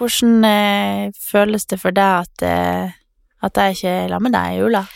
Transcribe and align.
Hvordan 0.00 0.44
eh, 0.48 1.10
føles 1.20 1.68
det 1.68 1.76
for 1.82 1.92
deg 1.92 2.24
at, 2.24 2.44
eh, 2.46 2.94
at 3.44 3.60
jeg 3.60 3.76
ikke 3.76 3.96
er 3.98 4.08
sammen 4.08 4.30
med 4.30 4.38
deg 4.38 4.54
i 4.54 4.62
jula? 4.62 4.86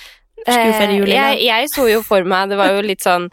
Skulle 0.44 0.96
jul 0.96 1.10
i? 1.10 1.12
Eh, 1.12 1.18
jeg, 1.18 1.44
jeg 1.48 1.68
så 1.72 1.84
jo 1.88 2.00
for 2.04 2.26
meg 2.28 2.50
Det 2.52 2.58
var 2.60 2.74
jo 2.74 2.82
litt 2.84 3.04
sånn 3.04 3.30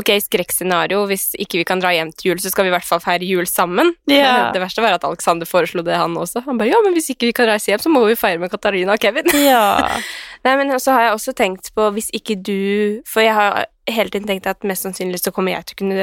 Ok, 0.00 0.14
skrekkscenario. 0.24 1.02
Hvis 1.10 1.34
ikke 1.36 1.58
vi 1.60 1.64
kan 1.68 1.80
dra 1.82 1.90
hjem 1.92 2.08
til 2.16 2.30
jul, 2.30 2.38
så 2.40 2.48
skal 2.48 2.64
vi 2.64 2.70
i 2.70 2.72
hvert 2.72 2.86
fall 2.88 3.02
feire 3.04 3.26
jul 3.26 3.44
sammen. 3.44 3.90
Ja. 4.08 4.48
Det 4.54 4.62
verste 4.62 4.80
var 4.80 4.94
at 4.96 5.04
Alexander 5.04 5.44
foreslo 5.44 5.84
det, 5.84 5.92
han 6.00 6.14
også. 6.16 6.40
Han 6.46 6.56
bare 6.56 6.70
ja, 6.70 6.78
men 6.80 6.94
hvis 6.96 7.10
ikke 7.12 7.28
vi 7.28 7.34
kan 7.36 7.50
reise 7.50 7.68
hjem, 7.68 7.82
så 7.84 7.92
må 7.92 8.06
vi 8.06 8.16
feire 8.16 8.40
med 8.40 8.48
Katarina 8.48 8.96
og 8.96 9.02
Kevin. 9.02 9.28
Ja. 9.36 9.90
Nei, 10.46 10.54
men 10.56 10.72
så 10.80 10.94
har 10.96 11.04
jeg 11.04 11.18
også 11.18 11.34
tenkt 11.36 11.68
på 11.76 11.90
hvis 11.92 12.08
ikke 12.16 12.38
du 12.40 13.02
For 13.04 13.20
jeg 13.20 13.36
har 13.36 13.66
hele 13.90 14.08
tiden 14.08 14.30
tenkt 14.30 14.48
at 14.48 14.64
mest 14.64 14.86
sannsynlig 14.86 15.20
så 15.20 15.34
kommer 15.36 15.52
jeg 15.52 15.68
til 15.68 15.76
å 15.76 15.80
kunne 15.82 16.00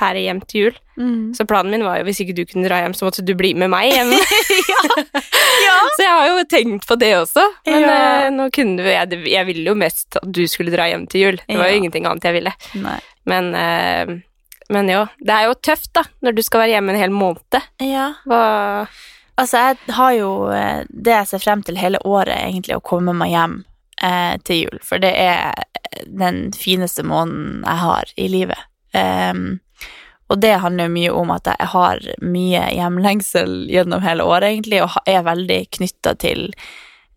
fære 0.00 0.22
hjem 0.24 0.40
til 0.48 0.64
jul. 0.64 0.78
Mm. 1.00 1.34
Så 1.36 1.44
planen 1.48 1.70
min 1.72 1.84
var 1.86 2.00
jo 2.00 2.06
hvis 2.08 2.18
ikke 2.24 2.34
du 2.36 2.42
kunne 2.48 2.66
dra 2.68 2.80
hjem, 2.82 2.94
så 2.96 3.06
måtte 3.06 3.24
du 3.24 3.34
bli 3.38 3.52
med 3.60 3.70
meg 3.72 3.92
hjem. 3.92 4.10
ja. 5.66 5.76
så 5.96 6.02
jeg 6.04 6.10
har 6.16 6.26
jo 6.32 6.44
tenkt 6.50 6.88
på 6.88 6.96
det 7.00 7.12
også. 7.20 7.44
Men 7.68 7.84
Ja. 7.86 7.92
eh, 8.24 8.30
nå 8.34 8.48
kunne 8.54 8.82
vi 8.84 8.96
jeg, 8.96 9.20
jeg 9.32 9.46
ville 9.48 9.70
jo 9.72 9.76
mest 9.78 10.18
at 10.20 10.26
du 10.32 10.42
skulle 10.50 10.72
dra 10.74 10.88
hjem 10.90 11.06
til 11.12 11.24
jul. 11.28 11.38
Det 11.46 11.56
var 11.60 11.68
Ja. 11.68 11.76
jo 11.76 11.82
ingenting 11.84 12.08
annet 12.10 12.26
jeg 12.28 12.36
ville. 12.40 12.52
Nei. 12.80 12.98
Men, 13.30 13.54
eh, 13.54 14.12
men 14.70 14.88
jo, 14.88 15.06
det 15.20 15.34
er 15.34 15.48
jo 15.48 15.54
tøft 15.62 15.92
da, 15.96 16.04
når 16.22 16.36
du 16.36 16.42
skal 16.46 16.60
være 16.64 16.76
hjemme 16.76 16.92
en 16.94 17.00
hel 17.04 17.10
måned. 17.14 17.60
Ja. 17.84 18.12
Hva 18.26 18.88
Altså, 19.40 19.56
jeg 19.70 19.94
har 19.96 20.10
jo 20.18 20.30
eh, 20.52 20.82
det 20.92 21.14
jeg 21.14 21.26
ser 21.30 21.40
frem 21.40 21.62
til 21.64 21.78
hele 21.80 21.96
året, 22.04 22.34
egentlig, 22.44 22.74
å 22.76 22.82
komme 22.84 23.14
meg 23.16 23.30
hjem 23.32 23.54
eh, 24.04 24.34
til 24.44 24.66
jul. 24.66 24.80
For 24.84 25.00
det 25.00 25.14
er 25.16 25.54
den 26.04 26.50
fineste 26.52 27.00
måneden 27.08 27.62
jeg 27.64 27.78
har 27.80 28.12
i 28.20 28.26
livet. 28.28 28.60
Em, 28.92 29.60
og 30.30 30.38
det 30.38 30.52
handler 30.62 30.86
jo 30.86 30.94
mye 30.94 31.14
om 31.24 31.32
at 31.34 31.48
jeg 31.50 31.68
har 31.72 32.04
mye 32.22 32.62
hjemlengsel 32.76 33.64
gjennom 33.70 34.04
hele 34.04 34.22
året, 34.22 34.52
egentlig, 34.52 34.78
og 34.84 34.94
er 35.10 35.26
veldig 35.26 35.58
knytta 35.74 36.14
til 36.22 36.44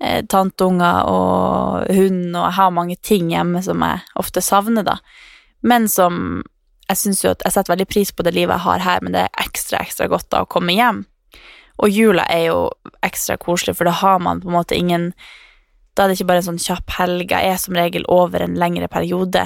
eh, 0.01 0.23
tanteunger 0.25 1.05
og 1.11 1.93
hund, 1.93 2.31
og 2.33 2.41
jeg 2.47 2.57
har 2.57 2.73
mange 2.73 2.97
ting 3.05 3.29
hjemme 3.29 3.61
som 3.65 3.85
jeg 3.85 4.01
ofte 4.19 4.41
savner, 4.41 4.85
da. 4.87 4.97
Men 5.61 5.87
som 5.87 6.43
Jeg 6.91 6.99
syns 6.99 7.21
jo 7.23 7.29
at 7.31 7.41
jeg 7.45 7.53
setter 7.55 7.71
veldig 7.71 7.85
pris 7.87 8.09
på 8.11 8.25
det 8.27 8.33
livet 8.35 8.57
jeg 8.57 8.65
har 8.65 8.81
her, 8.83 8.99
men 9.01 9.13
det 9.15 9.21
er 9.23 9.37
ekstra, 9.39 9.79
ekstra 9.79 10.09
godt 10.11 10.27
da 10.33 10.41
å 10.43 10.49
komme 10.51 10.73
hjem. 10.75 11.05
Og 11.79 11.89
jula 11.89 12.25
er 12.29 12.49
jo 12.49 12.57
ekstra 13.01 13.37
koselig, 13.39 13.77
for 13.77 13.87
da 13.87 13.93
har 14.01 14.19
man 14.19 14.41
på 14.43 14.51
en 14.51 14.57
måte 14.57 14.75
ingen 14.75 15.13
Da 15.95 16.03
er 16.03 16.11
det 16.11 16.17
ikke 16.17 16.27
bare 16.27 16.41
en 16.41 16.49
sånn 16.49 16.59
kjapp 16.59 16.91
helg. 16.97 17.31
Jeg 17.31 17.53
er 17.53 17.57
som 17.61 17.75
regel 17.77 18.03
over 18.11 18.43
en 18.43 18.59
lengre 18.59 18.89
periode, 18.91 19.45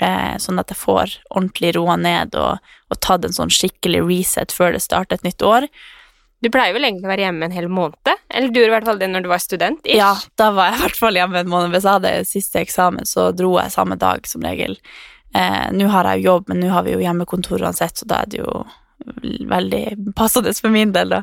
eh, 0.00 0.36
sånn 0.42 0.58
at 0.62 0.72
jeg 0.72 0.78
får 0.80 1.16
ordentlig 1.30 1.74
roa 1.76 1.96
ned 2.00 2.34
og, 2.40 2.58
og 2.90 3.00
tatt 3.04 3.24
en 3.28 3.36
sånn 3.36 3.52
skikkelig 3.52 4.02
reset 4.08 4.52
før 4.52 4.72
det 4.76 4.82
starter 4.84 5.16
et 5.20 5.24
nytt 5.28 5.42
år. 5.46 5.68
Du 6.44 6.50
pleier 6.52 6.74
vel 6.76 6.84
egentlig 6.84 7.08
å 7.08 7.10
være 7.14 7.24
hjemme 7.24 7.46
en 7.48 7.54
hel 7.56 7.66
måned? 7.72 8.10
Eller 8.28 8.50
du 8.52 8.58
gjorde 8.60 8.68
i 8.68 8.74
hvert 8.76 8.88
fall 8.90 8.98
det 9.00 9.08
når 9.08 9.24
du 9.24 9.28
var 9.32 9.40
student? 9.40 9.80
ish. 9.88 9.96
Ja, 9.96 10.12
da 10.36 10.50
var 10.52 10.68
jeg 10.70 10.76
i 10.78 10.82
hvert 10.84 10.98
fall 11.00 11.16
hjemme 11.16 11.40
en 11.40 11.48
måned. 11.48 11.72
Hvis 11.72 11.86
jeg 11.88 11.96
hadde 11.96 12.12
siste 12.28 12.60
eksamen, 12.60 13.08
så 13.08 13.30
dro 13.34 13.54
jeg 13.56 13.72
samme 13.72 13.96
dag 13.98 14.26
som 14.28 14.44
regel. 14.44 14.76
Eh, 15.34 15.70
nå 15.72 15.88
har 15.90 16.10
jeg 16.12 16.20
jo 16.22 16.28
jobb, 16.34 16.50
men 16.52 16.60
nå 16.60 16.68
har 16.74 16.84
vi 16.86 16.92
jo 16.92 17.00
hjemmekontor 17.02 17.64
uansett, 17.64 17.96
så 17.96 18.06
da 18.12 18.20
er 18.22 18.30
det 18.34 18.42
jo 18.44 18.66
veldig 19.48 20.12
passende 20.16 20.52
for 20.56 20.72
min 20.72 20.92
del, 20.94 21.10
da. 21.16 21.22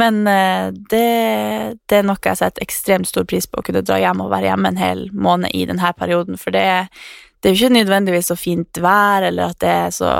Men 0.00 0.24
eh, 0.30 0.70
det, 0.90 1.04
det 1.88 2.00
er 2.00 2.06
noe 2.08 2.20
jeg 2.24 2.40
setter 2.40 2.64
ekstremt 2.64 3.08
stor 3.10 3.24
pris 3.28 3.46
på, 3.48 3.60
å 3.60 3.66
kunne 3.66 3.84
dra 3.84 4.00
hjem 4.00 4.20
og 4.24 4.32
være 4.32 4.50
hjemme 4.52 4.72
en 4.72 4.80
hel 4.80 5.06
måned 5.12 5.52
i 5.56 5.64
denne 5.70 5.92
perioden, 5.98 6.40
for 6.40 6.54
det, 6.56 6.64
er- 6.78 6.88
det 7.44 7.50
er 7.50 7.52
jo 7.52 7.66
ikke 7.66 7.76
nødvendigvis 7.76 8.30
så 8.32 8.36
fint 8.40 8.78
vær, 8.80 9.26
eller 9.28 9.52
at 9.52 9.58
det 9.60 9.72
er 9.72 9.90
så 9.92 10.12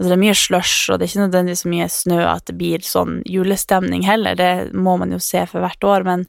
Altså 0.00 0.14
det 0.14 0.16
er 0.16 0.20
mye 0.22 0.36
slush, 0.40 0.76
og 0.88 0.96
det 0.96 1.04
er 1.04 1.10
ikke 1.10 1.24
nødvendigvis 1.26 1.60
så 1.60 1.68
mye 1.68 1.86
snø 1.92 2.20
at 2.24 2.46
det 2.48 2.54
blir 2.56 2.80
sånn 2.80 3.18
julestemning 3.28 4.06
heller, 4.08 4.32
det 4.32 4.70
må 4.72 4.94
man 4.96 5.10
jo 5.12 5.18
se 5.20 5.42
for 5.44 5.60
hvert 5.60 5.84
år, 5.84 6.06
men 6.06 6.22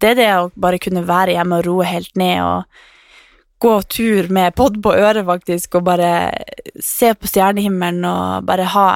det 0.00 0.14
er 0.14 0.16
det 0.16 0.28
å 0.32 0.46
bare 0.56 0.78
kunne 0.80 1.02
være 1.04 1.34
hjemme 1.36 1.58
og 1.58 1.66
roe 1.68 1.84
helt 1.84 2.16
ned 2.16 2.40
og 2.40 2.78
gå 3.60 3.74
tur 3.92 4.30
med 4.32 4.56
podd 4.56 4.80
på 4.80 4.94
øret, 4.96 5.20
faktisk, 5.28 5.76
og 5.76 5.84
bare 5.90 6.14
se 6.80 7.12
på 7.12 7.28
stjernehimmelen 7.28 8.08
og 8.08 8.48
bare 8.48 8.70
ha 8.72 8.88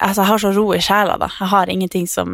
Altså, 0.00 0.22
jeg 0.22 0.28
har 0.30 0.38
så 0.42 0.50
ro 0.56 0.64
i 0.74 0.80
sjela, 0.80 1.16
da. 1.20 1.28
Jeg 1.40 1.48
har 1.52 1.70
ingenting 1.72 2.06
som, 2.08 2.30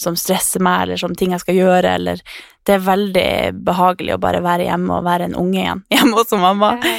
som 0.00 0.16
stresser 0.16 0.62
meg, 0.64 0.82
eller 0.86 1.00
som 1.00 1.14
ting 1.16 1.34
jeg 1.34 1.42
skal 1.44 1.58
gjøre, 1.58 1.94
eller 2.00 2.22
Det 2.66 2.74
er 2.76 2.84
veldig 2.86 3.28
behagelig 3.64 4.14
å 4.16 4.20
bare 4.22 4.40
være 4.44 4.66
hjemme 4.68 4.98
og 4.98 5.04
være 5.04 5.28
en 5.28 5.36
unge 5.36 5.60
igjen, 5.60 5.84
hjemme 5.94 6.16
hos 6.20 6.32
mamma. 6.32 6.74
Ja. 6.84 6.96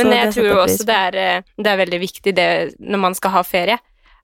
Men 0.00 0.10
jeg 0.16 0.30
tror 0.34 0.62
også 0.64 0.84
det 0.88 0.94
er, 1.08 1.16
eh, 1.22 1.42
det 1.56 1.70
er 1.70 1.76
veldig 1.78 1.98
viktig 2.02 2.32
det 2.34 2.46
når 2.80 2.98
man 3.08 3.14
skal 3.14 3.30
ha 3.36 3.42
ferie. 3.46 3.78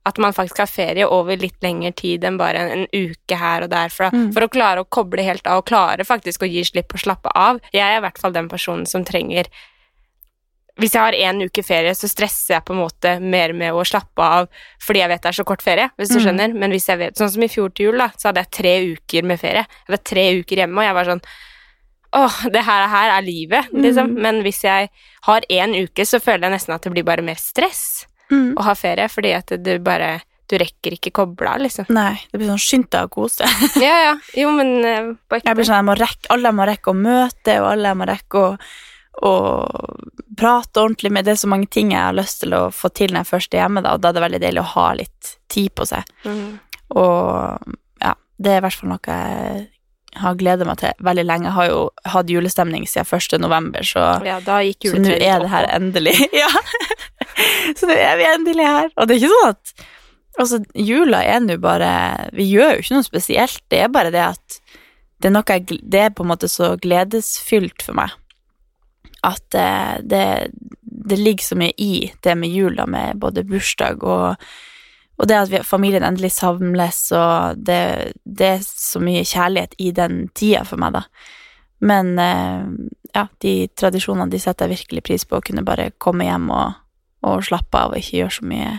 At 0.08 0.16
man 0.18 0.32
faktisk 0.32 0.62
har 0.62 0.66
ferie 0.70 1.04
over 1.06 1.36
litt 1.36 1.58
lengre 1.62 1.92
tid 1.92 2.24
enn 2.24 2.38
bare 2.40 2.56
en, 2.62 2.70
en 2.72 2.86
uke 3.12 3.36
her 3.36 3.66
og 3.66 3.70
der. 3.70 3.92
For, 3.92 4.08
Mm. 4.10 4.30
for 4.32 4.46
å 4.46 4.48
klare 4.50 4.80
å 4.80 4.88
koble 4.88 5.22
helt 5.22 5.46
av 5.46 5.60
og 5.60 5.66
klare 5.68 6.06
faktisk 6.08 6.42
å 6.42 6.48
gi 6.48 6.64
slipp 6.64 6.94
og 6.96 7.02
slappe 7.04 7.30
av. 7.36 7.60
Jeg 7.76 7.84
er 7.84 7.98
i 7.98 8.04
hvert 8.06 8.18
fall 8.18 8.32
den 8.32 8.48
personen 8.48 8.86
som 8.88 9.04
trenger 9.04 9.46
Hvis 10.80 10.94
jeg 10.96 11.02
har 11.02 11.12
én 11.12 11.42
uke 11.44 11.62
ferie, 11.66 11.92
så 11.94 12.08
stresser 12.08 12.54
jeg 12.56 12.64
på 12.64 12.72
en 12.74 12.80
måte 12.82 13.12
mer 13.20 13.52
med 13.52 13.72
å 13.76 13.84
slappe 13.86 14.24
av 14.24 14.48
fordi 14.80 15.02
jeg 15.02 15.08
vet 15.12 15.22
det 15.22 15.28
er 15.32 15.38
så 15.42 15.44
kort 15.44 15.62
ferie, 15.62 15.90
hvis 15.98 16.08
du 16.14 16.18
Mm. 16.18 16.24
skjønner. 16.24 16.54
Men 16.56 16.70
hvis 16.72 16.88
jeg 16.88 16.98
vet 16.98 17.14
Sånn 17.20 17.30
som 17.30 17.42
i 17.42 17.48
fjor 17.52 17.68
til 17.74 17.86
jul, 17.90 17.98
da, 17.98 18.08
så 18.16 18.28
hadde 18.30 18.42
jeg 18.46 18.50
tre 18.50 18.74
uker 18.96 19.22
med 19.28 19.38
ferie. 19.40 19.66
Jeg 19.86 19.92
var 19.94 20.02
tre 20.04 20.24
uker 20.40 20.56
hjemme, 20.64 20.78
og 20.80 20.84
jeg 20.88 20.94
var 20.94 21.04
sånn 21.12 21.22
Åh, 22.12 22.50
det 22.50 22.64
her, 22.66 22.88
her 22.90 23.10
er 23.18 23.22
livet, 23.22 23.68
liksom. 23.70 24.08
Mm. 24.16 24.20
Men 24.24 24.40
hvis 24.42 24.64
jeg 24.64 24.88
har 25.28 25.40
én 25.48 25.76
uke, 25.78 26.02
så 26.02 26.18
føler 26.18 26.48
jeg 26.48 26.56
nesten 26.56 26.74
at 26.74 26.82
det 26.82 26.90
blir 26.90 27.04
bare 27.06 27.22
mer 27.22 27.36
stress 27.38 28.06
Mm. 28.30 28.54
å 28.54 28.62
ha 28.62 28.74
ferie, 28.74 29.06
fordi 29.10 29.32
at 29.36 29.46
du 29.62 29.78
bare 29.78 30.20
Du 30.50 30.56
rekker 30.58 30.96
ikke 30.98 31.12
koble 31.14 31.46
av, 31.46 31.60
liksom. 31.60 31.86
Nei, 31.94 32.18
det 32.32 32.40
blir 32.40 32.48
sånn 32.50 32.58
skynd 32.58 32.90
deg 32.90 33.06
å 33.06 33.10
kose. 33.14 33.46
Ja, 33.78 33.94
ja. 34.02 34.14
Jo, 34.34 34.50
men 34.50 34.84
uh. 34.84 35.14
Jeg 35.30 35.54
blir 35.54 35.62
sånn, 35.68 35.78
jeg 35.78 35.86
må 35.86 35.94
rekke, 35.96 36.26
alle 36.34 36.50
må 36.50 36.66
rekke 36.66 36.90
å 36.90 36.96
møte, 36.98 37.54
og 37.62 37.68
alle 37.70 37.92
må 37.94 38.08
rekke 38.10 38.34
å, 38.34 38.58
å 39.22 39.32
prate 40.38 40.80
ordentlig 40.80 41.12
med. 41.12 41.26
Det 41.26 41.34
er 41.34 41.42
så 41.42 41.50
mange 41.50 41.68
ting 41.72 41.92
jeg 41.92 42.00
har 42.00 42.16
lyst 42.16 42.42
til 42.44 42.54
å 42.56 42.68
få 42.74 42.92
til 42.94 43.12
når 43.12 43.24
jeg 43.24 43.32
først 43.32 43.54
er 43.56 43.64
hjemme, 43.64 43.82
da, 43.84 43.96
og 43.96 44.02
da 44.02 44.10
er 44.10 44.16
det 44.16 44.24
veldig 44.26 44.42
deilig 44.44 44.62
å 44.62 44.70
ha 44.76 44.86
litt 45.00 45.34
tid 45.52 45.74
på 45.76 45.86
seg. 45.88 46.06
Mm. 46.24 46.56
Og 47.00 47.76
ja, 48.02 48.14
det 48.38 48.54
er 48.54 48.62
i 48.62 48.64
hvert 48.66 48.80
fall 48.80 48.92
noe 48.94 49.18
jeg 49.20 49.68
har 50.18 50.34
gleda 50.34 50.66
meg 50.66 50.80
til 50.80 51.04
veldig 51.06 51.24
lenge. 51.26 51.46
Jeg 51.46 51.54
har 51.54 51.68
jo 51.70 51.82
hatt 52.14 52.32
julestemning 52.32 52.86
siden 52.90 53.06
1. 53.06 53.38
november, 53.42 53.86
så, 53.86 54.08
Ja, 54.26 54.40
så 54.42 54.98
nå 54.98 55.14
er 55.14 55.44
det 55.44 55.52
her 55.52 55.70
endelig. 55.76 56.16
Ja. 56.42 56.50
så 57.78 57.86
nå 57.86 57.94
er 57.94 58.18
vi 58.18 58.26
endelig 58.26 58.66
her. 58.66 58.90
Og 58.96 59.06
det 59.06 59.16
er 59.16 59.22
ikke 59.24 59.34
sånn 59.36 59.54
at 59.54 59.88
Altså, 60.40 60.60
jula 60.78 61.18
er 61.26 61.40
nå 61.42 61.56
bare 61.60 61.88
Vi 62.38 62.46
gjør 62.52 62.76
jo 62.76 62.84
ikke 62.84 62.94
noe 62.94 63.04
spesielt, 63.04 63.58
det 63.68 63.80
er 63.82 63.90
bare 63.92 64.12
det 64.14 64.22
at 64.30 64.60
det 65.20 65.28
er 65.28 65.34
noe 65.34 65.52
jeg, 65.52 65.80
Det 65.82 66.00
er 66.00 66.12
på 66.16 66.24
en 66.24 66.30
måte 66.30 66.48
så 66.48 66.70
gledesfylt 66.80 67.82
for 67.84 67.98
meg 67.98 68.14
at 69.26 69.56
eh, 69.58 70.00
det, 70.02 70.24
det 70.80 71.18
ligger 71.20 71.44
så 71.44 71.58
mye 71.60 71.74
i 71.76 72.10
det 72.24 72.34
med 72.38 72.52
jula, 72.54 72.86
med 72.86 73.20
både 73.20 73.46
bursdag 73.48 74.04
og 74.04 74.50
og 75.20 75.28
det 75.28 75.36
at 75.36 75.50
vi, 75.52 75.58
familien 75.68 76.04
endelig 76.06 76.30
samles, 76.32 77.10
og 77.12 77.58
det, 77.60 78.14
det 78.24 78.46
er 78.54 78.62
så 78.64 79.02
mye 79.04 79.20
kjærlighet 79.28 79.74
i 79.76 79.90
den 79.92 80.22
tida 80.32 80.62
for 80.64 80.80
meg, 80.80 80.94
da. 80.96 81.02
Men 81.84 82.14
eh, 82.16 82.62
ja, 83.12 83.26
de 83.44 83.52
tradisjonene 83.76 84.32
de 84.32 84.40
setter 84.40 84.68
jeg 84.68 84.78
virkelig 84.78 85.04
pris 85.04 85.26
på, 85.28 85.36
å 85.36 85.44
kunne 85.44 85.64
bare 85.66 85.90
komme 86.00 86.24
hjem 86.24 86.48
og, 86.56 86.78
og 87.28 87.44
slappe 87.44 87.82
av 87.82 87.92
og 87.92 88.00
ikke 88.00 88.22
gjøre 88.22 88.36
så 88.38 88.48
mye 88.48 88.72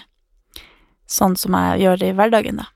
sånn 1.11 1.37
som 1.37 1.57
jeg 1.59 1.83
gjør 1.83 2.07
i 2.07 2.13
hverdagen, 2.17 2.63
da. 2.63 2.69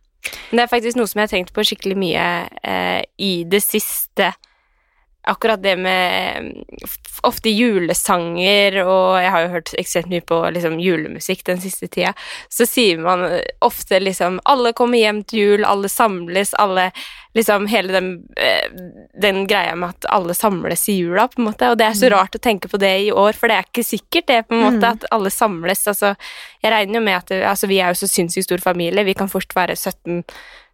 Men 0.50 0.60
det 0.60 0.66
er 0.66 0.74
faktisk 0.74 0.98
noe 1.00 1.10
som 1.10 1.22
jeg 1.22 1.30
har 1.30 1.34
tenkt 1.34 1.54
på 1.56 1.66
skikkelig 1.66 1.98
mye 2.02 2.26
eh, 2.66 3.02
i 3.22 3.34
det 3.50 3.62
siste. 3.66 4.32
Akkurat 5.26 5.64
det 5.64 5.76
med 5.82 6.52
ofte 7.26 7.50
julesanger, 7.50 8.78
og 8.86 9.18
jeg 9.24 9.32
har 9.34 9.46
jo 9.46 9.54
hørt 9.56 9.74
ekstremt 9.82 10.12
mye 10.12 10.26
på 10.26 10.38
liksom, 10.54 10.78
julemusikk 10.82 11.46
den 11.48 11.62
siste 11.64 11.90
tida, 11.90 12.14
så 12.50 12.68
sier 12.70 13.02
man 13.02 13.26
ofte 13.66 14.00
liksom 14.04 14.38
Alle 14.46 14.76
kommer 14.78 15.02
hjem 15.02 15.24
til 15.26 15.40
jul, 15.40 15.66
alle 15.66 15.90
samles, 15.90 16.54
alle 16.62 16.92
Liksom 17.36 17.66
hele 17.68 17.92
den, 17.92 18.10
eh, 18.38 18.70
den 19.22 19.42
greia 19.48 19.76
med 19.76 19.90
at 19.90 20.06
alle 20.10 20.34
samles 20.34 20.86
i 20.90 20.94
jula, 21.02 21.28
på 21.28 21.42
en 21.42 21.50
måte. 21.50 21.68
Og 21.72 21.78
det 21.78 21.86
er 21.90 21.98
så 22.00 22.10
rart 22.14 22.32
å 22.38 22.40
tenke 22.40 22.70
på 22.72 22.80
det 22.80 22.94
i 23.08 23.12
år, 23.12 23.34
for 23.36 23.52
det 23.52 23.58
er 23.58 23.66
ikke 23.68 23.84
sikkert 23.84 24.26
det, 24.28 24.48
på 24.48 24.56
en 24.56 24.64
måte, 24.64 24.80
Mm. 24.88 24.92
at 24.94 25.06
alle 25.12 25.30
samles. 25.30 25.84
Altså, 25.92 26.16
jeg 26.64 26.72
regner 26.72 26.94
jo 26.96 27.02
med 27.02 27.16
at 27.18 27.26
det, 27.28 27.44
altså, 27.44 27.68
vi 27.68 27.80
er 27.82 27.92
jo 27.92 28.00
så 28.00 28.08
sinnssykt 28.08 28.46
stor 28.48 28.58
familie, 28.64 29.04
vi 29.04 29.14
kan 29.14 29.28
fort 29.28 29.52
være 29.54 29.76
17 29.76 30.24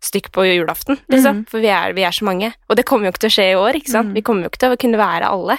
stykk 0.02 0.32
på 0.32 0.46
julaften, 0.46 1.00
liksom. 1.10 1.42
Mhm. 1.42 1.50
For 1.50 1.60
vi 1.60 1.68
er, 1.70 1.94
vi 1.94 2.04
er 2.04 2.12
så 2.12 2.26
mange. 2.26 2.54
Og 2.70 2.76
det 2.76 2.86
kommer 2.86 3.06
jo 3.06 3.12
ikke 3.12 3.26
til 3.26 3.30
å 3.30 3.38
skje 3.38 3.52
i 3.52 3.56
år, 3.58 3.74
ikke 3.82 3.90
sant. 3.92 4.14
Vi 4.14 4.22
kommer 4.22 4.44
jo 4.44 4.50
ikke 4.50 4.60
til 4.60 4.72
å 4.76 4.78
kunne 4.78 4.98
være 5.02 5.26
alle. 5.30 5.58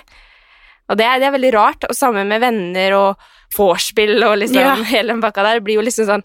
Og 0.89 0.97
det 0.99 1.07
er, 1.07 1.19
det 1.19 1.27
er 1.29 1.39
veldig 1.39 1.53
rart. 1.55 1.85
Og 1.89 1.95
sammen 1.97 2.29
med 2.29 2.41
venner 2.41 2.93
og 2.95 3.17
vorspiel 3.57 4.23
og 4.23 4.39
liksom 4.39 4.61
Ja. 4.63 4.75
hele 4.95 5.09
den 5.15 5.21
bakka 5.21 5.43
der. 5.43 5.61
Blir 5.61 5.75
jo 5.81 5.83
liksom 5.83 6.07
sånn 6.07 6.23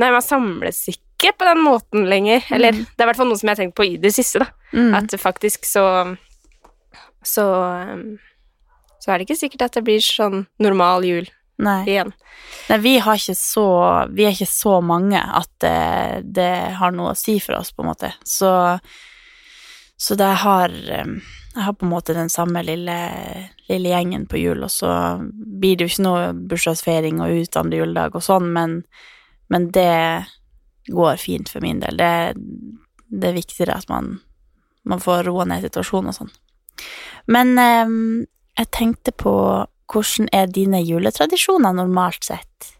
Nei, 0.00 0.10
man 0.10 0.22
samles 0.22 0.88
ikke 0.88 1.01
på 1.30 1.44
den 1.46 1.60
måten 1.62 2.08
lenger. 2.10 2.42
Eller 2.50 2.72
Mhm. 2.72 2.86
det 2.96 2.98
er 3.00 3.04
i 3.04 3.08
hvert 3.12 3.16
fall 3.16 3.28
noe 3.28 3.38
som 3.38 3.46
jeg 3.48 3.56
har 3.56 3.62
tenkt 3.64 3.76
på 3.78 3.84
i 3.86 3.96
det 3.96 4.10
siste, 4.12 4.38
da. 4.42 4.46
Mm. 4.74 4.94
At 4.94 5.14
faktisk 5.20 5.64
så 5.64 6.16
Så 7.24 7.44
um, 7.92 8.18
Så 9.00 9.10
er 9.12 9.18
det 9.18 9.28
ikke 9.28 9.38
sikkert 9.38 9.62
at 9.62 9.72
det 9.72 9.84
blir 9.84 10.00
sånn 10.00 10.46
normal 10.58 11.04
jul 11.04 11.28
Nei. 11.58 11.84
igjen. 11.86 12.12
Nei, 12.68 12.78
vi 12.78 12.98
har 12.98 13.14
ikke 13.14 13.36
så 13.36 14.08
Vi 14.12 14.24
er 14.24 14.32
ikke 14.32 14.46
så 14.50 14.80
mange 14.82 15.20
at 15.22 15.48
det, 15.60 16.32
det 16.34 16.72
har 16.74 16.90
noe 16.90 17.12
å 17.12 17.16
si 17.16 17.38
for 17.38 17.54
oss, 17.54 17.70
på 17.70 17.82
en 17.84 17.90
måte. 17.92 18.12
Så 18.24 18.80
Så 19.98 20.16
det 20.16 20.34
har 20.42 20.68
eh, 20.70 21.04
Jeg 21.54 21.62
har 21.62 21.72
på 21.74 21.84
en 21.84 21.90
måte 21.92 22.14
den 22.14 22.28
samme 22.30 22.62
lille, 22.64 22.96
lille 23.68 23.88
gjengen 23.92 24.26
på 24.26 24.38
jul, 24.40 24.62
og 24.64 24.70
så 24.70 25.20
blir 25.60 25.76
det 25.76 25.84
jo 25.84 25.92
ikke 25.92 26.02
noe 26.06 26.32
bursdagsfeiring 26.48 27.20
og 27.20 27.30
ut 27.42 27.56
andre 27.60 27.78
juledag 27.78 28.14
og 28.16 28.22
sånn, 28.24 28.46
men, 28.54 28.78
men 29.50 29.66
det 29.70 30.24
går 30.86 31.16
fint 31.20 31.50
for 31.52 31.64
min 31.64 31.80
del. 31.82 31.98
Det, 32.00 32.12
det 33.12 33.30
er 33.30 33.36
viktigere 33.38 33.78
at 33.78 33.88
man, 33.92 34.16
man 34.88 35.02
får 35.02 35.26
roa 35.28 35.46
ned 35.48 35.66
situasjonen 35.66 36.12
og 36.12 36.18
sånn. 36.18 36.32
Men 37.30 37.54
eh, 37.60 37.96
jeg 38.58 38.72
tenkte 38.74 39.14
på 39.14 39.34
hvordan 39.92 40.30
er 40.32 40.48
dine 40.48 40.80
juletradisjoner 40.80 41.74
normalt 41.76 42.24
sett? 42.24 42.72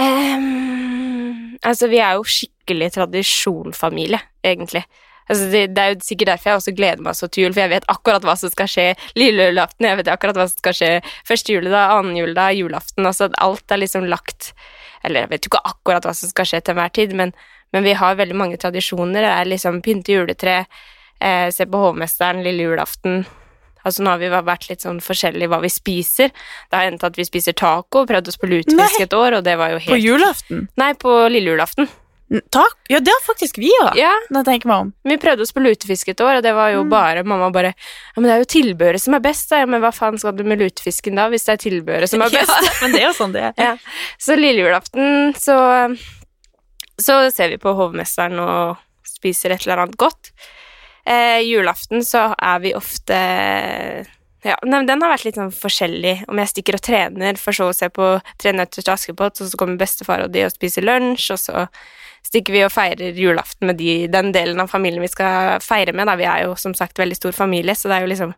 Um, 0.00 1.58
altså, 1.60 1.90
vi 1.92 2.00
er 2.00 2.16
jo 2.16 2.24
skikkelig 2.24 2.92
tradisjonfamilie, 2.96 4.20
egentlig. 4.46 4.86
Altså, 5.30 5.46
det, 5.52 5.62
det 5.76 5.82
er 5.82 5.92
jo 5.92 6.00
sikkert 6.02 6.32
derfor 6.32 6.50
jeg 6.50 6.60
også 6.60 6.74
gleder 6.74 7.04
meg 7.06 7.16
så 7.18 7.28
til 7.30 7.46
jul, 7.46 7.54
for 7.54 7.62
jeg 7.62 7.70
vet 7.70 7.88
akkurat 7.92 8.26
hva 8.26 8.34
som 8.38 8.50
skal 8.50 8.70
skje 8.70 8.86
lille 9.18 9.50
julaften, 9.50 9.86
jeg 9.86 10.00
vet 10.00 10.10
akkurat 10.10 10.40
hva 10.40 10.46
som 10.50 10.58
skal 10.58 10.76
skje 10.76 10.90
første 11.28 11.54
juledag, 11.54 11.94
annen 11.98 12.18
juledag, 12.18 12.58
julaften, 12.58 13.06
altså 13.06 13.30
alt 13.38 13.70
er 13.70 13.84
liksom 13.84 14.08
lagt 14.10 14.52
Eller 15.06 15.24
jeg 15.24 15.30
vet 15.30 15.46
jo 15.46 15.52
ikke 15.54 15.64
akkurat 15.70 16.04
hva 16.04 16.12
som 16.12 16.28
skal 16.28 16.48
skje 16.48 16.58
til 16.60 16.74
enhver 16.74 16.90
tid, 16.92 17.14
men, 17.16 17.30
men 17.72 17.86
vi 17.86 17.94
har 17.96 18.18
veldig 18.18 18.34
mange 18.36 18.58
tradisjoner. 18.60 19.22
Det 19.24 19.30
er 19.32 19.48
liksom 19.48 19.78
pynte 19.80 20.12
juletre, 20.12 20.56
eh, 21.24 21.46
se 21.56 21.64
på 21.64 21.80
hovmesteren 21.80 22.42
lille 22.44 22.66
julaften. 22.66 23.22
Altså 23.80 24.04
Nå 24.04 24.12
har 24.12 24.20
vi 24.20 24.28
vært 24.28 24.68
litt 24.68 24.84
sånn 24.84 25.00
forskjellig 25.00 25.48
hva 25.48 25.62
vi 25.62 25.70
spiser. 25.72 26.34
Det 26.68 26.76
har 26.76 26.90
endt 26.90 27.06
at 27.06 27.16
vi 27.16 27.24
spiser 27.24 27.56
taco, 27.56 28.04
prøvde 28.08 28.28
oss 28.28 28.40
på 28.40 28.50
lutefisk 28.50 29.06
et 29.06 29.16
år, 29.16 29.38
og 29.38 29.46
det 29.46 29.56
var 29.56 29.72
jo 29.72 29.80
helt 29.86 29.94
På 29.94 30.00
julaften? 30.00 30.66
Nei, 30.80 30.92
på 31.00 31.16
lille 31.32 31.54
julaften. 31.54 31.88
Takk. 32.30 32.76
Ja, 32.88 33.00
det 33.02 33.10
har 33.10 33.22
faktisk 33.26 33.56
vi 33.58 33.72
òg, 33.82 33.96
Ja, 33.98 34.12
når 34.30 34.44
jeg 34.44 34.46
tenker 34.46 34.68
meg 34.70 34.80
om. 34.84 34.92
vi 35.02 35.16
prøvde 35.18 35.42
oss 35.42 35.50
på 35.52 35.62
lutefisk 35.64 36.08
et 36.12 36.20
år, 36.22 36.36
og 36.38 36.42
det 36.46 36.52
var 36.54 36.70
jo 36.70 36.84
Mm. 36.84 36.90
bare 36.90 37.24
Mamma 37.24 37.48
bare 37.50 37.72
Ja, 37.74 38.20
men 38.20 38.24
det 38.24 38.30
er 38.36 38.38
jo 38.44 38.50
tilbehøret 38.62 39.00
som 39.00 39.14
er 39.14 39.20
best, 39.20 39.48
da. 39.50 39.58
Ja, 39.58 39.66
men 39.66 39.80
hva 39.82 39.90
faen 39.92 40.16
skal 40.18 40.32
du 40.38 40.44
med 40.44 40.60
lutefisken 40.60 41.16
da, 41.16 41.28
hvis 41.28 41.44
det 41.44 41.52
er 41.56 41.70
tilbehøret 41.70 42.08
som 42.08 42.22
er 42.22 42.30
best? 42.38 42.48
Ja, 42.48 42.70
men 42.82 42.92
det 42.92 43.00
er 43.02 43.06
jo 43.08 43.16
sånn 43.18 43.32
det 43.34 43.42
er. 43.42 43.52
Ja. 43.58 43.76
Så 44.18 44.36
lille 44.38 44.62
julaften 44.62 45.34
så 45.34 45.98
Så 47.00 47.32
ser 47.32 47.48
vi 47.48 47.56
på 47.56 47.74
hovmesteren 47.74 48.38
og 48.38 48.76
spiser 49.08 49.50
et 49.52 49.66
eller 49.66 49.82
annet 49.86 49.96
godt. 49.96 50.30
Eh, 51.06 51.40
julaften 51.48 52.04
så 52.04 52.34
er 52.38 52.58
vi 52.60 52.74
ofte 52.74 53.16
ja, 54.44 54.54
nei, 54.64 54.84
Den 54.86 55.02
har 55.02 55.10
vært 55.16 55.24
litt 55.24 55.34
sånn 55.36 55.50
forskjellig. 55.52 56.26
Om 56.28 56.38
jeg 56.40 56.48
stikker 56.52 56.74
og 56.78 56.82
trener, 56.84 57.36
for 57.40 57.52
så 57.56 57.70
å 57.70 57.74
se 57.76 57.88
på 57.92 58.20
Tre 58.40 58.52
nøtter 58.52 58.84
til 58.84 58.92
Askepott, 58.94 59.40
og 59.40 59.48
så 59.50 59.56
kommer 59.60 59.76
bestefar 59.80 60.22
og 60.24 60.32
de 60.32 60.44
og 60.46 60.52
spiser 60.54 60.82
lunsj, 60.86 61.30
og 61.34 61.40
så 61.40 61.66
stikker 62.26 62.54
vi 62.54 62.64
og 62.66 62.72
feirer 62.72 63.16
julaften 63.18 63.70
med 63.70 63.78
de, 63.80 64.06
den 64.12 64.32
delen 64.34 64.60
av 64.62 64.70
familien 64.70 65.02
vi 65.02 65.10
skal 65.10 65.60
feire 65.64 65.94
med. 65.96 66.06
Da. 66.06 66.18
Vi 66.20 66.28
er 66.28 66.44
jo 66.46 66.54
som 66.60 66.74
sagt 66.78 66.98
veldig 67.00 67.16
stor 67.18 67.32
familie, 67.36 67.74
så 67.74 67.90
det 67.90 67.96
er 67.98 68.06
jo 68.06 68.12
liksom 68.12 68.34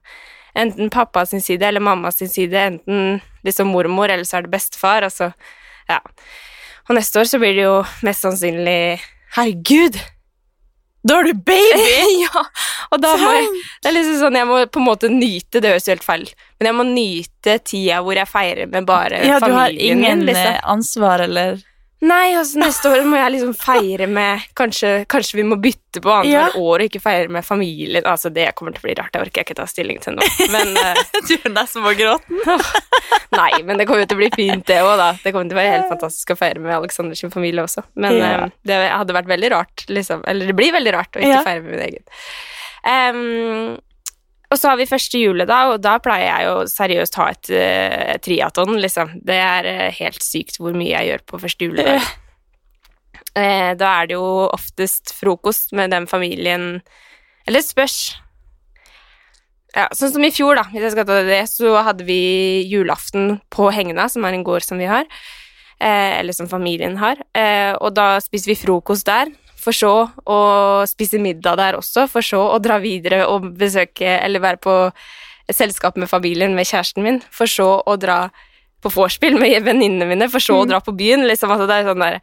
enten 0.54 0.90
pappa 0.92 1.26
sin 1.26 1.40
side 1.40 1.64
eller 1.68 1.80
mamma 1.80 2.12
sin 2.12 2.28
side, 2.28 2.60
enten 2.60 3.20
liksom 3.44 3.72
mormor, 3.72 4.08
eller 4.12 4.24
så 4.28 4.38
er 4.38 4.46
det 4.46 4.54
bestefar, 4.54 5.02
altså 5.08 5.32
Ja. 5.88 6.00
Og 6.88 6.96
neste 6.96 7.20
år 7.20 7.28
så 7.30 7.38
blir 7.38 7.54
det 7.54 7.62
jo 7.62 7.76
mest 8.02 8.24
sannsynlig 8.24 9.00
Herregud! 9.36 9.96
Da 11.02 11.18
er 11.18 11.30
du 11.30 11.34
baby! 11.34 11.88
ja! 12.24 12.42
Og 12.94 13.00
da 13.02 13.14
må 13.18 13.32
jeg 13.34 13.48
Det 13.82 13.90
er 13.90 13.96
liksom 13.96 14.18
sånn, 14.20 14.38
jeg 14.38 14.48
må 14.50 14.60
på 14.70 14.82
en 14.82 14.86
måte 14.86 15.10
nyte 15.10 15.62
Det 15.62 15.72
høres 15.72 15.88
jo 15.88 15.94
helt 15.96 16.06
feil, 16.06 16.24
men 16.60 16.70
jeg 16.70 16.78
må 16.78 16.86
nyte 16.90 17.56
tida 17.66 18.00
hvor 18.04 18.18
jeg 18.18 18.30
feirer 18.30 18.70
med 18.70 18.86
bare 18.86 19.18
familien. 19.18 19.34
Ja, 19.34 19.40
du 19.42 19.56
har 19.56 19.74
ingen 19.74 20.26
liksom. 20.28 20.52
eh, 20.52 20.60
ansvar, 20.74 21.24
eller 21.26 21.62
Nei, 22.02 22.32
altså 22.34 22.58
neste 22.58 22.90
år 22.90 23.04
må 23.06 23.14
jeg 23.14 23.30
liksom 23.36 23.52
feire 23.54 24.08
med 24.10 24.40
Kanskje, 24.58 25.04
kanskje 25.06 25.36
vi 25.38 25.44
må 25.46 25.54
bytte 25.62 26.00
på 26.02 26.10
annethvert 26.10 26.56
Ja. 26.56 26.60
år 26.60 26.82
og 26.82 26.86
ikke 26.88 27.00
feire 27.04 27.28
med 27.30 27.44
familien. 27.46 28.02
Altså, 28.10 28.32
det 28.34 28.48
kommer 28.58 28.74
til 28.74 28.82
å 28.82 28.86
bli 28.88 28.94
rart, 28.98 29.12
det 29.14 29.20
orker 29.22 29.38
jeg 29.42 29.46
ikke 29.46 29.54
ta 29.60 29.66
stilling 29.70 30.00
til 30.02 30.16
nå. 30.18 30.26
Men 30.50 30.72
eh, 30.82 30.98
Du 31.28 31.34
er 31.36 31.54
nesten 31.54 31.84
på 31.86 31.92
gråten. 32.00 32.42
Nei, 33.38 33.62
men 33.64 33.78
det 33.78 33.86
kommer 33.86 34.02
jo 34.02 34.08
til 34.10 34.18
å 34.18 34.22
bli 34.24 34.30
fint, 34.34 34.66
det 34.66 34.80
òg, 34.82 34.96
da. 34.98 35.12
Det 35.22 35.30
kommer 35.32 35.46
til 35.52 35.56
å 35.56 35.60
være 35.62 35.76
helt 35.76 35.88
fantastisk 35.94 36.34
å 36.34 36.38
feire 36.42 36.60
med 36.64 36.74
Aleksanders 36.74 37.22
familie 37.32 37.62
også. 37.68 37.84
Men 37.94 38.18
Ja. 38.18 38.32
eh, 38.42 38.50
det 38.66 38.80
hadde 38.90 39.14
vært 39.20 39.30
veldig 39.30 39.52
rart, 39.54 39.86
liksom. 39.88 40.24
Eller 40.26 40.50
det 40.50 40.56
blir 40.58 40.74
veldig 40.74 40.92
rart 40.98 41.14
å 41.16 41.22
ikke 41.22 41.38
Ja. 41.38 41.44
feire 41.46 41.62
med 41.62 41.76
min 41.78 41.86
egen. 41.86 42.04
Em, 42.84 43.78
og 44.52 44.58
så 44.60 44.70
har 44.70 44.78
vi 44.80 44.88
første 44.88 45.20
juledag, 45.20 45.72
og 45.72 45.82
da 45.82 45.96
pleier 46.02 46.28
jeg 46.28 46.48
jo 46.48 46.56
seriøst 46.70 47.18
ha 47.20 47.28
et 47.32 47.52
uh, 47.56 48.16
triaton, 48.24 48.76
liksom. 48.82 49.14
Det 49.24 49.38
er 49.40 49.68
uh, 49.68 49.86
helt 49.96 50.24
sykt 50.24 50.60
hvor 50.60 50.76
mye 50.76 50.92
jeg 50.92 51.12
gjør 51.12 51.24
på 51.32 51.40
første 51.42 51.68
juledag. 51.70 52.10
Uh, 53.32 53.72
da 53.80 53.94
er 53.96 54.10
det 54.10 54.18
jo 54.18 54.26
oftest 54.52 55.14
frokost 55.16 55.72
med 55.72 55.88
den 55.94 56.04
familien 56.04 56.82
Eller 57.48 57.64
spørs. 57.64 58.12
Ja, 59.72 59.86
sånn 59.96 60.12
som 60.12 60.24
i 60.26 60.30
fjor, 60.30 60.58
da, 60.58 60.66
hvis 60.68 60.84
jeg 60.84 60.92
skal 60.92 61.06
ta 61.08 61.22
det, 61.24 61.44
så 61.48 61.72
hadde 61.82 62.04
vi 62.04 62.20
julaften 62.68 63.38
på 63.50 63.70
Hengna, 63.72 64.04
som 64.12 64.26
er 64.28 64.36
en 64.36 64.44
gård 64.44 64.66
som 64.66 64.78
vi 64.78 64.90
har. 64.90 65.08
Eh, 65.82 66.18
eller 66.20 66.36
som 66.36 66.48
familien 66.48 66.98
har. 67.00 67.18
Eh, 67.34 67.72
og 67.80 67.94
da 67.96 68.20
spiser 68.22 68.52
vi 68.52 68.60
frokost 68.60 69.08
der, 69.08 69.32
for 69.62 69.72
så 69.76 69.92
å 70.26 70.38
spise 70.90 71.20
middag 71.22 71.56
der 71.60 71.76
også, 71.78 72.08
for 72.10 72.24
så 72.26 72.40
å 72.56 72.58
dra 72.62 72.80
videre 72.82 73.22
og 73.30 73.46
besøke 73.60 74.16
Eller 74.18 74.42
være 74.42 74.58
på 74.62 74.74
selskap 75.52 75.96
med 76.00 76.08
familien 76.10 76.54
med 76.56 76.66
kjæresten 76.66 77.02
min, 77.04 77.20
for 77.30 77.46
så 77.50 77.82
å 77.86 77.96
dra 78.00 78.30
på 78.82 78.90
vorspiel 78.90 79.36
med 79.38 79.62
venninnene 79.66 80.06
mine, 80.08 80.28
for 80.32 80.40
så 80.42 80.56
å 80.60 80.64
Mm. 80.64 80.68
dra 80.70 80.80
på 80.80 80.94
byen. 80.96 81.26
Liksom, 81.28 81.50
altså, 81.50 81.66
det, 81.68 81.74
er 81.82 81.88
sånn 81.90 82.00
der, 82.02 82.18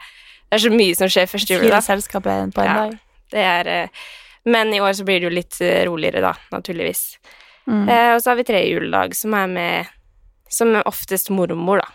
det 0.49 0.57
er 0.57 0.63
så 0.65 0.71
mye 0.73 0.95
som 0.97 1.07
skjer 1.07 1.27
første 1.31 1.47
Fire 1.55 1.63
juledag. 1.63 1.83
selskaper 1.85 2.51
på 2.51 2.61
en 2.63 2.67
Ja. 2.67 2.73
dag. 2.89 2.97
Det 3.31 3.39
er, 3.39 3.67
eh, 3.67 3.87
men 4.45 4.73
i 4.73 4.79
år 4.79 4.91
så 4.97 5.05
blir 5.05 5.19
det 5.21 5.29
jo 5.29 5.35
litt 5.35 5.61
eh, 5.61 5.85
roligere, 5.85 6.21
da, 6.21 6.33
naturligvis. 6.51 7.17
Mm. 7.69 7.87
Eh, 7.89 8.15
og 8.15 8.21
så 8.23 8.31
har 8.31 8.35
vi 8.35 8.43
tre 8.43 8.63
juledag, 8.67 9.13
som 9.15 9.33
er 9.33 9.47
med 9.47 9.87
Som 10.51 10.73
er 10.75 10.81
oftest 10.89 11.29
mormor, 11.29 11.77
da. 11.77 11.87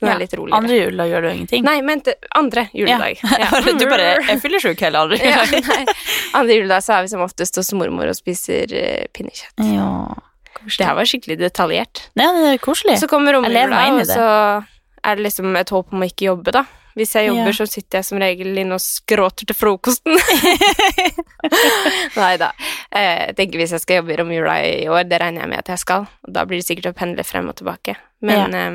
Ja, 0.00 0.14
litt 0.20 0.34
roligere. 0.38 0.60
Andre 0.60 0.76
juledag 0.78 1.10
gjør 1.10 1.24
du 1.24 1.28
ingenting. 1.32 1.64
Nei, 1.66 1.78
men 1.82 2.02
andre 2.38 2.68
juledag. 2.76 3.18
Ja. 3.24 3.48
du 3.80 3.84
bare 3.90 4.08
Jeg 4.28 4.38
fyller 4.44 4.62
sjuk 4.62 4.84
hele 4.86 5.02
andre 5.02 5.18
juledag. 5.18 5.70
ja, 5.82 5.96
Andre 6.38 6.58
juledag 6.60 6.84
så 6.86 6.98
er 6.98 7.06
vi 7.06 7.12
som 7.12 7.24
oftest 7.26 7.58
hos 7.58 7.72
mormor 7.74 8.10
og 8.12 8.16
spiser 8.18 8.70
uh, 8.70 9.04
pinnekjøtt. 9.16 9.66
Ja. 9.74 9.90
Det 10.68 10.84
her 10.86 10.96
var 10.98 11.06
skikkelig 11.08 11.38
detaljert. 11.40 12.06
Nei, 12.18 12.26
det 12.38 12.48
er 12.56 12.62
koselig. 12.62 12.98
Så 13.02 13.10
kommer 13.10 13.34
romjula, 13.38 13.84
og 13.94 14.02
så 14.08 14.26
er 15.06 15.18
det 15.18 15.26
liksom 15.28 15.54
et 15.58 15.70
håp 15.74 15.94
om 15.94 16.02
å 16.02 16.08
ikke 16.10 16.30
jobbe, 16.30 16.54
da. 16.54 16.64
Hvis 16.98 17.12
jeg 17.14 17.28
jobber, 17.28 17.52
Ja. 17.52 17.54
så 17.54 17.64
sitter 17.70 18.00
jeg 18.00 18.06
som 18.08 18.18
regel 18.18 18.56
inne 18.58 18.74
og 18.74 18.82
skråter 18.82 19.46
til 19.46 19.54
frokosten. 19.54 20.18
Nei 22.18 22.32
da. 22.40 22.48
Eh, 22.90 23.28
Jeg 23.28 23.36
tenker 23.38 23.60
hvis 23.62 23.74
jeg 23.76 23.84
skal 23.84 24.00
jobbe 24.00 24.14
i 24.14 24.18
romjula 24.18 24.56
i 24.66 24.88
år, 24.90 25.04
det 25.08 25.20
regner 25.22 25.44
jeg 25.44 25.52
med 25.52 25.62
at 25.62 25.70
jeg 25.74 25.82
skal, 25.84 26.08
og 26.26 26.32
da 26.34 26.42
blir 26.48 26.58
det 26.58 26.66
sikkert 26.66 26.90
å 26.90 26.96
pendle 26.98 27.24
frem 27.26 27.46
og 27.52 27.58
tilbake. 27.60 27.94
Men, 28.26 28.54
eh, 28.54 28.70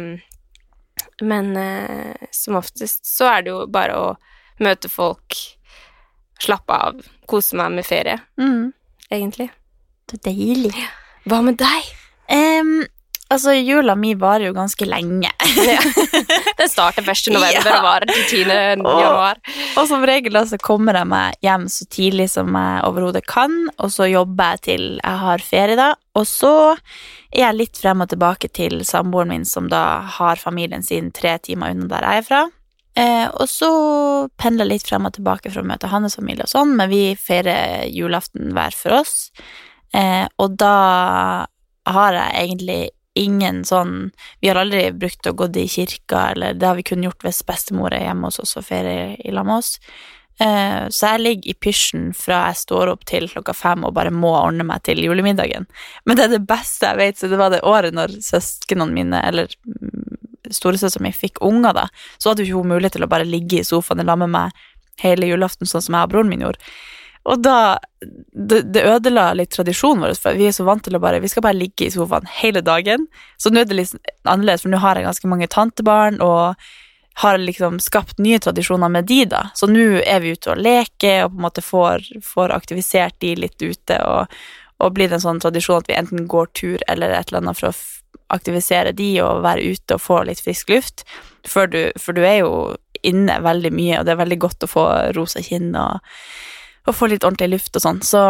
men 1.21 1.55
eh, 1.57 2.27
som 2.31 2.55
oftest 2.55 3.05
så 3.05 3.25
er 3.37 3.41
det 3.45 3.51
jo 3.53 3.65
bare 3.67 3.97
å 3.97 4.15
møte 4.63 4.89
folk, 4.89 5.35
slappe 6.43 6.73
av, 6.75 7.01
kose 7.29 7.55
meg 7.55 7.71
med 7.71 7.85
ferie, 7.85 8.19
Mm. 8.37 8.73
egentlig. 9.11 9.49
Det 10.07 10.19
er 10.19 10.31
deilig. 10.33 10.87
Hva 11.25 11.41
med 11.43 11.57
deg? 11.57 11.83
Em, 12.29 12.85
altså, 13.33 13.53
jula 13.57 13.95
mi 13.99 14.13
varer 14.19 14.47
jo 14.47 14.53
ganske 14.55 14.85
lenge. 14.87 15.29
Ja. 15.57 15.79
Den 16.59 16.69
starter 16.71 17.03
1. 17.03 17.31
november 17.33 17.69
Ja. 17.69 17.77
og 17.79 17.85
varer 17.87 18.13
til 18.13 18.45
10. 18.45 18.53
Åh. 18.53 19.01
januar. 19.03 19.41
Og 19.77 19.87
som 19.89 20.05
regel 20.07 20.33
da, 20.37 20.45
så 20.49 20.57
kommer 20.61 20.97
jeg 21.01 21.09
meg 21.11 21.37
hjem 21.45 21.67
så 21.73 21.87
tidlig 21.91 22.29
som 22.33 22.53
jeg 22.55 22.81
overhodet 22.87 23.25
kan, 23.29 23.55
og 23.77 23.91
så 23.93 24.07
jobber 24.11 24.55
jeg 24.55 24.63
til 24.69 24.87
jeg 25.01 25.21
har 25.27 25.43
ferie, 25.45 25.77
da. 25.79 25.91
Og 26.15 26.25
så 26.29 26.53
er 27.33 27.47
jeg 27.47 27.57
litt 27.57 27.79
frem 27.81 28.03
og 28.05 28.11
tilbake 28.13 28.49
til 28.53 28.83
samboeren 28.85 29.31
min, 29.33 29.45
som 29.49 29.67
da 29.71 29.83
har 30.19 30.37
familien 30.41 30.83
sin 30.85 31.09
tre 31.11 31.37
timer 31.41 31.73
unna 31.73 31.89
der 31.95 32.05
jeg 32.09 32.21
er 32.23 32.27
fra. 32.27 32.41
Eh, 32.93 33.25
og 33.41 33.47
så 33.49 33.67
pendler 34.37 34.67
jeg 34.67 34.75
litt 34.75 34.89
frem 34.91 35.07
og 35.09 35.15
tilbake 35.15 35.49
for 35.49 35.63
å 35.63 35.65
møte 35.65 35.89
hans 35.89 36.13
familie 36.19 36.45
og 36.45 36.51
sånn, 36.51 36.75
men 36.77 36.91
vi 36.91 37.15
feirer 37.17 37.87
julaften 37.89 38.51
hver 38.53 38.75
for 38.77 38.99
oss. 38.99 39.31
Eh, 39.97 40.27
og 40.37 40.53
da 40.61 40.75
har 41.89 42.13
jeg 42.19 42.43
egentlig 42.45 42.81
ingen 43.15 43.61
sånn 43.65 44.11
Vi 44.41 44.49
har 44.49 44.57
aldri 44.57 44.87
brukt 44.91 45.27
å 45.27 45.35
gå 45.37 45.49
i 45.59 45.67
kirka, 45.69 46.31
eller 46.31 46.57
det 46.57 46.67
har 46.67 46.75
vi 46.79 46.85
kun 46.87 47.03
gjort 47.05 47.23
hvis 47.23 47.43
bestemor 47.45 47.93
er 47.93 48.07
hjemme 48.07 48.29
hos 48.29 48.41
oss 48.41 48.57
og 48.57 48.65
ferier 48.67 49.15
i 49.21 49.31
lag 49.31 49.45
med 49.47 49.61
oss. 49.61 49.77
Eh, 50.41 50.87
så 50.89 51.13
jeg 51.13 51.21
ligger 51.21 51.51
i 51.51 51.57
pysjen 51.61 52.07
fra 52.17 52.39
jeg 52.49 52.63
står 52.63 52.89
opp 52.95 53.03
til 53.09 53.27
klokka 53.29 53.53
fem 53.53 53.85
og 53.85 53.93
bare 53.93 54.13
må 54.13 54.31
ordne 54.33 54.65
meg 54.65 54.81
til 54.87 55.03
julemiddagen. 55.03 55.67
Men 56.05 56.17
det 56.17 56.25
er 56.25 56.33
det 56.35 56.47
beste 56.49 56.89
jeg 56.89 56.99
vet, 56.99 57.19
så 57.19 57.29
det 57.29 57.39
var 57.39 57.53
det 57.53 57.61
året 57.69 57.93
når 57.93 58.17
søsknene 58.25 58.89
mine, 58.95 59.21
eller 59.21 59.53
mm, 59.67 60.17
storesøstera 60.49 61.05
mi, 61.05 61.13
fikk 61.13 61.41
unger, 61.45 61.77
da. 61.77 61.87
Så 62.17 62.31
hadde 62.31 62.43
jo 62.43 62.49
ikke 62.49 62.63
hun 62.63 62.73
mulighet 62.73 62.97
til 62.97 63.05
å 63.05 63.11
bare 63.11 63.29
ligge 63.29 63.61
i 63.61 63.67
sofaen 63.67 64.01
i 64.01 64.07
lag 64.07 64.19
med 64.23 64.33
meg 64.33 64.65
hele 65.03 65.29
julaften, 65.29 65.69
sånn 65.69 65.85
som 65.85 65.97
jeg 65.97 66.09
og 66.09 66.15
broren 66.15 66.33
min 66.33 66.43
gjorde. 66.45 66.73
Og 67.23 67.39
da 67.43 67.79
Det, 68.33 68.61
det 68.75 68.83
ødela 68.83 69.29
litt 69.33 69.53
tradisjonen 69.55 70.03
vår, 70.03 70.15
for 70.19 70.35
vi 70.35 70.49
er 70.49 70.55
så 70.55 70.65
vant 70.67 70.83
til 70.83 70.97
å 70.97 70.99
bare 70.99 71.21
Vi 71.23 71.29
skal 71.31 71.45
bare 71.45 71.55
ligge 71.55 71.85
i 71.87 71.91
sofaen 71.93 72.27
hele 72.41 72.61
dagen. 72.61 73.07
Så 73.37 73.49
nå 73.49 73.61
er 73.61 73.69
det 73.69 73.77
litt 73.77 73.93
annerledes, 74.23 74.65
for 74.65 74.73
nå 74.73 74.81
har 74.83 74.99
jeg 74.99 75.07
ganske 75.07 75.29
mange 75.31 75.47
tantebarn, 75.47 76.19
og 76.21 76.59
har 77.21 77.37
liksom 77.37 77.79
skapt 77.79 78.17
nye 78.19 78.39
tradisjoner 78.41 78.89
med 78.89 79.05
de, 79.05 79.21
da. 79.29 79.45
Så 79.55 79.69
nå 79.69 80.01
er 80.01 80.19
vi 80.19 80.33
ute 80.33 80.51
og 80.51 80.61
leker, 80.65 81.23
og 81.23 81.35
på 81.35 81.39
en 81.39 81.45
måte 81.45 81.63
får, 81.63 82.07
får 82.25 82.55
aktivisert 82.55 83.19
de 83.21 83.35
litt 83.37 83.61
ute, 83.61 83.99
og, 84.01 84.33
og 84.81 84.95
blir 84.97 85.11
det 85.11 85.19
en 85.19 85.27
sånn 85.27 85.43
tradisjon 85.43 85.83
at 85.83 85.91
vi 85.91 85.99
enten 85.99 86.25
går 86.27 86.49
tur 86.57 86.81
eller 86.89 87.13
et 87.13 87.29
eller 87.29 87.43
annet 87.43 87.59
for 87.59 87.69
å 87.69 87.75
aktivisere 88.33 88.95
de 88.97 89.11
og 89.21 89.43
være 89.45 89.75
ute 89.75 89.95
og 89.95 90.01
få 90.01 90.23
litt 90.25 90.41
frisk 90.41 90.73
luft. 90.73 91.05
For 91.45 91.69
du, 91.69 91.93
for 92.01 92.17
du 92.17 92.23
er 92.25 92.41
jo 92.41 92.53
inne 93.05 93.37
veldig 93.45 93.71
mye, 93.75 93.99
og 93.99 94.07
det 94.07 94.15
er 94.15 94.23
veldig 94.23 94.39
godt 94.41 94.65
å 94.65 94.71
få 94.73 94.87
rosa 95.13 95.43
kinn 95.45 95.75
og, 95.77 96.01
og 96.87 96.95
få 96.97 97.09
litt 97.11 97.23
ordentlig 97.23 97.55
luft 97.57 97.77
og 97.79 97.85
sånn. 97.85 98.01
Så 98.05 98.23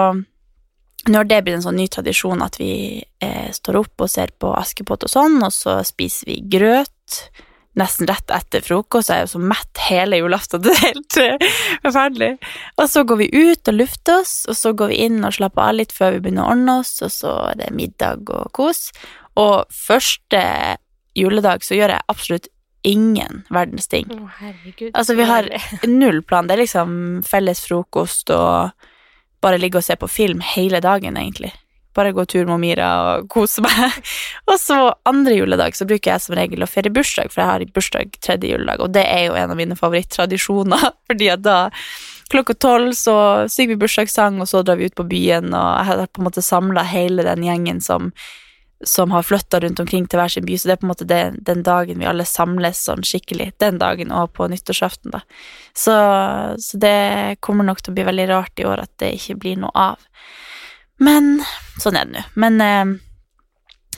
nå 1.09 1.19
har 1.19 1.27
det 1.27 1.41
blitt 1.43 1.59
en 1.59 1.65
sånn 1.65 1.79
ny 1.81 1.87
tradisjon 1.91 2.43
at 2.45 2.59
vi 2.61 2.73
eh, 3.01 3.49
står 3.51 3.81
opp 3.81 4.05
og 4.05 4.11
ser 4.11 4.31
på 4.39 4.53
Askepott 4.55 5.03
og 5.07 5.11
sånn, 5.11 5.41
og 5.43 5.51
så 5.51 5.81
spiser 5.87 6.31
vi 6.31 6.37
grøt 6.53 7.19
nesten 7.79 8.07
rett 8.07 8.29
etter 8.31 8.61
frokost. 8.63 9.09
Jeg 9.09 9.23
er 9.23 9.25
jo 9.25 9.33
så 9.33 9.41
mett 9.41 9.81
hele 9.87 10.19
julaften. 10.21 10.61
Det 10.63 10.71
er 10.71 10.83
helt 10.85 11.17
eh, 11.19 11.57
forferdelig. 11.83 12.31
Og 12.77 12.87
så 12.93 13.03
går 13.09 13.21
vi 13.23 13.29
ut 13.33 13.73
og 13.73 13.79
lufter 13.79 14.21
oss, 14.21 14.35
og 14.47 14.59
så 14.59 14.73
går 14.77 14.93
vi 14.93 15.01
inn 15.07 15.19
og 15.25 15.35
slapper 15.35 15.65
av 15.65 15.77
litt 15.81 15.95
før 15.95 16.15
vi 16.15 16.23
begynner 16.23 16.45
å 16.45 16.53
ordne 16.53 16.79
oss, 16.83 16.95
og 17.05 17.11
så 17.13 17.35
er 17.49 17.59
det 17.63 17.73
middag 17.75 18.29
og 18.29 18.53
kos. 18.55 18.87
Og 19.41 19.65
første 19.73 20.43
juledag 21.17 21.65
så 21.65 21.77
gjør 21.77 21.97
jeg 21.97 22.09
absolutt 22.13 22.52
ingen 22.83 23.43
verdens 23.49 23.87
ting. 23.87 24.07
Å, 24.11 24.29
herregud. 24.39 24.91
Altså, 24.93 25.15
vi 25.17 25.27
har 25.27 25.49
null 25.89 26.21
plan. 26.23 26.47
Det 26.47 26.57
er 26.57 26.63
liksom 26.65 26.95
felles 27.27 27.63
frokost 27.65 28.31
og 28.35 28.89
bare 29.43 29.59
ligge 29.59 29.79
og 29.79 29.85
se 29.85 29.97
på 29.99 30.11
film 30.11 30.43
hele 30.53 30.79
dagen, 30.83 31.17
egentlig. 31.19 31.51
Bare 31.93 32.13
gå 32.15 32.25
tur 32.25 32.47
med 32.49 32.61
Mira 32.63 32.89
og 33.01 33.27
kose 33.31 33.63
meg. 33.63 33.99
og 34.49 34.55
så 34.59 34.79
andre 35.09 35.35
juledag 35.37 35.77
så 35.77 35.87
bruker 35.89 36.13
jeg 36.13 36.25
som 36.25 36.37
regel 36.37 36.65
å 36.65 36.69
feire 36.69 36.93
bursdag, 36.93 37.31
for 37.33 37.43
jeg 37.43 37.51
har 37.51 37.67
bursdag 37.75 38.17
tredje 38.23 38.53
juledag, 38.53 38.81
og 38.83 38.95
det 38.95 39.05
er 39.07 39.27
jo 39.27 39.37
en 39.39 39.53
av 39.53 39.59
mine 39.59 39.77
favorittradisjoner, 39.79 40.89
fordi 41.09 41.29
at 41.35 41.45
da 41.45 41.59
klokka 42.33 42.55
tolv 42.57 42.95
så 42.97 43.15
synger 43.51 43.75
vi 43.75 43.81
bursdagssang, 43.83 44.39
og 44.41 44.49
så 44.49 44.63
drar 44.65 44.79
vi 44.79 44.89
ut 44.89 44.97
på 44.97 45.05
byen, 45.05 45.51
og 45.53 45.67
jeg 45.77 45.89
har 45.91 46.07
på 46.07 46.23
en 46.23 46.31
måte 46.31 46.45
samla 46.45 46.87
hele 46.89 47.27
den 47.27 47.45
gjengen 47.45 47.83
som 47.83 48.09
som 48.83 49.11
har 49.11 49.23
flytta 49.23 49.59
rundt 49.63 49.79
omkring 49.79 50.07
til 50.07 50.19
hver 50.19 50.31
sin 50.31 50.45
by, 50.47 50.57
så 50.57 50.69
det 50.69 50.75
er 50.75 50.81
på 50.81 50.87
en 50.87 50.91
måte 50.91 51.07
det, 51.09 51.21
den 51.47 51.63
dagen 51.63 52.01
vi 52.01 52.09
alle 52.09 52.25
samles 52.27 52.81
sånn 52.87 53.05
skikkelig. 53.07 53.53
Den 53.63 53.79
dagen 53.81 54.11
og 54.15 54.33
på 54.37 54.47
nyttårsaften, 54.51 55.13
da. 55.15 55.23
Så, 55.75 55.95
så 56.59 56.81
det 56.81 57.39
kommer 57.45 57.67
nok 57.67 57.81
til 57.81 57.93
å 57.93 57.97
bli 57.97 58.07
veldig 58.09 58.27
rart 58.31 58.59
i 58.59 58.67
år 58.67 58.83
at 58.85 58.93
det 59.03 59.15
ikke 59.17 59.39
blir 59.45 59.63
noe 59.63 59.73
av. 59.73 60.03
Men 61.03 61.39
sånn 61.81 61.97
er 61.97 62.07
det 62.07 62.17
nå. 62.19 62.25
Men 62.39 62.61
eh, 62.63 62.93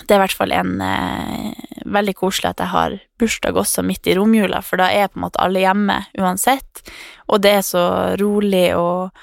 det 0.03 0.13
er 0.13 0.19
i 0.19 0.23
hvert 0.25 0.37
fall 0.37 0.53
en 0.55 0.75
eh, 0.83 1.51
veldig 1.85 2.15
koselig 2.17 2.51
at 2.51 2.63
jeg 2.63 2.73
har 2.73 2.97
bursdag 3.21 3.57
også 3.57 3.83
midt 3.85 4.07
i 4.09 4.15
romjula, 4.17 4.61
for 4.65 4.81
da 4.81 4.89
er 4.91 5.09
på 5.09 5.19
en 5.19 5.25
måte 5.27 5.41
alle 5.43 5.63
hjemme 5.63 6.01
uansett, 6.19 6.83
og 7.31 7.41
det 7.45 7.55
er 7.59 7.65
så 7.65 7.85
rolig 8.21 8.67
og, 8.77 9.15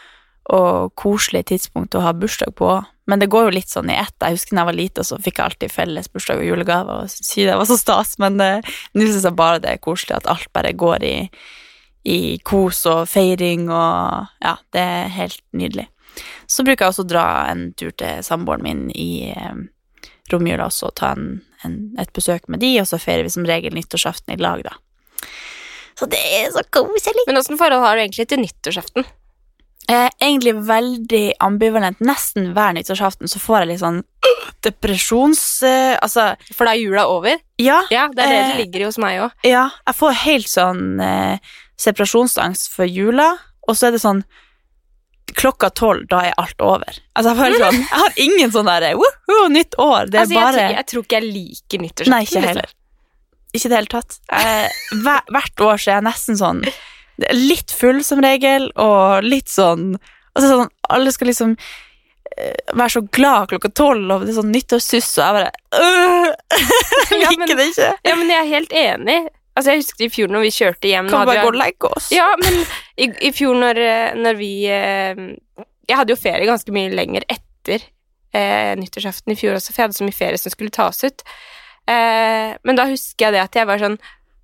og 0.53 0.95
koselig 0.99 1.47
tidspunkt 1.53 1.97
å 1.99 2.05
ha 2.07 2.15
bursdag 2.17 2.55
på. 2.59 2.75
Men 3.11 3.19
det 3.19 3.31
går 3.33 3.49
jo 3.49 3.55
litt 3.57 3.71
sånn 3.73 3.91
i 3.91 3.97
ett. 3.99 4.15
Jeg 4.23 4.37
husker 4.37 4.55
da 4.55 4.63
jeg 4.63 4.69
var 4.69 4.79
lite, 4.79 5.05
så 5.07 5.19
fikk 5.19 5.41
jeg 5.41 5.45
alltid 5.45 5.75
felles 5.75 6.11
bursdag 6.13 6.43
og 6.43 6.47
julegave, 6.47 6.99
og 7.03 7.11
si 7.11 7.47
det 7.49 7.57
var 7.59 7.67
så 7.67 7.79
stas, 7.81 8.15
men 8.23 8.39
eh, 8.45 8.71
nå 8.95 9.09
syns 9.09 9.27
jeg 9.27 9.39
bare 9.39 9.63
det 9.63 9.73
er 9.73 9.83
koselig 9.83 10.21
at 10.21 10.29
alt 10.31 10.47
bare 10.55 10.75
går 10.79 11.07
i, 11.09 11.17
i 12.07 12.21
kos 12.47 12.85
og 12.91 13.09
feiring, 13.11 13.67
og 13.71 14.31
ja, 14.45 14.55
det 14.75 14.85
er 14.95 15.15
helt 15.17 15.43
nydelig. 15.51 15.89
Så 16.47 16.63
bruker 16.67 16.85
jeg 16.85 16.95
også 16.95 17.07
å 17.07 17.11
dra 17.11 17.27
en 17.51 17.71
tur 17.79 17.91
til 17.99 18.23
samboeren 18.23 18.67
min 18.67 18.85
i 18.95 19.33
eh, 19.33 19.65
romjula 20.31 20.69
også, 20.71 20.93
og 20.93 20.97
ta 21.03 21.15
en, 21.17 21.41
en, 21.67 21.81
et 21.99 22.13
besøk 22.15 22.47
med 22.53 22.63
de, 22.63 22.77
og 22.85 22.87
så 22.87 23.03
feirer 23.03 23.27
vi 23.27 23.35
som 23.35 23.49
regel 23.49 23.75
nyttårsaften 23.75 24.37
i 24.37 24.39
lag, 24.39 24.63
da. 24.69 24.79
Så 25.99 26.07
det 26.11 26.21
er 26.39 26.49
så 26.55 26.63
koselig. 26.73 27.27
Men 27.29 27.39
åssen 27.39 27.59
forhold 27.61 27.85
har 27.85 27.99
du 27.99 28.03
egentlig 28.05 28.25
til 28.31 28.41
nyttårsaften? 28.41 29.05
Eh, 29.93 30.09
egentlig 30.25 30.55
veldig 30.69 31.23
ambivalent. 31.45 31.99
Nesten 32.01 32.53
hver 32.57 32.73
nyttårsaften 32.79 33.29
så 33.29 33.41
får 33.43 33.59
jeg 33.63 33.69
litt 33.73 33.83
sånn 33.83 33.99
øh, 34.03 34.45
depresjons... 34.65 35.43
Eh, 35.69 35.97
altså, 36.01 36.31
For 36.55 36.65
da 36.69 36.73
er 36.77 36.81
jula 36.83 37.05
over? 37.13 37.37
ja, 37.61 37.83
Ja, 37.93 38.07
det 38.09 38.25
er 38.25 38.31
det 38.33 38.39
det 38.39 38.53
Eh, 38.55 38.61
ligger 38.65 38.81
i 38.81 38.89
hos 38.89 38.99
meg 39.03 39.21
òg. 39.27 39.35
ja. 39.45 39.67
Jeg 39.87 39.99
får 39.99 40.17
helt 40.25 40.49
sånn 40.49 41.01
eh, 41.05 41.39
separasjonsangst 41.83 42.71
for 42.73 42.89
jula, 42.89 43.35
og 43.69 43.77
så 43.77 43.91
er 43.91 43.99
det 43.99 44.01
sånn 44.05 44.25
Klokka 45.33 45.71
tolv, 45.73 46.03
da 46.11 46.19
er 46.29 46.35
alt 46.37 46.61
over. 46.61 46.97
Altså, 47.17 47.31
jeg, 47.39 47.55
sånn, 47.57 47.77
jeg 47.79 48.01
har 48.03 48.17
ingen 48.21 48.51
sånn 48.53 48.67
derre 48.69 48.91
woho, 49.01 49.37
nytt 49.49 49.79
år. 49.81 50.11
Det 50.13 50.19
er 50.19 50.25
Altså, 50.27 50.35
jeg, 50.35 50.43
bare 50.43 50.53
tror- 50.59 50.75
jeg 50.77 50.87
tror 50.91 51.05
ikke 51.07 51.17
jeg 51.21 51.29
liker 51.33 51.79
nyttårsaften. 51.87 52.13
Nei, 52.13 52.23
ikke 52.27 52.43
heller. 52.45 52.73
Ikke 53.55 53.65
i 53.67 53.71
det 53.73 53.79
hele 53.79 53.93
tatt. 53.95 54.19
Eh, 54.33 54.83
hver, 55.07 55.23
hvert 55.33 55.63
år 55.65 55.81
så 55.81 55.89
er 55.91 55.97
jeg 56.01 56.05
nesten 56.11 56.37
sånn 56.41 56.61
det 56.67 56.75
litt 57.37 57.71
full 57.75 58.03
som 58.05 58.21
regel, 58.25 58.71
og 58.81 59.23
litt 59.27 59.49
sånn 59.53 59.95
Altså 60.33 60.49
sånn, 60.49 60.69
alle 60.89 61.11
skal 61.13 61.29
liksom 61.29 61.51
eh, 62.39 62.55
være 62.73 62.89
så 62.95 63.03
glad 63.13 63.51
klokka 63.51 63.69
tolv, 63.77 64.09
og 64.15 64.23
det 64.25 64.31
er 64.33 64.39
sånn 64.39 64.53
nyttårssuss, 64.55 65.11
og 65.19 65.25
jeg 65.27 65.35
bare 65.37 65.51
øh, 65.77 66.29
Jeg 67.13 67.21
Ja, 67.23 67.29
liker 67.29 67.43
men- 67.43 67.59
det 67.59 67.67
ikke. 67.75 67.91
Ja, 68.09 68.15
men 68.17 68.33
jeg 68.33 68.39
er 68.41 68.49
helt 68.55 68.73
enig. 68.73 69.19
Altså, 69.53 69.75
jeg 69.75 69.83
husker 69.83 70.07
i 70.07 70.09
fjor 70.15 70.31
når 70.33 70.47
vi 70.47 70.51
kjørte 70.57 70.89
hjem 70.89 71.11
Kan 71.13 71.27
bare 71.29 71.43
gå 71.45 71.51
og 71.53 71.59
legge 71.61 71.91
oss? 71.93 72.07
Ja, 72.17 72.31
men 72.41 72.63
i, 72.97 73.11
i 73.29 73.33
fjor 73.37 73.59
når, 73.61 73.81
eh, 73.85 74.15
når 74.17 74.39
vi 74.39 74.49
eh, 74.73 75.21
Jeg 75.91 75.99
hadde 75.99 76.15
jo 76.15 76.21
ferie 76.23 76.49
ganske 76.49 76.73
mye 76.73 76.89
lenger 76.97 77.27
etter 77.29 77.85
eh, 78.33 78.73
nyttårsaften 78.81 79.35
i 79.35 79.37
fjor 79.37 79.59
også, 79.59 79.75
for 79.75 79.83
jeg 79.83 79.91
hadde 79.91 79.99
så 80.01 80.09
mye 80.09 80.17
ferie 80.17 80.41
som 80.41 80.55
skulle 80.55 80.73
tas 80.73 81.05
ut. 81.05 81.21
Eh, 81.93 82.57
men 82.65 82.79
da 82.81 82.89
husker 82.89 83.27
jeg 83.29 83.37
det 83.37 83.43
at 83.45 83.61
jeg 83.61 83.69
var 83.69 83.85
sånn 83.85 83.99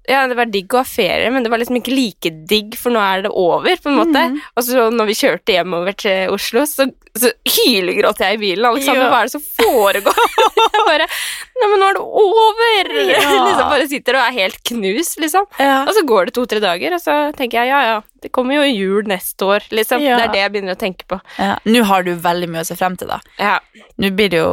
Ja, 0.09 0.23
det 0.31 0.38
var 0.38 0.49
digg 0.49 0.73
å 0.73 0.81
ha 0.81 0.87
ferie, 0.88 1.29
men 1.35 1.45
det 1.45 1.50
var 1.53 1.61
liksom 1.61 1.77
ikke 1.81 1.93
like 1.93 2.31
digg, 2.49 2.77
for 2.81 2.95
nå 2.95 3.00
er 3.05 3.27
det 3.27 3.33
over, 3.37 3.77
på 3.77 3.91
en 3.93 3.99
måte. 3.99 4.23
Mm. 4.33 4.38
Og 4.57 4.65
så 4.65 4.87
når 4.95 5.11
vi 5.11 5.17
kjørte 5.19 5.53
hjemover 5.53 5.97
til 6.00 6.33
Oslo, 6.33 6.62
så, 6.71 6.87
så 7.19 7.33
hylegråt 7.59 8.23
jeg 8.25 8.38
i 8.38 8.41
bilen. 8.41 8.65
Alexander, 8.71 9.05
Ja. 9.05 9.11
hva 9.12 9.21
er 9.21 9.29
det 9.29 9.35
som 9.37 9.45
foregår? 9.59 10.23
jeg 10.73 10.87
bare 10.91 11.09
Nei, 11.59 11.69
men 11.73 11.81
nå 11.83 11.87
er 11.91 11.97
det 11.97 12.03
over! 12.23 12.93
Ja. 13.09 13.23
liksom 13.49 13.73
bare 13.73 13.88
sitter 13.91 14.19
og 14.19 14.27
er 14.29 14.37
helt 14.37 14.61
knust, 14.71 15.19
liksom. 15.23 15.49
Ja. 15.59 15.81
Og 15.88 15.91
så 15.97 16.05
går 16.07 16.29
det 16.29 16.35
to-tre 16.37 16.61
dager, 16.62 16.95
og 16.95 17.03
så 17.03 17.17
tenker 17.38 17.62
jeg 17.62 17.73
ja, 17.73 17.81
ja, 17.88 17.97
det 18.23 18.31
kommer 18.35 18.61
jo 18.61 18.67
jul 18.69 19.11
neste 19.11 19.47
år, 19.47 19.67
liksom. 19.75 20.03
Ja. 20.05 20.21
Det 20.21 20.29
er 20.29 20.35
det 20.37 20.45
jeg 20.45 20.55
begynner 20.55 20.79
å 20.79 20.81
tenke 20.81 21.09
på. 21.11 21.19
Ja. 21.38 21.57
Nå 21.67 21.83
har 21.91 22.07
du 22.07 22.12
veldig 22.15 22.50
mye 22.55 22.62
å 22.62 22.69
se 22.69 22.79
frem 22.79 22.99
til, 23.00 23.11
da. 23.11 23.19
Ja. 23.43 23.59
Nå 23.99 24.12
blir 24.15 24.31
det 24.35 24.43
jo 24.43 24.53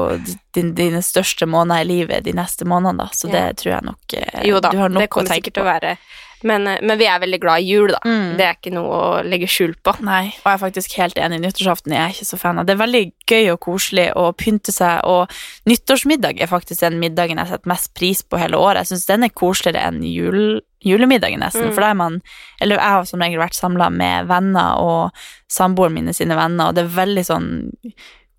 din, 0.58 0.74
dine 0.78 1.04
største 1.06 1.46
måneder 1.50 1.86
i 1.86 1.90
livet 1.94 2.26
de 2.26 2.34
neste 2.38 2.66
månedene, 2.66 3.06
da, 3.06 3.18
så 3.18 3.30
det 3.30 3.46
tror 3.62 3.76
jeg 3.76 3.90
nok 3.92 4.18
eh, 4.18 4.46
Jo 4.50 4.62
da, 4.64 4.72
du 4.74 4.82
har 4.82 4.94
nok 4.94 5.06
det 5.06 5.12
kommer 5.14 5.38
sikkert 5.38 5.60
til 5.60 5.66
å 5.66 5.70
være 5.70 5.98
men, 6.46 6.68
eh, 6.70 6.82
men 6.82 7.00
vi 7.00 7.08
er 7.10 7.22
veldig 7.24 7.40
glad 7.42 7.64
i 7.64 7.70
jul, 7.74 7.92
da. 7.94 8.00
Mm. 8.06 8.36
Det 8.40 8.46
er 8.46 8.58
ikke 8.58 8.74
noe 8.76 9.00
å 9.00 9.10
legge 9.26 9.50
skjul 9.50 9.76
på. 9.86 9.96
Nei, 10.06 10.28
og 10.30 10.50
jeg 10.50 10.54
er 10.54 10.62
faktisk 10.62 10.98
helt 11.00 11.20
enig. 11.22 11.42
Nyttårsaften 11.44 11.96
jeg 11.96 12.02
er 12.02 12.06
jeg 12.06 12.20
ikke 12.20 12.30
så 12.30 12.40
fan 12.42 12.60
av. 12.62 12.68
Det 12.68 12.76
er 12.76 12.82
veldig 12.82 13.04
gøy 13.30 13.52
og 13.54 13.60
koselig 13.66 14.08
å 14.20 14.26
pynte 14.38 14.74
seg, 14.76 15.02
og 15.10 15.34
nyttårsmiddag 15.70 16.42
er 16.42 16.52
faktisk 16.52 16.84
den 16.86 17.00
middagen 17.02 17.42
jeg 17.42 17.52
setter 17.52 17.72
mest 17.72 17.94
pris 17.98 18.22
på 18.24 18.40
hele 18.42 18.60
året. 18.62 18.84
Jeg 18.84 18.94
syns 18.94 19.10
den 19.10 19.28
er 19.28 19.34
koseligere 19.34 19.86
enn 19.90 20.02
jul, 20.06 20.60
julemiddagen, 20.86 21.42
nesten. 21.44 21.70
Mm. 21.70 21.74
For 21.76 21.86
da 21.86 21.94
er 21.94 22.00
man 22.00 22.20
Eller 22.62 22.80
jeg 22.80 22.96
har 22.96 23.08
som 23.10 23.24
regel 23.24 23.42
vært 23.42 23.58
samla 23.58 23.90
med 23.92 24.30
venner 24.30 24.80
og 24.80 25.26
samboeren 25.52 25.98
mine 25.98 26.14
sine 26.16 26.38
venner, 26.38 26.70
og 26.70 26.78
det 26.78 26.86
er 26.86 27.00
veldig 27.00 27.26
sånn 27.26 27.50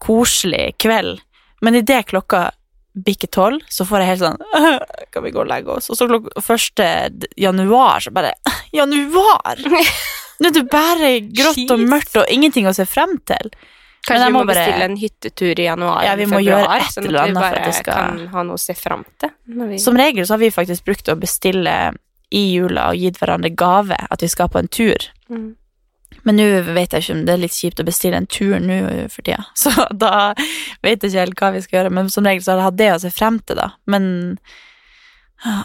koselig 0.03 0.77
kveld. 0.83 1.21
Men 1.65 1.79
idet 1.79 2.07
klokka 2.13 2.51
bikker 2.97 3.29
tolv, 3.29 3.61
så 3.69 3.85
får 3.85 4.01
jeg 4.01 4.09
helt 4.15 4.23
sånn 4.25 4.39
Kan 5.13 5.23
vi 5.27 5.31
gå 5.35 5.41
og 5.43 5.49
legge 5.51 5.69
oss? 5.75 5.91
Og 5.93 5.99
så 5.99 6.07
klokka 6.09 6.41
første 6.45 6.87
januar, 7.37 8.01
så 8.01 8.13
bare 8.17 8.33
Januar! 8.73 9.61
Nå 10.41 10.51
er 10.51 10.53
det 10.53 10.63
bare 10.73 11.11
grått 11.33 11.71
og 11.73 11.81
mørkt 11.89 12.17
og 12.21 12.29
ingenting 12.33 12.67
å 12.69 12.73
se 12.77 12.85
frem 12.89 13.15
til. 13.25 13.51
Kanskje 14.07 14.27
vi 14.27 14.33
må 14.35 14.43
bare- 14.45 14.65
bestille 14.67 14.85
en 14.85 14.97
hyttetur 15.01 15.59
i 15.59 15.65
januar 15.67 16.05
Ja, 16.05 16.15
vi 16.15 16.27
må 16.29 16.37
må 16.37 16.43
gjøre 16.45 16.67
februar, 16.67 16.83
et 16.85 16.93
sånn 16.93 17.07
eller 17.09 17.19
at 17.21 17.25
vi 17.25 17.31
annet 17.31 17.43
bare 17.43 17.63
at 17.71 17.75
skal- 17.75 17.95
kan 18.19 18.27
ha 18.35 18.43
noe 18.43 18.55
å 18.55 18.61
se 18.61 18.75
frem 18.75 19.05
til. 19.19 19.79
Som 19.83 19.97
regel 19.97 20.27
så 20.27 20.35
har 20.37 20.39
vi 20.45 20.51
faktisk 20.51 20.85
brukt 20.85 21.09
å 21.09 21.17
bestille 21.19 21.77
i 22.31 22.43
jula 22.55 22.91
og 22.91 22.97
gitt 23.01 23.19
hverandre 23.19 23.55
gave 23.57 23.97
at 24.11 24.21
vi 24.21 24.29
skal 24.29 24.49
på 24.49 24.59
en 24.59 24.69
tur. 24.69 25.09
Mm. 25.31 25.55
Men 26.27 26.41
nå 26.41 26.47
vet 26.75 26.95
jeg 26.95 27.05
ikke 27.05 27.15
om 27.15 27.25
det 27.29 27.35
er 27.37 27.43
litt 27.45 27.55
kjipt 27.57 27.83
å 27.83 27.87
bestille 27.87 28.19
en 28.19 28.27
tur 28.27 28.57
nå 28.59 28.81
for 29.13 29.23
tida, 29.23 29.45
så 29.63 29.73
da 29.95 30.33
vet 30.83 30.99
jeg 31.03 31.13
ikke 31.13 31.23
helt 31.23 31.43
hva 31.43 31.53
vi 31.55 31.65
skal 31.65 31.81
gjøre. 31.81 31.97
Men 31.99 32.11
som 32.13 32.27
regel 32.27 32.43
så 32.43 32.55
har 32.55 32.65
jeg 32.65 32.71
hatt 32.71 32.81
det 32.81 32.95
å 32.95 33.03
se 33.07 33.13
frem 33.15 33.39
til, 33.47 33.61
da. 33.63 33.73
Men 33.91 34.09
ja. 35.45 35.61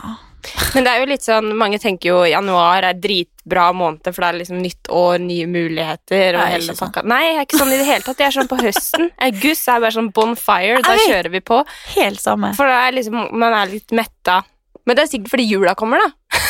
Men 0.73 0.85
det 0.85 0.91
er 0.91 1.01
jo 1.03 1.09
litt 1.09 1.25
sånn, 1.25 1.51
mange 1.57 1.77
tenker 1.81 2.09
jo 2.09 2.21
januar 2.25 2.85
er 2.87 2.97
dritbra 2.97 3.67
måned, 3.77 4.07
for 4.07 4.23
det 4.23 4.29
er 4.29 4.37
liksom 4.39 4.61
nytt 4.63 4.89
år, 4.89 5.19
nye 5.21 5.45
muligheter 5.49 6.37
og 6.39 6.47
hele 6.49 6.75
pakka. 6.77 7.03
sånn. 7.03 7.11
Nei, 7.11 7.19
jeg 7.27 7.35
er 7.35 7.45
ikke 7.45 7.59
sånn 7.61 7.73
i 7.73 7.77
det 7.77 7.85
hele 7.89 8.05
tatt. 8.05 8.23
Jeg 8.23 8.29
er 8.31 8.37
sånn 8.39 8.49
på 8.49 8.57
høsten. 8.61 9.11
August 9.29 9.69
er 9.69 9.83
bare 9.83 9.95
sånn 9.97 10.09
bonfire, 10.15 10.81
da 10.85 10.95
kjører 11.03 11.29
vi 11.35 11.43
på. 11.45 11.61
Helt 11.93 12.23
samme. 12.23 12.53
For 12.57 12.69
da 12.69 12.87
er 12.87 12.97
liksom, 12.97 13.19
man 13.37 13.57
er 13.59 13.69
litt 13.69 13.93
metta. 13.97 14.41
Men 14.89 14.97
det 14.97 15.05
er 15.05 15.11
sikkert 15.13 15.35
fordi 15.35 15.45
jula 15.51 15.75
kommer, 15.77 16.01
da. 16.01 16.41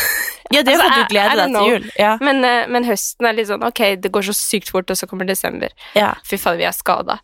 Ja, 0.54 0.64
det 0.64 0.74
er 0.74 0.82
Altså, 0.82 0.96
du 1.02 1.14
gleder 1.14 1.36
deg 1.42 1.56
til 1.56 1.70
jul. 1.72 1.92
Ja. 2.00 2.18
Men, 2.22 2.44
eh, 2.46 2.68
men 2.68 2.84
høsten 2.88 3.28
er 3.28 3.34
litt 3.38 3.48
sånn 3.48 3.64
ok, 3.64 3.82
det 4.02 4.12
går 4.12 4.22
så 4.30 4.34
sykt 4.36 4.70
fort, 4.70 4.90
og 4.92 4.98
så 4.98 5.08
kommer 5.08 5.26
desember. 5.26 5.70
ja. 5.96 6.14
Fy 6.28 6.38
faen, 6.38 6.58
vi 6.58 6.64
er 6.68 6.72
skada. 6.76 7.20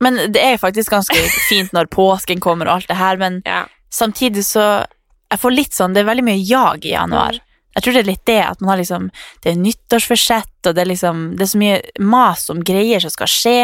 Men 0.00 0.18
det 0.32 0.42
er 0.42 0.56
faktisk 0.58 0.90
ganske 0.90 1.14
fint 1.48 1.72
når 1.72 1.86
påsken 1.86 2.40
kommer 2.40 2.66
og 2.66 2.74
alt 2.80 2.88
det 2.88 2.96
her, 2.96 3.16
men 3.16 3.42
Ja. 3.46 3.64
samtidig 3.90 4.44
så 4.44 4.86
Jeg 5.30 5.40
får 5.40 5.50
litt 5.54 5.72
sånn 5.72 5.94
Det 5.94 6.02
er 6.02 6.04
veldig 6.14 6.22
mye 6.24 6.42
jag 6.46 6.84
i 6.84 6.90
januar. 6.92 7.38
Jeg 7.74 7.82
tror 7.82 7.92
det 7.96 8.00
er 8.04 8.08
litt 8.08 8.24
det 8.30 8.38
at 8.44 8.60
man 8.62 8.70
har 8.74 8.78
liksom 8.78 9.08
Det 9.42 9.50
er 9.52 9.56
nyttårsforsett, 9.58 10.52
og 10.68 10.74
det 10.76 10.82
er 10.84 10.90
liksom 10.92 11.22
Det 11.36 11.42
er 11.46 11.50
så 11.50 11.58
mye 11.58 11.80
mas 12.00 12.44
om 12.52 12.60
greier 12.62 13.02
som 13.02 13.10
skal 13.10 13.30
skje. 13.30 13.56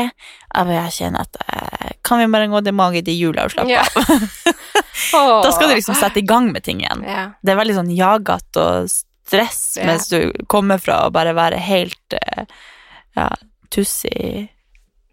Jeg 0.56 0.92
kjenner 0.96 1.26
at 1.28 1.36
eh, 1.46 1.92
Kan 2.06 2.18
vi 2.22 2.26
bare 2.32 2.48
gå 2.50 2.62
til 2.66 2.74
mage 2.74 3.04
til 3.06 3.18
jula 3.20 3.44
og 3.46 3.54
slappe 3.54 3.70
Ja. 3.70 3.84
av? 3.86 5.42
Da 5.44 5.52
skal 5.54 5.70
du 5.70 5.74
liksom 5.78 5.94
sette 5.98 6.20
i 6.20 6.26
gang 6.26 6.50
med 6.52 6.62
ting 6.66 6.82
igjen. 6.82 7.04
ja. 7.06 7.28
Det 7.42 7.52
er 7.54 7.58
veldig 7.60 7.76
sånn 7.78 7.92
jagete 7.94 8.60
og 8.66 8.90
stress 8.90 9.76
Ja. 9.78 9.86
mens 9.86 10.08
du 10.10 10.32
kommer 10.50 10.78
fra 10.82 11.04
å 11.06 11.12
bare 11.14 11.32
være 11.38 11.58
helt 11.62 12.16
eh, 12.18 12.44
ja, 13.16 13.28
tussig 13.70 14.48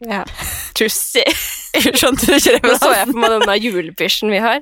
ja. 0.06 0.24
Tussi. 0.78 1.24
Skjønte 1.98 2.28
du 2.30 2.36
ikke 2.36 2.52
det? 2.58 2.60
Nå 2.68 2.76
så 2.78 2.92
jeg 2.94 3.08
på 3.10 3.18
meg 3.18 3.32
denne 3.34 3.56
julepysjen 3.58 4.30
vi 4.30 4.38
har. 4.44 4.60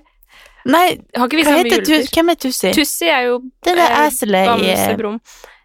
Nei, 0.66 0.86
Har 1.16 1.28
ikke 1.30 1.38
vi 1.38 1.46
samme 1.46 1.66
heter? 1.68 2.08
Hvem 2.16 2.32
er 2.34 2.40
Tussi? 2.42 2.72
Tussi 2.74 3.10
er 3.12 3.28
jo 3.28 3.36
Det 3.64 3.76
er 3.76 3.82
det 3.82 3.90
eh, 3.90 4.08
eselet 4.08 4.64
i, 4.66 4.96
Brom. 4.98 5.20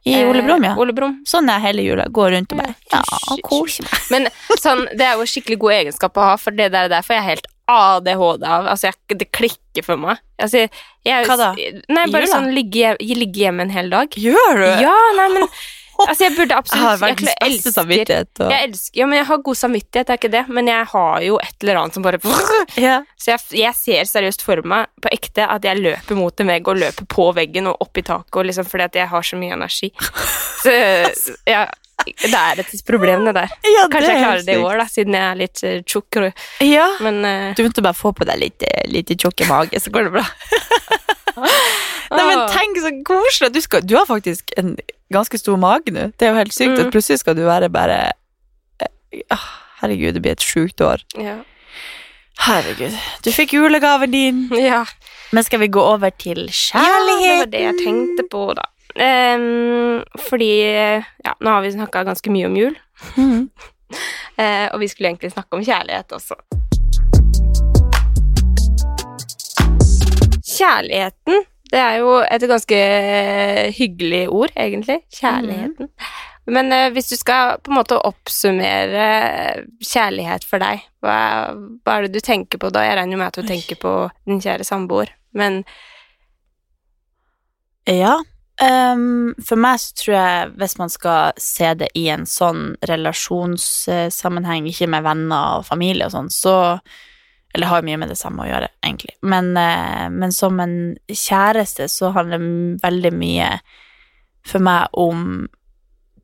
I 0.09 0.16
Ole 0.25 0.42
Brumm, 0.45 0.64
ja. 0.64 0.75
Eh, 0.75 0.80
Ole 0.80 0.95
Brom. 0.97 1.14
Sånn 1.28 1.49
er 1.52 1.61
hele 1.64 1.85
jula. 1.85 2.07
Går 2.12 2.35
rundt 2.37 2.52
og 2.54 2.61
bare 2.62 2.75
Ja, 2.92 3.00
kos 3.45 3.80
meg. 3.85 3.97
Men 4.12 4.28
sånn, 4.61 4.87
det 4.97 5.07
er 5.09 5.21
jo 5.21 5.28
skikkelig 5.28 5.59
god 5.61 5.76
egenskap 5.78 6.21
å 6.21 6.28
ha, 6.30 6.37
for 6.40 6.57
det 6.57 6.71
der 6.75 6.88
derfor 6.92 7.16
er 7.16 7.21
jeg 7.23 7.28
helt 7.35 7.50
ADHD 7.71 8.45
av. 8.49 8.69
Altså, 8.73 8.90
jeg, 8.90 9.19
det 9.21 9.28
klikker 9.37 9.87
for 9.87 10.00
meg. 10.00 10.21
Altså, 10.40 10.64
jeg, 11.07 11.26
Hva 11.28 11.37
da? 11.38 11.50
Nei, 11.57 12.07
bare 12.12 12.26
Jula? 12.26 12.33
sånn 12.33 12.50
ligge, 12.57 12.95
ligge 13.00 13.45
hjemme 13.45 13.69
en 13.69 13.75
hel 13.75 13.92
dag. 13.92 14.16
Gjør 14.19 14.64
du? 14.64 14.66
Ja, 14.85 14.97
nei, 15.21 15.28
men 15.37 15.47
Altså, 16.07 16.25
jeg 16.25 16.37
burde 16.37 16.54
Jeg 16.54 16.59
absolutt 16.64 16.85
har 16.85 16.92
jeg 16.97 17.00
verdens 17.02 17.30
beste 17.30 17.47
elsker- 17.50 17.75
samvittighet. 17.76 18.30
Og... 18.40 18.52
Jeg 18.54 18.69
elsker, 18.69 19.00
ja, 19.00 19.07
men 19.11 19.19
jeg 19.21 19.26
har 19.30 19.42
god 19.50 19.59
samvittighet, 19.61 20.07
det 20.07 20.14
er 20.14 20.21
ikke 20.21 20.33
det, 20.37 20.45
men 20.49 20.71
jeg 20.73 20.87
har 20.95 21.26
jo 21.26 21.38
et 21.45 21.66
eller 21.66 21.80
annet 21.83 21.99
som 21.99 22.07
bare 22.07 22.21
Ja. 22.87 22.97
Så 23.21 23.35
jeg, 23.35 23.45
jeg 23.64 23.75
ser 23.80 24.11
seriøst 24.14 24.42
for 24.47 24.62
meg 24.62 24.88
på 25.02 25.12
ekte 25.12 25.47
at 25.50 25.64
jeg 25.69 25.83
løper 25.83 26.19
mot 26.19 26.40
en 26.40 26.52
vegg 26.54 26.69
og 26.73 26.80
løper 26.80 27.09
på 27.11 27.28
veggen 27.37 27.71
og 27.73 27.85
opp 27.87 28.00
i 28.00 28.07
taket, 28.07 28.47
liksom 28.50 28.69
fordi 28.71 28.88
at 28.88 29.00
jeg 29.02 29.12
har 29.12 29.23
så 29.30 29.38
mye 29.40 29.57
energi. 29.59 29.92
Så 30.61 30.73
ja, 31.49 31.62
det 32.07 32.37
er 32.37 32.61
et 32.61 32.83
problem, 32.87 33.25
det 33.28 33.35
der. 33.37 33.52
Ja, 33.64 33.87
Kanskje 33.92 34.11
jeg 34.12 34.19
er 34.21 34.25
klarer 34.25 34.45
det 34.45 34.57
i 34.59 34.64
år, 34.64 34.76
da, 34.80 34.87
siden 34.92 35.16
jeg 35.16 35.25
er 35.25 35.38
litt 35.40 35.62
uh, 35.64 35.76
tjukk. 35.88 36.19
Ja. 36.64 36.87
Men 37.04 37.25
eh, 37.25 37.47
Du 37.57 37.62
måtte 37.64 37.85
bare 37.85 37.97
få 37.97 38.12
på 38.16 38.26
deg 38.28 38.40
litt, 38.40 38.64
eh, 38.69 38.85
litt 38.92 39.12
tjukk 39.16 39.45
i 39.45 39.49
mage, 39.49 39.80
så 39.80 39.92
går 39.92 40.09
det 40.09 40.14
bra. 40.19 40.25
Nei, 42.11 42.25
men 42.26 42.42
tenk 42.52 42.80
så 42.83 42.92
koselig. 43.07 43.52
Du, 43.54 43.61
skal, 43.64 43.85
du 43.87 43.95
har 43.97 44.09
faktisk 44.09 44.52
en 44.61 44.75
ganske 45.12 45.38
stor 45.38 45.57
mage 45.61 45.93
nå. 45.95 46.09
Det 46.19 46.26
er 46.29 46.33
jo 46.33 46.38
helt 46.38 46.55
sykt 46.55 46.76
Mm. 46.79 46.87
at 46.87 46.93
plutselig 46.95 47.19
skal 47.23 47.35
du 47.37 47.43
være 47.47 47.69
bare 47.73 48.12
eh, 48.81 49.21
ah, 49.31 49.47
Herregud, 49.81 50.14
det 50.14 50.23
blir 50.23 50.33
et 50.33 50.45
sjukt 50.45 50.81
år. 50.81 51.02
ja. 51.19 51.38
Herregud. 52.40 52.95
Du 53.25 53.31
fikk 53.33 53.52
julegaven 53.52 54.11
din. 54.14 54.49
ja. 54.57 54.85
Men 55.33 55.45
skal 55.45 55.61
vi 55.61 55.67
gå 55.69 55.81
over 55.81 56.11
til 56.11 56.47
Ja, 56.75 56.85
det 57.07 57.38
var 57.38 57.50
det 57.52 57.61
jeg 57.61 57.75
tenkte 57.85 58.25
på, 58.33 58.55
da. 58.57 58.64
Um, 58.97 60.00
fordi 60.19 60.49
ja, 61.25 61.35
nå 61.40 61.50
har 61.52 61.61
vi 61.62 61.71
snakka 61.75 62.02
ganske 62.09 62.31
mye 62.33 62.47
om 62.49 62.57
jul, 62.57 62.75
eh, 64.40 64.67
og 64.73 64.81
vi 64.81 64.88
skulle 64.88 65.12
egentlig 65.12 65.31
snakke 65.33 65.55
om 65.57 65.62
kjærlighet 65.64 66.11
også. 66.17 66.35
Kjærligheten, 70.59 71.45
det 71.71 71.79
er 71.79 72.00
jo 72.00 72.17
et 72.25 72.49
ganske 72.50 72.81
hyggelig 73.77 74.25
ord, 74.29 74.53
egentlig. 74.59 75.00
Kjærligheten. 75.15 75.91
Men 76.50 76.73
uh, 76.75 76.89
hvis 76.95 77.12
du 77.12 77.17
skal 77.19 77.61
på 77.62 77.71
en 77.71 77.79
måte 77.79 77.99
oppsummere 78.07 79.07
kjærlighet 79.85 80.47
for 80.49 80.62
deg, 80.62 80.83
hva, 81.05 81.21
hva 81.85 81.97
er 81.97 82.09
det 82.09 82.19
du 82.19 82.25
tenker 82.25 82.61
på 82.61 82.73
da? 82.75 82.83
Jeg 82.87 82.99
regner 82.99 83.17
jo 83.17 83.21
med 83.23 83.31
at 83.31 83.39
du 83.39 83.45
Oi. 83.45 83.50
tenker 83.53 83.79
på 83.81 83.95
din 84.27 84.43
kjære 84.43 84.67
samboer, 84.67 85.15
men 85.37 85.62
Ja. 87.89 88.19
Um, 88.61 89.33
for 89.41 89.57
meg 89.57 89.79
så 89.81 89.95
tror 89.97 90.15
jeg, 90.15 90.49
hvis 90.61 90.75
man 90.77 90.91
skal 90.93 91.39
se 91.41 91.71
det 91.80 91.87
i 91.97 92.11
en 92.13 92.26
sånn 92.28 92.75
relasjonssammenheng, 92.91 94.67
ikke 94.69 94.91
med 94.93 95.06
venner 95.06 95.61
og 95.61 95.65
familie 95.71 96.11
og 96.11 96.13
sånn, 96.13 96.28
så 96.28 96.56
Eller 97.54 97.67
har 97.67 97.82
mye 97.82 97.99
med 97.99 98.13
det 98.13 98.19
samme 98.19 98.45
å 98.45 98.49
gjøre, 98.50 98.69
egentlig. 98.86 99.17
Men, 99.26 99.56
eh, 99.56 100.08
men 100.10 100.32
som 100.32 100.60
en 100.60 100.97
kjæreste 101.08 101.89
så 101.91 102.13
handler 102.15 102.45
veldig 102.82 103.13
mye 103.13 103.49
for 104.47 104.63
meg 104.63 104.86
om 104.93 105.49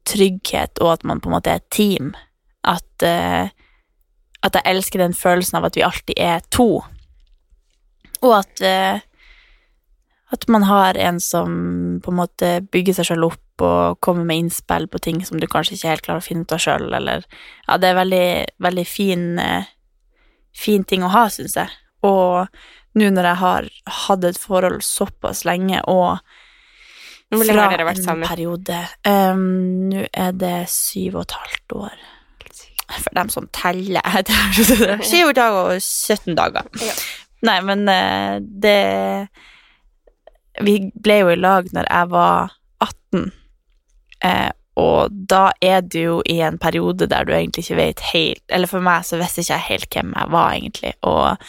trygghet, 0.07 0.79
og 0.81 0.93
at 0.93 1.05
man 1.05 1.21
på 1.21 1.31
en 1.31 1.35
måte 1.35 1.51
er 1.51 1.63
et 1.63 1.71
team. 1.71 2.15
At, 2.63 3.03
eh, 3.03 3.51
at 4.43 4.55
jeg 4.55 4.63
elsker 4.67 5.03
den 5.03 5.15
følelsen 5.19 5.59
av 5.59 5.67
at 5.67 5.77
vi 5.77 5.83
alltid 5.83 6.19
er 6.19 6.47
to. 6.51 6.85
Og 8.23 8.33
at 8.39 8.63
eh, 8.63 9.03
at 10.35 10.49
man 10.49 10.63
har 10.67 10.97
en 10.99 11.21
som 11.21 12.01
på 12.03 12.11
en 12.11 12.19
måte 12.19 12.49
bygger 12.75 12.99
seg 12.99 13.13
selv 13.13 13.29
opp 13.31 13.63
og 13.65 14.01
kommer 14.05 14.27
med 14.27 14.43
innspill 14.43 14.89
på 14.91 14.99
ting 14.99 15.21
som 15.25 15.39
du 15.41 15.47
kanskje 15.47 15.77
ikke 15.77 15.93
helt 15.93 16.05
klarer 16.07 16.25
å 16.25 16.27
finne 16.27 16.45
ut 16.45 16.53
av 16.53 16.61
sjøl, 16.61 16.89
eller 16.99 17.23
Ja, 17.69 17.79
det 17.79 17.89
er 17.89 18.01
veldig, 18.01 18.29
veldig 18.67 18.87
fin, 18.91 19.39
fin 20.57 20.85
ting 20.89 21.05
å 21.05 21.13
ha, 21.13 21.27
syns 21.33 21.57
jeg. 21.59 21.73
Og 22.07 22.47
nå 22.97 23.13
når 23.13 23.31
jeg 23.31 23.41
har 23.43 23.71
hatt 24.07 24.25
et 24.25 24.41
forhold 24.41 24.83
såpass 24.85 25.45
lenge, 25.49 25.83
og 25.85 26.19
Hvor 27.29 27.45
lenge 27.45 27.63
har 27.63 27.75
dere 27.75 27.89
vært 27.89 28.07
en 28.07 28.23
periode 28.23 28.77
um, 29.09 29.41
Nå 29.91 30.05
er 30.15 30.37
det 30.39 30.69
syv 30.71 31.17
og 31.19 31.27
et 31.27 31.37
halvt 31.41 31.77
år. 31.81 31.97
For 32.87 33.17
dem 33.19 33.31
som 33.35 33.49
teller. 33.51 34.05
Syv 35.11 35.33
dager 35.35 35.73
og 35.75 35.81
17 35.83 36.37
dager. 36.39 36.69
Ja. 36.79 36.95
Nei, 37.47 37.57
men 37.67 37.89
eh, 37.91 38.37
det 38.41 39.29
Vi 40.65 40.77
ble 40.95 41.19
jo 41.21 41.33
i 41.35 41.41
lag 41.41 41.67
når 41.75 41.89
jeg 41.91 42.11
var 42.15 42.55
18, 42.87 43.27
eh, 44.25 44.53
og 44.77 45.13
da 45.31 45.51
er 45.65 45.81
du 45.81 45.99
jo 45.99 46.17
i 46.29 46.41
en 46.45 46.59
periode 46.61 47.09
der 47.09 47.25
du 47.25 47.33
egentlig 47.33 47.65
ikke 47.65 47.79
vet 47.79 48.03
helt 48.13 48.43
Eller 48.53 48.69
for 48.69 48.85
meg 48.85 49.07
så 49.09 49.17
visste 49.17 49.41
ikke 49.41 49.63
helt 49.71 49.89
hvem 49.95 50.13
jeg 50.13 50.33
var, 50.35 50.53
egentlig, 50.53 50.93
og 51.01 51.47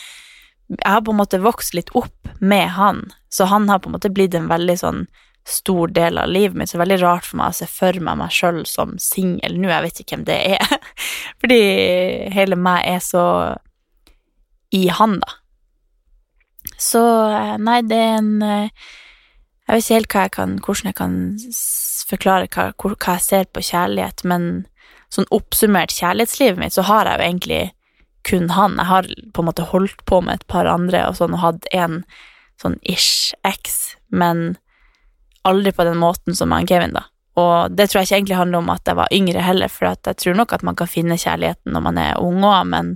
jeg 0.67 0.91
har 0.91 1.03
på 1.03 1.13
en 1.13 1.21
måte 1.21 1.39
vokst 1.39 1.75
litt 1.77 1.93
opp 1.95 2.31
med 2.43 2.67
han, 2.75 3.05
så 3.31 3.47
han 3.47 3.69
har 3.71 3.79
på 3.79 3.87
en 3.87 3.95
måte 3.95 4.11
blitt 4.11 4.35
en 4.35 4.49
veldig 4.51 4.75
sånn 4.81 5.05
stor 5.47 5.87
del 5.95 6.19
av 6.19 6.27
livet 6.27 6.57
mitt, 6.59 6.69
så 6.69 6.75
det 6.75 6.81
er 6.81 6.83
veldig 6.83 7.03
rart 7.05 7.27
for 7.27 7.39
meg 7.39 7.53
å 7.53 7.55
se 7.55 7.67
for 7.71 7.99
meg 8.03 8.19
meg 8.19 8.33
sjøl 8.35 8.59
som 8.67 8.97
singel. 8.99 9.55
Nå, 9.55 9.69
jeg 9.71 9.85
vet 9.85 10.01
ikke 10.03 10.17
hvem 10.17 10.25
det 10.27 10.37
er, 10.57 10.73
fordi 11.39 11.61
hele 12.35 12.59
meg 12.59 12.83
er 12.83 12.99
så 13.03 13.25
i 14.75 14.87
han, 14.91 15.21
da. 15.23 15.37
Så 16.77 17.01
eh, 17.31 17.55
nei, 17.63 17.79
det 17.87 17.97
er 17.97 18.17
en 18.19 18.33
eh, 18.43 18.89
Jeg 19.67 19.73
vet 19.73 19.85
ikke 19.85 19.95
helt 19.95 20.15
jeg 20.15 20.31
kan, 20.35 20.57
hvordan 20.63 20.89
jeg 20.89 20.95
kan 20.95 21.15
forklare 22.07 22.49
hva, 22.53 22.71
hva 22.77 23.17
jeg 23.17 23.25
ser 23.25 23.49
på 23.51 23.63
kjærlighet, 23.65 24.23
men 24.27 24.65
sånn 25.13 25.27
oppsummert 25.33 25.93
kjærlighetslivet 25.95 26.59
mitt, 26.59 26.75
så 26.75 26.85
har 26.87 27.07
jeg 27.07 27.19
jo 27.19 27.27
egentlig 27.27 27.61
kun 28.27 28.49
han. 28.51 28.75
Jeg 28.79 28.89
har 28.91 29.11
på 29.33 29.43
en 29.43 29.49
måte 29.49 29.67
holdt 29.69 30.03
på 30.09 30.21
med 30.23 30.41
et 30.41 30.47
par 30.51 30.67
andre 30.67 31.05
og 31.07 31.19
sånn, 31.19 31.35
og 31.37 31.43
hatt 31.43 31.69
en 31.75 32.01
sånn 32.59 32.79
ish 32.81 33.35
eks, 33.47 33.95
men 34.11 34.57
aldri 35.47 35.71
på 35.71 35.85
den 35.87 35.99
måten 36.01 36.35
som 36.35 36.51
han 36.55 36.67
Kevin, 36.67 36.97
da. 36.97 37.05
Og 37.37 37.71
det 37.77 37.87
tror 37.87 38.01
jeg 38.01 38.07
ikke 38.07 38.17
egentlig 38.17 38.39
handler 38.39 38.63
om 38.63 38.71
at 38.73 38.89
jeg 38.89 38.97
var 38.97 39.13
yngre 39.13 39.43
heller, 39.45 39.71
for 39.71 39.91
jeg 39.91 40.17
tror 40.17 40.37
nok 40.39 40.55
at 40.57 40.65
man 40.65 40.77
kan 40.77 40.89
finne 40.89 41.19
kjærligheten 41.21 41.75
når 41.75 41.83
man 41.85 41.99
er 42.01 42.21
ung 42.23 42.41
òg, 42.41 42.63
men, 42.71 42.95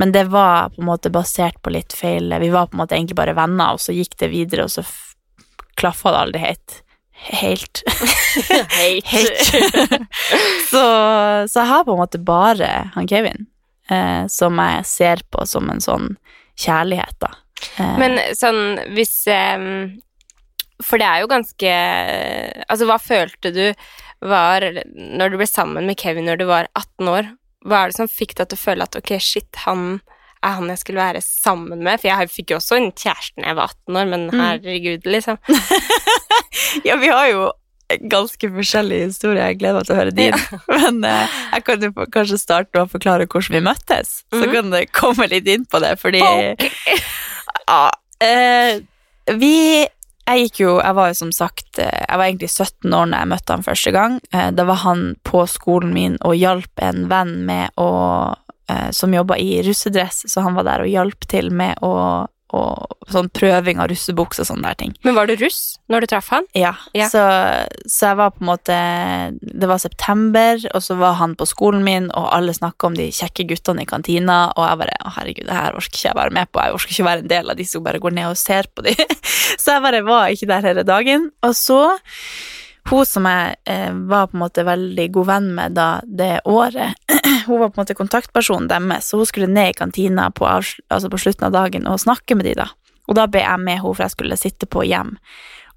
men 0.00 0.14
det 0.14 0.24
var 0.32 0.72
på 0.72 0.82
en 0.82 0.88
måte 0.88 1.12
basert 1.12 1.60
på 1.62 1.74
litt 1.74 1.92
feil 1.92 2.32
Vi 2.40 2.48
var 2.54 2.70
på 2.70 2.78
en 2.78 2.82
måte 2.82 2.96
egentlig 2.96 3.18
bare 3.20 3.36
venner, 3.36 3.76
og 3.76 3.84
så 3.84 3.94
gikk 3.94 4.16
det 4.22 4.32
videre, 4.32 4.64
og 4.64 4.72
så 4.72 4.86
klaffa 5.78 6.14
det 6.14 6.22
aldri 6.24 6.42
helt. 6.46 6.80
Helt. 7.42 7.82
Helt. 9.10 9.40
så, 10.70 10.82
så 11.50 11.60
jeg 11.60 11.68
har 11.70 11.84
på 11.84 11.94
en 11.94 12.00
måte 12.00 12.20
bare 12.22 12.68
han 12.94 13.08
Kevin, 13.10 13.46
eh, 13.90 14.26
som 14.32 14.58
jeg 14.62 14.86
ser 14.88 15.24
på 15.32 15.46
som 15.46 15.68
en 15.72 15.82
sånn 15.84 16.12
kjærlighet, 16.58 17.16
da. 17.22 17.32
Eh, 17.78 17.96
Men 17.98 18.18
sånn, 18.38 18.78
hvis 18.94 19.14
eh, 19.34 19.58
For 20.84 21.00
det 21.00 21.08
er 21.08 21.24
jo 21.24 21.30
ganske 21.30 21.72
Altså, 22.68 22.86
hva 22.86 23.00
følte 23.02 23.50
du 23.50 23.64
var 24.22 24.62
Når 24.86 25.32
du 25.32 25.36
ble 25.40 25.46
sammen 25.50 25.86
med 25.86 25.98
Kevin 25.98 26.26
når 26.30 26.38
du 26.38 26.44
var 26.46 26.68
18 26.78 27.10
år, 27.10 27.32
hva 27.66 27.80
er 27.82 27.90
det 27.90 27.98
som 27.98 28.10
fikk 28.10 28.36
deg 28.38 28.48
til 28.50 28.58
å 28.58 28.62
føle 28.62 28.86
at 28.86 28.98
ok, 28.98 29.12
shit, 29.22 29.50
han 29.66 30.00
er 30.42 30.56
han 30.58 30.68
jeg 30.68 30.78
skulle 30.78 31.00
være 31.02 31.20
sammen 31.24 31.82
med? 31.82 32.00
For 32.00 32.08
jeg 32.08 32.30
fikk 32.30 32.50
jo 32.54 32.56
også 32.60 32.76
en 32.78 32.90
kjæreste 32.92 33.40
da 33.42 33.48
jeg 33.50 33.56
var 33.58 33.72
18 33.72 33.96
år, 34.02 34.10
men 34.12 34.26
Mm. 34.30 34.40
herregud, 34.40 35.06
liksom. 35.06 35.38
Ja, 36.84 36.96
vi 36.96 37.08
har 37.08 37.26
jo 37.30 37.48
ganske 38.10 38.50
forskjellige 38.52 39.06
historier. 39.08 39.46
Jeg 39.48 39.58
gleder 39.62 39.78
meg 39.78 39.86
til 39.88 39.94
å 39.94 39.98
høre 39.98 40.12
din. 40.12 40.34
Men 40.68 40.98
eh, 41.08 41.36
jeg 41.54 41.64
kan 41.64 41.80
jo 41.86 41.90
kanskje 42.12 42.36
starte 42.40 42.68
med 42.74 42.82
å 42.84 42.90
forklare 42.92 43.24
hvordan 43.26 43.54
vi 43.56 43.62
møttes. 43.64 44.10
Så 44.28 44.42
Mhm. 44.44 44.52
kan 44.52 44.70
du 44.74 44.80
komme 44.92 45.28
litt 45.30 45.48
inn 45.48 45.64
på 45.64 45.80
det, 45.80 45.94
fordi 46.00 46.20
okay. 46.20 46.68
ja, 47.68 47.90
eh, 48.20 48.80
Vi 49.38 49.86
jeg 50.28 50.42
gikk 50.50 50.58
jo 50.60 50.74
Jeg 50.82 50.94
var 50.98 51.08
jo 51.08 51.14
som 51.16 51.30
sagt 51.32 51.78
eh, 51.80 52.04
Jeg 52.04 52.18
var 52.20 52.26
egentlig 52.26 52.50
17 52.52 52.92
år 52.92 53.06
når 53.08 53.18
jeg 53.22 53.28
møtte 53.32 53.54
han 53.56 53.62
første 53.64 53.92
gang. 53.96 54.18
Eh, 54.32 54.50
Da 54.50 54.64
var 54.68 54.82
han 54.84 55.16
på 55.24 55.46
skolen 55.48 55.94
min 55.96 56.18
og 56.20 56.36
hjalp 56.36 56.84
en 56.84 57.06
venn 57.08 57.46
med 57.48 57.70
å 57.80 57.88
eh, 58.68 58.90
Som 58.90 59.14
jobba 59.14 59.36
i 59.38 59.62
russedress, 59.66 60.24
så 60.30 60.44
han 60.46 60.58
var 60.58 60.68
der 60.68 60.86
og 60.86 60.92
hjalp 60.92 61.28
til 61.28 61.52
med 61.54 61.78
å 61.82 62.26
og 62.56 63.10
sånn 63.12 63.28
prøving 63.36 63.76
av 63.76 63.90
russebukse 63.90 64.40
og 64.40 64.48
sånne 64.48 64.70
der 64.70 64.78
ting. 64.80 64.94
Men 65.04 65.16
var 65.18 65.28
du 65.28 65.34
russ 65.36 65.76
når 65.92 66.04
du 66.04 66.06
traff 66.14 66.30
han? 66.32 66.46
Ja, 66.56 66.72
Ja. 66.96 67.08
Så, 67.12 67.20
så 67.84 68.08
jeg 68.08 68.18
var 68.20 68.32
på 68.32 68.40
en 68.40 68.48
måte 68.48 68.76
Det 69.40 69.68
var 69.68 69.80
september, 69.82 70.62
og 70.72 70.82
så 70.84 70.96
var 70.96 71.18
han 71.20 71.34
på 71.36 71.46
skolen 71.48 71.84
min, 71.84 72.08
og 72.16 72.30
alle 72.32 72.54
snakka 72.56 72.88
om 72.88 72.96
de 72.96 73.10
kjekke 73.12 73.44
guttene 73.52 73.84
i 73.84 73.88
kantina, 73.88 74.38
og 74.56 74.64
jeg 74.64 74.80
bare 74.80 74.96
Å, 75.04 75.12
herregud, 75.18 75.48
det 75.48 75.58
her 75.58 75.76
orker 75.76 75.92
ikke 75.92 76.08
jeg 76.08 76.18
være 76.22 76.36
med 76.38 76.50
på. 76.52 76.62
Jeg 76.64 76.78
orker 76.78 76.94
ikke 76.94 77.08
være 77.10 77.24
en 77.24 77.32
del 77.34 77.52
av 77.52 77.58
de 77.60 77.66
som 77.68 77.84
bare 77.84 78.00
går 78.02 78.16
ned 78.16 78.30
og 78.32 78.40
ser 78.40 78.70
på 78.72 78.86
de. 78.86 78.94
så 79.60 79.76
jeg 79.76 79.84
bare 79.84 80.04
var 80.08 80.32
ikke 80.32 80.48
der 80.48 80.70
hele 80.72 80.86
dagen. 80.88 81.28
Og 81.44 81.56
så 81.56 81.82
hun 82.88 83.06
som 83.06 83.26
jeg 83.28 83.56
eh, 83.68 83.92
var 84.08 84.30
på 84.30 84.36
en 84.36 84.42
måte 84.42 84.64
veldig 84.66 85.06
god 85.14 85.28
venn 85.28 85.48
med 85.56 85.76
da 85.76 85.88
det 86.04 86.40
året, 86.48 86.96
hun 87.46 87.60
var 87.60 87.70
på 87.70 87.78
en 87.78 87.82
måte 87.82 87.96
kontaktpersonen 87.98 88.68
deres, 88.70 89.10
så 89.10 89.20
hun 89.20 89.28
skulle 89.28 89.50
ned 89.50 89.72
i 89.72 89.78
kantina 89.78 90.28
på, 90.30 90.46
altså 90.48 91.10
på 91.10 91.20
slutten 91.20 91.48
av 91.48 91.56
dagen 91.56 91.88
og 91.90 92.00
snakke 92.02 92.38
med 92.38 92.48
de 92.48 92.56
da. 92.62 92.68
Og 93.08 93.16
da 93.16 93.26
ble 93.30 93.42
jeg 93.44 93.64
med 93.64 93.80
henne, 93.80 93.94
for 93.94 94.04
jeg 94.04 94.16
skulle 94.16 94.40
sitte 94.40 94.68
på 94.68 94.84
hjem. 94.84 95.16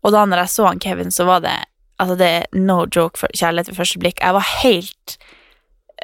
Og 0.01 0.15
da 0.15 0.23
når 0.27 0.43
jeg 0.43 0.53
så 0.55 0.67
han 0.67 0.81
Kevin, 0.83 1.13
så 1.13 1.27
var 1.29 1.43
det 1.45 1.57
altså 2.01 2.17
det 2.17 2.29
er 2.39 2.47
no 2.57 2.83
joke 2.87 3.19
for 3.21 3.31
kjærlighet 3.37 3.71
ved 3.71 3.77
første 3.77 4.01
blikk. 4.01 4.21
Jeg 4.23 4.37
var 4.37 4.47
helt 4.63 5.17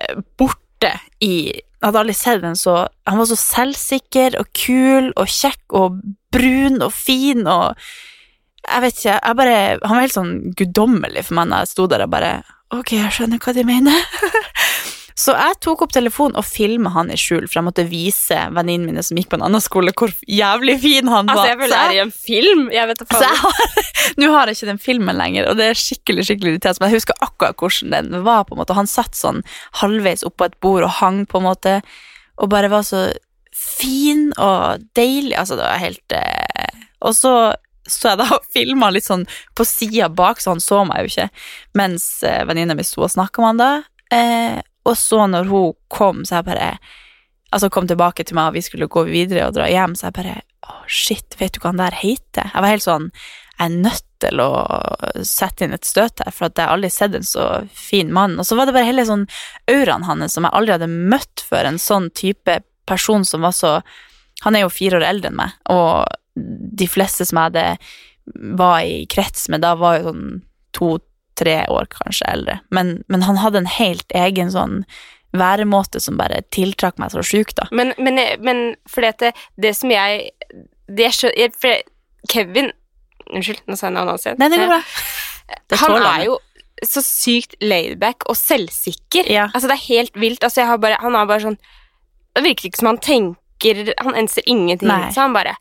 eh, 0.02 0.20
borte 0.38 0.94
i 1.24 1.36
Jeg 1.78 1.86
hadde 1.86 2.00
aldri 2.02 2.14
sett 2.18 2.46
en 2.46 2.58
så 2.58 2.88
Han 3.06 3.20
var 3.20 3.28
så 3.30 3.36
selvsikker 3.38 4.38
og 4.40 4.48
kul 4.58 5.12
og 5.14 5.30
kjekk 5.30 5.74
og 5.78 6.00
brun 6.34 6.82
og 6.82 6.94
fin 6.94 7.48
og 7.48 7.78
Jeg 8.68 8.84
vet 8.84 8.98
ikke, 9.00 9.16
jeg 9.16 9.38
bare 9.40 9.58
Han 9.84 9.96
var 9.96 10.04
helt 10.04 10.16
sånn 10.18 10.36
guddommelig 10.60 11.24
for 11.28 11.40
meg 11.40 11.50
når 11.52 11.64
jeg 11.64 11.74
sto 11.74 11.88
der 11.92 12.04
og 12.04 12.14
bare 12.14 12.32
Ok, 12.76 12.98
jeg 12.98 13.14
skjønner 13.16 13.40
hva 13.40 13.54
de 13.56 13.64
mener. 13.64 13.96
Så 15.18 15.34
jeg 15.34 15.56
tok 15.66 15.82
opp 15.82 15.94
telefonen 15.96 16.38
og 16.38 16.46
filma 16.46 16.92
han 16.94 17.08
i 17.10 17.16
skjul, 17.18 17.48
for 17.48 17.58
jeg 17.58 17.66
måtte 17.66 17.86
vise 17.90 18.38
venninnene 18.54 18.92
mine 18.92 19.04
som 19.06 19.18
gikk 19.18 19.32
på 19.32 19.40
en 19.40 19.46
annen 19.48 19.64
skole, 19.64 19.90
hvor 19.98 20.12
jævlig 20.30 20.76
fin 20.84 21.10
han 21.10 21.26
var. 21.32 21.40
Altså, 21.40 21.48
jeg 21.50 21.60
føler 21.64 21.74
Så 21.74 21.80
er 21.80 21.96
i 21.96 22.02
en 22.04 22.12
film. 22.14 22.62
Jeg 22.76 22.90
vet 22.92 23.02
har, 23.18 23.80
nå 24.22 24.30
har 24.36 24.52
jeg 24.52 24.60
ikke 24.60 24.70
den 24.70 24.82
filmen 24.84 25.18
lenger, 25.18 25.50
og 25.50 25.58
det 25.58 25.72
er 25.72 25.82
skikkelig 25.82 26.28
skikkelig 26.28 26.54
irriterende, 26.54 26.84
men 26.84 26.94
jeg 26.94 27.02
husker 27.02 27.26
akkurat 27.26 27.58
hvordan 27.64 27.96
den 28.14 28.28
var. 28.28 28.46
på 28.46 28.54
en 28.54 28.62
måte. 28.62 28.78
Han 28.78 28.92
satt 28.92 29.18
sånn 29.18 29.42
halvveis 29.82 30.28
oppå 30.28 30.52
et 30.52 30.60
bord 30.62 30.86
og 30.86 30.94
hang, 31.00 31.24
på 31.26 31.42
en 31.42 31.48
måte, 31.48 31.80
og 32.38 32.52
bare 32.54 32.70
var 32.70 32.86
så 32.86 33.08
fin 33.58 34.28
og 34.38 34.86
deilig. 34.94 35.34
Altså, 35.34 35.58
det 35.58 35.66
var 35.66 35.82
helt 35.82 36.14
eh, 36.14 36.84
Og 37.02 37.18
så 37.18 37.34
så 37.92 38.14
jeg 38.14 38.22
da 38.22 38.30
og 38.38 38.48
filma 38.56 38.92
litt 38.94 39.08
sånn 39.08 39.26
på 39.58 39.66
sida 39.68 40.10
bak, 40.14 40.42
så 40.44 40.56
han 40.56 40.64
så 40.64 40.84
meg 40.88 41.06
jo 41.06 41.14
ikke, 41.14 41.30
mens 41.80 42.08
eh, 42.28 42.44
venninna 42.48 42.78
mi 42.78 42.86
sto 42.88 43.06
og 43.08 43.14
snakka 43.14 43.44
med 43.44 43.54
han 43.54 43.64
da. 43.64 43.72
Eh, 44.18 44.60
og 44.88 44.96
så 44.96 45.26
når 45.28 45.50
hun 45.52 45.76
kom, 45.92 46.26
så 46.26 46.40
jeg 46.40 46.50
bare 46.52 46.72
Altså 47.48 47.70
kom 47.72 47.86
tilbake 47.88 48.26
til 48.28 48.36
meg, 48.36 48.50
og 48.50 48.58
vi 48.58 48.62
skulle 48.66 48.90
gå 48.92 49.06
videre 49.08 49.46
og 49.48 49.54
dra 49.56 49.70
hjem, 49.72 49.94
så 49.96 50.10
jeg 50.10 50.18
bare 50.18 50.34
Å, 50.68 50.82
shit, 50.92 51.38
vet 51.40 51.56
du 51.56 51.62
hva 51.62 51.72
han 51.72 51.80
der 51.80 51.96
heter? 51.96 52.50
Jeg 52.52 52.64
var 52.64 52.74
helt 52.74 52.84
sånn 52.84 53.06
Jeg 53.54 53.70
er 53.70 53.78
nødt 53.86 54.04
til 54.20 54.42
å 54.44 54.50
sette 55.26 55.64
inn 55.64 55.76
et 55.78 55.88
støt 55.88 56.20
her, 56.26 56.34
for 56.36 56.50
at 56.50 56.60
jeg 56.60 56.74
aldri 56.74 56.90
sett 56.92 57.16
en 57.16 57.26
så 57.26 57.46
fin 57.74 58.10
mann. 58.14 58.36
Og 58.42 58.46
så 58.50 58.58
var 58.58 58.68
det 58.68 58.74
bare 58.76 58.90
hele 58.90 59.06
sånn 59.08 59.28
auraen 59.72 60.06
hans 60.10 60.36
som 60.36 60.46
jeg 60.46 60.58
aldri 60.58 60.76
hadde 60.76 60.90
møtt 60.92 61.44
før, 61.46 61.70
en 61.70 61.80
sånn 61.82 62.10
type 62.18 62.60
person 62.90 63.26
som 63.26 63.46
var 63.46 63.56
så 63.56 63.80
Han 64.46 64.54
er 64.56 64.66
jo 64.66 64.70
fire 64.70 65.00
år 65.00 65.06
eldre 65.08 65.32
enn 65.32 65.40
meg, 65.40 65.54
og 65.74 66.06
de 66.38 66.88
fleste 66.90 67.26
som 67.28 67.40
jeg 67.40 67.52
hadde 67.52 67.68
var 68.60 68.82
i 68.84 69.06
krets 69.10 69.48
med 69.50 69.64
da, 69.64 69.76
var 69.80 70.00
jo 70.00 70.12
sånn 70.12 70.26
to-tre 70.78 71.62
år 71.72 71.88
kanskje 71.94 72.28
eldre. 72.30 72.58
Men, 72.76 72.98
men 73.08 73.24
han 73.28 73.40
hadde 73.42 73.64
en 73.64 73.72
helt 73.78 74.12
egen 74.16 74.52
sånn 74.54 74.82
væremåte 75.38 76.02
som 76.04 76.18
bare 76.20 76.42
tiltrakk 76.56 77.00
meg 77.02 77.14
så 77.14 77.24
sjukt, 77.26 77.58
da. 77.60 77.68
Men, 77.76 77.94
men, 78.00 78.20
men 78.44 78.66
fordi 78.90 79.12
at 79.12 79.24
det, 79.24 79.32
det 79.60 79.74
som 79.78 79.92
jeg 79.92 80.30
Det 80.88 81.06
er 81.06 81.16
så, 81.16 81.32
Kevin 82.32 82.72
Unnskyld, 83.28 83.66
nå 83.68 83.76
sa 83.76 83.90
jeg 83.90 83.96
navnet 83.98 84.16
hans 84.16 84.24
igjen. 84.24 84.38
Nei, 84.40 84.48
det 84.54 84.60
går 84.62 84.70
bra. 84.72 84.78
Det 85.68 85.80
Han 85.82 85.98
er 86.00 86.22
jo 86.30 86.38
så 86.86 87.02
sykt 87.04 87.58
laidback 87.60 88.24
og 88.32 88.38
selvsikker. 88.40 89.28
Ja. 89.32 89.50
Altså, 89.50 89.68
det 89.68 89.76
er 89.76 89.88
helt 89.88 90.20
vilt. 90.20 90.46
Altså, 90.46 90.64
bare, 90.80 91.00
han 91.02 91.18
er 91.18 91.28
bare 91.28 91.44
sånn 91.44 91.58
Det 92.38 92.44
virker 92.46 92.70
ikke 92.70 92.80
som 92.80 92.92
han 92.92 93.02
tenker 93.04 93.92
Han 94.06 94.16
enser 94.16 94.46
ingenting. 94.46 94.88
Nei. 94.88 95.10
Så 95.12 95.26
han 95.26 95.36
bare 95.36 95.58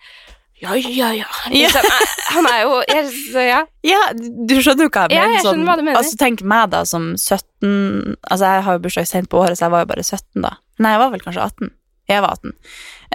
Ja, 0.63 0.73
ja, 0.75 1.11
ja. 1.13 1.27
Ja. 1.53 1.69
Liksom, 1.69 1.85
eh, 1.85 2.13
Han 2.33 2.47
er 2.49 2.61
jo 2.63 2.77
jeg, 2.89 3.09
så, 3.33 3.43
ja. 3.45 3.59
Ja, 3.85 3.99
du 4.17 4.55
skjønner 4.65 4.87
jo 4.87 4.93
hva 4.95 5.03
jeg 5.05 5.19
Ja, 5.19 5.27
mener. 5.27 5.35
jeg 5.37 5.45
skjønner 5.45 5.69
hva 5.69 5.75
du 5.77 5.83
mener. 5.85 5.99
Altså, 6.01 6.17
tenk 6.17 6.41
meg 6.43 6.71
da 6.73 6.81
som 6.89 7.11
17 7.17 8.17
Altså, 8.31 8.45
jeg 8.55 8.63
har 8.65 8.79
jo 8.79 8.83
bursdag 8.87 9.07
sent 9.11 9.29
på 9.29 9.43
året, 9.43 9.59
så 9.59 9.67
jeg 9.67 9.75
var 9.77 9.85
jo 9.85 9.91
bare 9.93 10.05
17 10.07 10.43
da. 10.47 10.55
Nei, 10.79 10.93
jeg 10.97 11.03
var 11.05 11.11
vel 11.13 11.21
kanskje 11.27 11.45
18. 11.45 11.71
Jeg 12.09 12.23
var 12.25 12.37
18. 12.39 12.53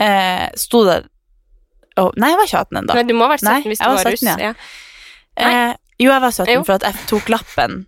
Eh, 0.05 0.47
sto 0.61 0.83
der 0.85 1.07
oh, 1.97 2.11
Nei, 2.17 2.29
jeg 2.31 2.37
var 2.41 2.45
ikke 2.51 2.61
18 2.65 2.81
ennå. 2.83 3.07
Du 3.09 3.13
må 3.17 3.25
ha 3.25 3.33
vært 3.33 3.45
17 3.45 3.51
Nei, 3.51 3.61
hvis 3.71 3.79
du 3.81 3.85
var 3.87 3.97
var 4.03 4.11
russ. 4.11 4.27
ja. 4.27 4.37
Ja. 4.37 4.53
Eh, 5.41 5.73
jo, 6.01 6.11
jeg 6.11 6.21
var 6.21 6.31
17 6.35 6.53
Jo. 6.53 6.63
for 6.67 6.77
at 6.77 6.83
jeg 6.89 7.07
tok 7.09 7.29
lappen, 7.29 7.85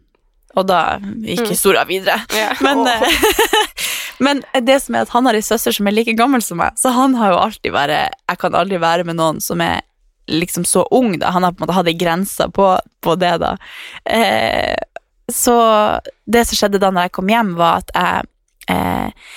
og 0.56 0.68
da 0.70 0.82
gikk 1.00 1.46
Mm. 1.46 1.50
historia 1.50 1.84
videre. 1.86 2.20
Ja. 2.34 2.52
Men, 2.62 2.86
Åh. 2.88 3.02
men 4.24 4.44
det 4.66 4.80
som 4.84 4.96
er 4.96 5.06
at 5.06 5.14
han 5.14 5.28
har 5.28 5.38
en 5.38 5.46
søster 5.46 5.76
som 5.76 5.88
er 5.90 5.96
like 5.96 6.16
gammel 6.18 6.44
som 6.44 6.62
meg, 6.62 6.78
så 6.80 6.94
han 6.96 7.16
har 7.20 7.34
jo 7.34 7.42
alltid 7.42 7.74
vært 7.76 8.16
Jeg 8.30 8.40
kan 8.42 8.56
aldri 8.58 8.80
være 8.82 9.06
med 9.08 9.20
noen 9.20 9.42
som 9.44 9.62
er 9.64 9.84
liksom 10.32 10.66
så 10.66 10.86
ung, 10.92 11.18
da. 11.20 11.34
Han 11.36 11.44
har 11.44 11.52
på 11.52 11.62
en 11.62 11.66
måte 11.66 11.76
hatt 11.76 11.90
ei 11.92 11.98
grense 12.00 12.48
på, 12.56 12.68
på 13.04 13.16
det, 13.20 13.34
da. 13.44 13.58
Eh, 14.08 14.78
så 15.32 15.56
det 16.26 16.46
som 16.48 16.60
skjedde 16.60 16.80
da 16.80 16.92
når 16.92 17.08
jeg 17.08 17.16
kom 17.18 17.32
hjem, 17.32 17.54
var 17.60 17.84
at 17.84 17.92
jeg 17.96 18.32
eh, 18.72 19.36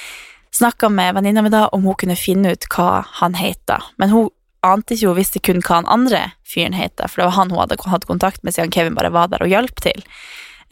snakka 0.57 0.91
med 0.93 1.17
venninna 1.19 1.43
mi 1.43 1.53
da 1.53 1.67
om 1.75 1.85
hun 1.87 1.99
kunne 1.99 2.19
finne 2.19 2.55
ut 2.55 2.69
hva 2.75 3.05
han 3.21 3.37
heter. 3.39 3.91
Men 4.01 4.15
hun 4.15 4.31
ante 4.67 4.97
ikke, 4.97 5.11
hun 5.11 5.19
visste 5.19 5.43
kun 5.43 5.63
hva 5.63 5.81
han 5.81 5.91
andre 5.91 6.23
fyren 6.47 6.77
heter, 6.77 7.11
for 7.11 7.23
det 7.23 7.29
var 7.31 7.39
han 7.41 7.55
hun 7.55 7.63
hadde 7.65 7.79
hatt 7.93 8.09
kontakt 8.09 8.43
med 8.43 8.57
siden 8.57 8.73
Kevin 8.75 8.99
bare 8.99 9.15
var 9.15 9.31
der 9.33 9.45
og 9.45 9.53
hjalp 9.53 9.83
til. 9.85 10.03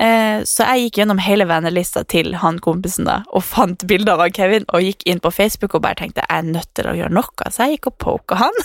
Eh, 0.03 0.41
så 0.43 0.67
jeg 0.67 0.89
gikk 0.89 0.97
gjennom 0.99 1.21
hele 1.23 1.47
vennelista 1.47 2.03
til 2.11 2.33
han 2.43 2.57
kompisen 2.63 3.07
da, 3.07 3.21
og 3.31 3.45
fant 3.47 3.85
bilder 3.87 4.19
av 4.19 4.33
Kevin, 4.35 4.67
og 4.75 4.83
gikk 4.83 5.05
inn 5.07 5.21
på 5.23 5.31
Facebook 5.31 5.77
og 5.77 5.85
bare 5.85 6.01
tenkte 6.01 6.25
jeg 6.25 6.35
er 6.35 6.49
nødt 6.49 6.71
til 6.75 6.89
å 6.91 6.97
gjøre 6.99 7.15
noe, 7.15 7.51
så 7.51 7.69
jeg 7.69 7.77
gikk 7.77 7.93
og 7.93 7.99
poka 8.03 8.41
han. 8.43 8.59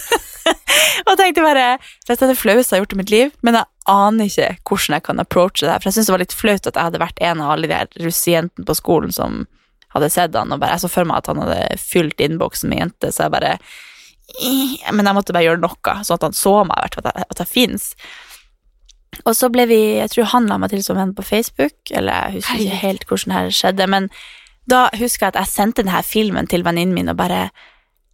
og 1.07 1.13
tenkte 1.19 1.45
bare 1.45 1.67
Dette 2.07 2.25
er 2.25 2.31
det 2.31 2.39
flaueste 2.39 2.73
jeg 2.73 2.79
har 2.79 2.85
gjort 2.85 2.95
i 2.97 3.01
mitt 3.03 3.13
liv, 3.13 3.35
men 3.45 3.59
jeg 3.59 3.69
aner 3.93 4.29
ikke 4.29 4.49
hvordan 4.65 4.97
jeg 4.97 5.05
kan 5.05 5.21
approache 5.21 5.65
det 5.65 5.77
for 5.77 5.89
jeg 5.89 5.97
syns 5.97 6.09
det 6.09 6.13
var 6.13 6.21
litt 6.23 6.35
flaut 6.37 6.67
at 6.69 6.75
jeg 6.75 6.89
hadde 6.89 7.01
vært 7.01 7.23
en 7.25 7.41
av 7.41 7.53
alle 7.53 7.69
de 7.69 8.05
russejentene 8.05 8.65
på 8.65 8.77
skolen 8.77 9.13
som 9.13 9.43
hadde 9.93 10.09
sett 10.13 10.35
han, 10.37 10.53
og 10.53 10.61
bare 10.61 10.75
jeg 10.77 10.85
så 10.85 10.91
for 10.93 11.09
meg 11.09 11.21
at 11.21 11.29
han 11.29 11.41
hadde 11.43 11.77
fylt 11.81 12.21
innboksen 12.21 12.73
med 12.73 12.83
jenter, 12.83 13.13
så 13.13 13.27
jeg 13.27 13.35
bare 13.37 13.53
Men 14.93 15.07
jeg 15.07 15.17
måtte 15.17 15.33
bare 15.33 15.47
gjøre 15.47 15.61
noe, 15.63 15.93
sånn 16.05 16.19
at 16.19 16.25
han 16.27 16.35
så 16.37 16.59
meg, 16.69 16.77
at 16.85 16.97
jeg, 17.01 17.29
at 17.33 17.39
jeg 17.41 17.49
fins. 17.49 17.87
Og 19.25 19.33
så 19.35 19.49
ble 19.51 19.65
vi 19.69 19.79
Jeg 19.97 20.11
tror 20.13 20.29
han 20.33 20.47
la 20.49 20.57
meg 20.61 20.71
til 20.73 20.83
som 20.85 20.99
venn 20.99 21.15
på 21.17 21.25
Facebook, 21.25 21.77
eller 21.91 22.13
jeg 22.29 22.39
husker 22.39 22.63
ikke 22.63 22.83
helt 22.83 23.07
hvordan 23.09 23.33
det 23.33 23.39
her 23.39 23.57
skjedde, 23.57 23.89
men 23.89 24.09
da 24.69 24.85
husker 24.93 25.25
jeg 25.25 25.33
at 25.33 25.41
jeg 25.41 25.53
sendte 25.53 25.83
denne 25.83 26.03
filmen 26.05 26.47
til 26.49 26.63
venninnen 26.65 26.95
min 26.95 27.11
og 27.11 27.19
bare 27.19 27.49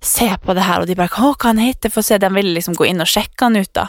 Se 0.05 0.27
på 0.37 0.53
det 0.53 0.65
her, 0.67 0.83
og 0.83 0.87
de 0.87 0.93
bare 0.97 1.09
Å, 1.17 1.31
hva 1.33 1.49
han 1.49 1.57
heter? 1.57 1.89
For 1.89 2.03
å 2.03 2.05
se, 2.05 2.19
de 2.21 2.29
ville 2.29 2.53
liksom 2.53 2.75
gå 2.77 2.85
inn 2.91 3.01
og 3.01 3.09
sjekke 3.09 3.47
han 3.47 3.57
ut, 3.57 3.71
da. 3.73 3.87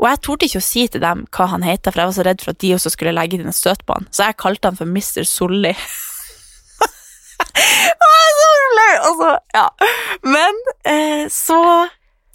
Og 0.00 0.06
jeg 0.08 0.20
torde 0.24 0.46
ikke 0.48 0.62
å 0.62 0.64
si 0.64 0.86
til 0.88 1.02
dem 1.02 1.26
hva 1.34 1.48
han 1.52 1.66
heter, 1.66 1.92
for 1.92 2.00
jeg 2.00 2.08
var 2.08 2.16
så 2.16 2.24
redd 2.26 2.44
for 2.44 2.54
at 2.54 2.60
de 2.62 2.70
også 2.76 2.92
skulle 2.94 3.12
legge 3.14 3.36
inn 3.36 3.50
en 3.50 3.54
støt 3.54 3.84
på 3.84 3.98
han. 3.98 4.08
Så 4.10 4.30
jeg 4.30 4.38
kalte 4.40 4.70
han 4.70 4.78
for 4.78 4.88
Mr. 4.88 5.26
Solli. 5.28 5.74
Og 8.00 8.08
jeg 8.08 8.24
er 8.24 8.38
så 8.38 8.48
flau! 8.62 8.94
Altså, 9.10 9.30
ja. 9.58 9.66
Men 10.32 10.62
eh, 10.88 11.24
så 11.30 11.60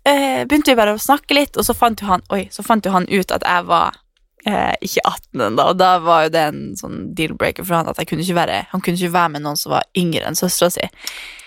eh, 0.08 0.42
begynte 0.48 0.72
vi 0.72 0.80
bare 0.80 0.96
å 0.96 1.02
snakke 1.02 1.38
litt, 1.38 1.58
og 1.60 1.68
så 1.68 1.76
fant 1.78 2.02
jo 2.02 2.10
han, 2.10 2.24
oi, 2.34 2.48
så 2.54 2.66
fant 2.66 2.86
jo 2.86 2.94
han 2.96 3.08
ut 3.12 3.34
at 3.36 3.46
jeg 3.46 3.68
var 3.68 4.00
eh, 4.48 4.74
ikke 4.82 5.04
18 5.04 5.46
ennå, 5.50 5.68
og 5.72 5.80
da 5.80 5.92
var 6.04 6.26
jo 6.26 6.34
det 6.36 6.44
en 6.52 6.64
sånn 6.80 7.00
deal-breaker 7.18 7.68
for 7.68 7.80
han 7.80 7.92
at 7.92 8.02
kunne 8.10 8.26
være, 8.38 8.64
han 8.72 8.84
kunne 8.84 9.00
ikke 9.00 9.16
være 9.16 9.36
med 9.36 9.46
noen 9.46 9.60
som 9.60 9.76
var 9.76 9.88
yngre 9.98 10.26
enn 10.28 10.40
søstera 10.40 10.74
si. 10.74 10.90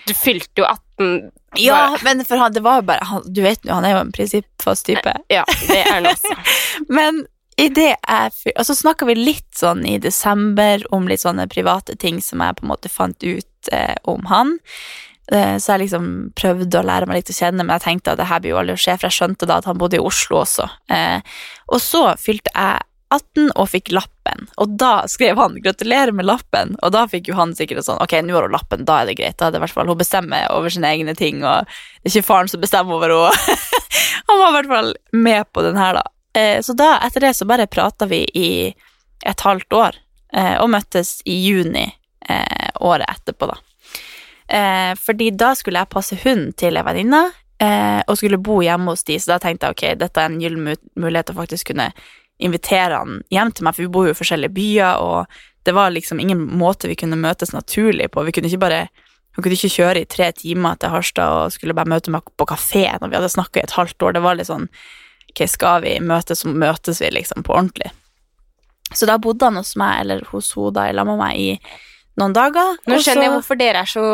Du 0.07 0.13
fylte 0.17 0.63
jo 0.63 0.67
18 0.67 1.31
Ja, 1.59 1.97
men 2.05 2.23
for 2.25 2.41
han, 2.41 2.53
det 2.55 2.63
var 2.65 2.79
jo 2.79 2.87
bare 2.87 3.05
han, 3.05 3.25
Du 3.27 3.41
vet 3.43 3.61
jo, 3.65 3.73
han 3.75 3.85
er 3.85 3.95
jo 3.95 4.01
en 4.05 4.13
prinsippfast 4.15 4.87
type. 4.87 5.13
Ja, 5.29 5.43
det 5.67 5.77
er 5.81 5.91
han 5.91 6.07
også. 6.09 6.37
Men 6.97 7.25
i 7.59 7.67
det 7.69 7.91
jeg 7.91 8.53
Og 8.55 8.65
så 8.65 8.75
snakka 8.77 9.05
vi 9.09 9.17
litt 9.19 9.49
sånn 9.59 9.83
i 9.85 9.97
desember 10.01 10.81
om 10.95 11.09
litt 11.11 11.21
sånne 11.21 11.45
private 11.51 11.97
ting 11.99 12.21
som 12.23 12.41
jeg 12.41 12.57
på 12.57 12.65
en 12.65 12.71
måte 12.71 12.89
fant 12.89 13.27
ut 13.27 13.71
eh, 13.75 13.97
om 14.09 14.25
han. 14.31 14.55
Eh, 15.31 15.57
så 15.57 15.73
jeg 15.73 15.85
liksom 15.85 16.05
prøvde 16.35 16.79
å 16.79 16.85
lære 16.85 17.07
meg 17.07 17.21
litt 17.21 17.31
å 17.31 17.37
kjenne, 17.37 17.63
men 17.63 17.77
jeg 17.77 17.85
tenkte 17.85 18.13
at 18.13 18.19
det 18.19 18.27
her 18.27 18.41
blir 18.43 18.53
jo 18.53 18.61
aldri 18.61 18.75
å 18.75 18.81
skje, 18.83 18.97
for 18.99 19.07
jeg 19.07 19.17
skjønte 19.17 19.47
da 19.47 19.59
at 19.61 19.67
han 19.69 19.79
bodde 19.79 19.99
i 19.99 20.03
Oslo 20.03 20.41
også. 20.41 20.67
Eh, 20.91 21.19
og 21.71 21.79
så 21.83 22.09
fylte 22.19 22.51
jeg 22.51 22.87
18 23.11 23.51
og 23.59 23.67
fikk 23.67 23.91
lappen, 23.95 24.45
og 24.59 24.75
da 24.79 25.05
skrev 25.11 25.39
han 25.39 25.57
'gratulerer 25.59 26.15
med 26.15 26.27
lappen', 26.27 26.77
og 26.79 26.93
da 26.95 27.03
fikk 27.11 27.27
jo 27.27 27.35
han 27.35 27.51
sikkert 27.55 27.83
sånn 27.83 27.99
'ok, 27.99 28.21
nå 28.23 28.35
har 28.35 28.47
hun 28.47 28.55
lappen, 28.55 28.85
da 28.87 29.01
er 29.01 29.11
det 29.11 29.17
greit', 29.19 29.37
da 29.37 29.47
er 29.47 29.51
det 29.51 29.59
i 29.59 29.63
hvert 29.65 29.75
fall 29.75 29.91
hun 29.91 29.99
bestemmer 29.99 30.47
over 30.51 30.69
sine 30.69 30.87
egne 30.87 31.15
ting, 31.15 31.43
og 31.43 31.67
det 31.67 32.07
er 32.07 32.15
ikke 32.15 32.31
faren 32.31 32.47
som 32.47 32.61
bestemmer 32.61 32.95
over 32.95 33.11
henne. 33.11 33.57
han 34.27 34.39
var 34.39 34.47
i 34.47 34.55
hvert 34.55 34.71
fall 34.71 34.93
med 35.11 35.43
på 35.51 35.63
den 35.63 35.75
her, 35.75 35.99
da. 35.99 36.03
eh, 36.35 36.61
så 36.63 36.75
da, 36.75 36.99
etter 37.03 37.19
det 37.27 37.35
så 37.35 37.47
bare 37.47 37.67
prata 37.67 38.07
vi 38.07 38.23
i 38.35 38.73
et 39.25 39.41
halvt 39.41 39.71
år, 39.75 39.95
og 40.31 40.69
møttes 40.71 41.19
i 41.27 41.35
juni 41.43 41.91
året 42.79 43.03
etterpå, 43.11 43.51
da. 43.51 43.57
Eh, 44.51 44.93
fordi 44.99 45.29
da 45.39 45.53
skulle 45.55 45.79
jeg 45.79 45.93
passe 45.93 46.17
hunden 46.23 46.51
til 46.59 46.79
ei 46.79 46.83
venninne, 46.83 47.21
eh, 47.61 48.01
og 48.07 48.17
skulle 48.19 48.41
bo 48.41 48.59
hjemme 48.63 48.91
hos 48.91 49.05
de, 49.07 49.19
så 49.19 49.35
da 49.35 49.39
tenkte 49.43 49.69
jeg 49.69 49.77
ok, 49.77 49.85
dette 50.01 50.19
er 50.19 50.31
en 50.31 50.41
gyllen 50.41 50.73
mulighet 50.99 51.31
å 51.31 51.37
faktisk 51.37 51.71
kunne 51.71 51.91
invitere 52.41 52.97
han 52.99 53.21
hjem 53.31 53.53
til 53.53 53.67
meg, 53.67 53.77
for 53.77 53.85
vi 53.85 53.93
bor 53.93 54.09
jo 54.09 54.15
i 54.15 54.17
forskjellige 54.17 54.55
byer, 54.55 54.99
og 54.99 55.63
det 55.63 55.75
var 55.77 55.93
liksom 55.93 56.19
ingen 56.19 56.41
måte 56.57 56.89
vi 56.89 56.97
kunne 56.97 57.19
møtes 57.21 57.53
naturlig 57.53 58.09
på. 58.11 58.25
Vi 58.25 58.33
kunne 58.35 58.49
ikke 58.49 58.65
bare 58.65 58.81
hun 59.31 59.45
kunne 59.45 59.55
ikke 59.55 59.71
kjøre 59.71 60.01
i 60.01 60.09
tre 60.11 60.31
timer 60.35 60.75
til 60.79 60.91
Harstad 60.91 61.37
og 61.37 61.53
skulle 61.55 61.75
bare 61.77 61.87
møte 61.87 62.11
meg 62.11 62.25
på 62.35 62.47
kafé 62.49 62.83
når 62.99 63.11
vi 63.11 63.15
hadde 63.15 63.31
snakka 63.31 63.61
i 63.61 63.63
et 63.63 63.77
halvt 63.77 64.03
år. 64.03 64.17
Det 64.17 64.23
var 64.25 64.35
litt 64.35 64.49
sånn 64.49 64.67
Ok, 65.31 65.45
skal 65.47 65.85
vi 65.85 65.93
møtes, 66.03 66.41
så 66.43 66.49
møtes 66.51 66.97
vi 66.99 67.07
liksom 67.15 67.45
på 67.47 67.53
ordentlig. 67.55 67.87
Så 68.91 69.07
da 69.07 69.15
bodde 69.21 69.47
han 69.47 69.55
hos 69.55 69.77
meg, 69.79 70.01
eller 70.01 70.25
hos 70.27 70.49
henne 70.57 70.73
da, 70.75 70.89
i 70.89 70.95
lag 70.97 71.07
med 71.07 71.21
meg 71.21 71.37
i 71.39 71.53
noen 72.21 72.35
dager. 72.37 72.77
Nå 72.87 72.99
skjønner 73.01 73.27
jeg 73.27 73.35
hvorfor 73.35 73.59
dere 73.59 73.83
er 73.83 73.89
så 73.89 74.05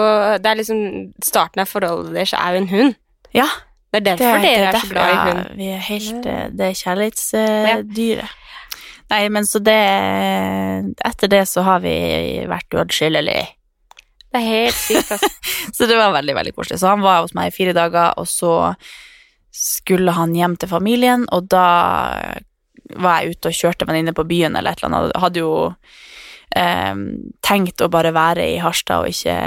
Det 0.41 0.51
er 0.51 0.59
liksom 0.61 0.81
Starten 1.23 1.63
av 1.63 1.69
forholdet 1.69 2.15
deres 2.15 2.35
er 2.37 2.55
jo 2.55 2.63
en 2.63 2.69
hund. 2.71 2.97
Ja, 3.35 3.47
Det 3.91 4.01
er 4.01 4.05
derfor 4.13 4.41
det 4.41 4.51
dere 4.55 4.71
er 4.71 4.79
så 4.81 4.91
glad 4.91 5.07
i 5.07 5.15
ja, 5.15 5.23
hund. 5.27 5.43
Vi 5.59 5.69
er 5.75 5.85
helt 5.91 6.29
eh, 6.31 6.45
Det 6.51 6.69
er 6.69 6.81
kjærlighetsdyret. 6.81 8.43
Nei, 9.07 9.21
men 9.31 9.47
så 9.47 9.61
det 9.63 9.77
Etter 11.07 11.31
det 11.31 11.45
så 11.47 11.63
har 11.63 11.83
vi 11.85 11.95
vært 12.49 12.75
uatskillelige. 12.75 13.45
Det 14.27 14.41
er 14.41 14.47
helt 14.47 14.75
sykt, 14.75 15.11
altså. 15.15 15.29
Så 15.77 15.87
det 15.87 15.95
var 15.95 16.11
veldig, 16.11 16.33
veldig 16.35 16.51
koselig. 16.55 16.81
Så 16.81 16.89
han 16.91 17.03
var 17.03 17.21
hos 17.23 17.33
meg 17.37 17.47
i 17.47 17.55
fire 17.55 17.73
dager, 17.75 18.11
og 18.19 18.27
så 18.27 18.73
skulle 19.55 20.11
han 20.13 20.35
hjem 20.35 20.57
til 20.59 20.69
familien, 20.69 21.23
og 21.33 21.47
da 21.49 21.67
var 23.01 23.21
jeg 23.21 23.37
ute 23.37 23.51
og 23.51 23.57
kjørte 23.57 23.87
venninne 23.87 24.13
på 24.15 24.25
byen 24.27 24.55
eller 24.55 24.75
et 24.75 24.83
eller 24.83 24.97
annet. 24.97 25.15
Hadde 25.23 25.41
jo 25.41 25.53
eh, 26.55 26.95
tenkt 27.45 27.83
å 27.83 27.91
bare 27.91 28.13
være 28.15 28.47
i 28.53 28.57
Harstad 28.63 29.05
og 29.05 29.13
ikke 29.13 29.37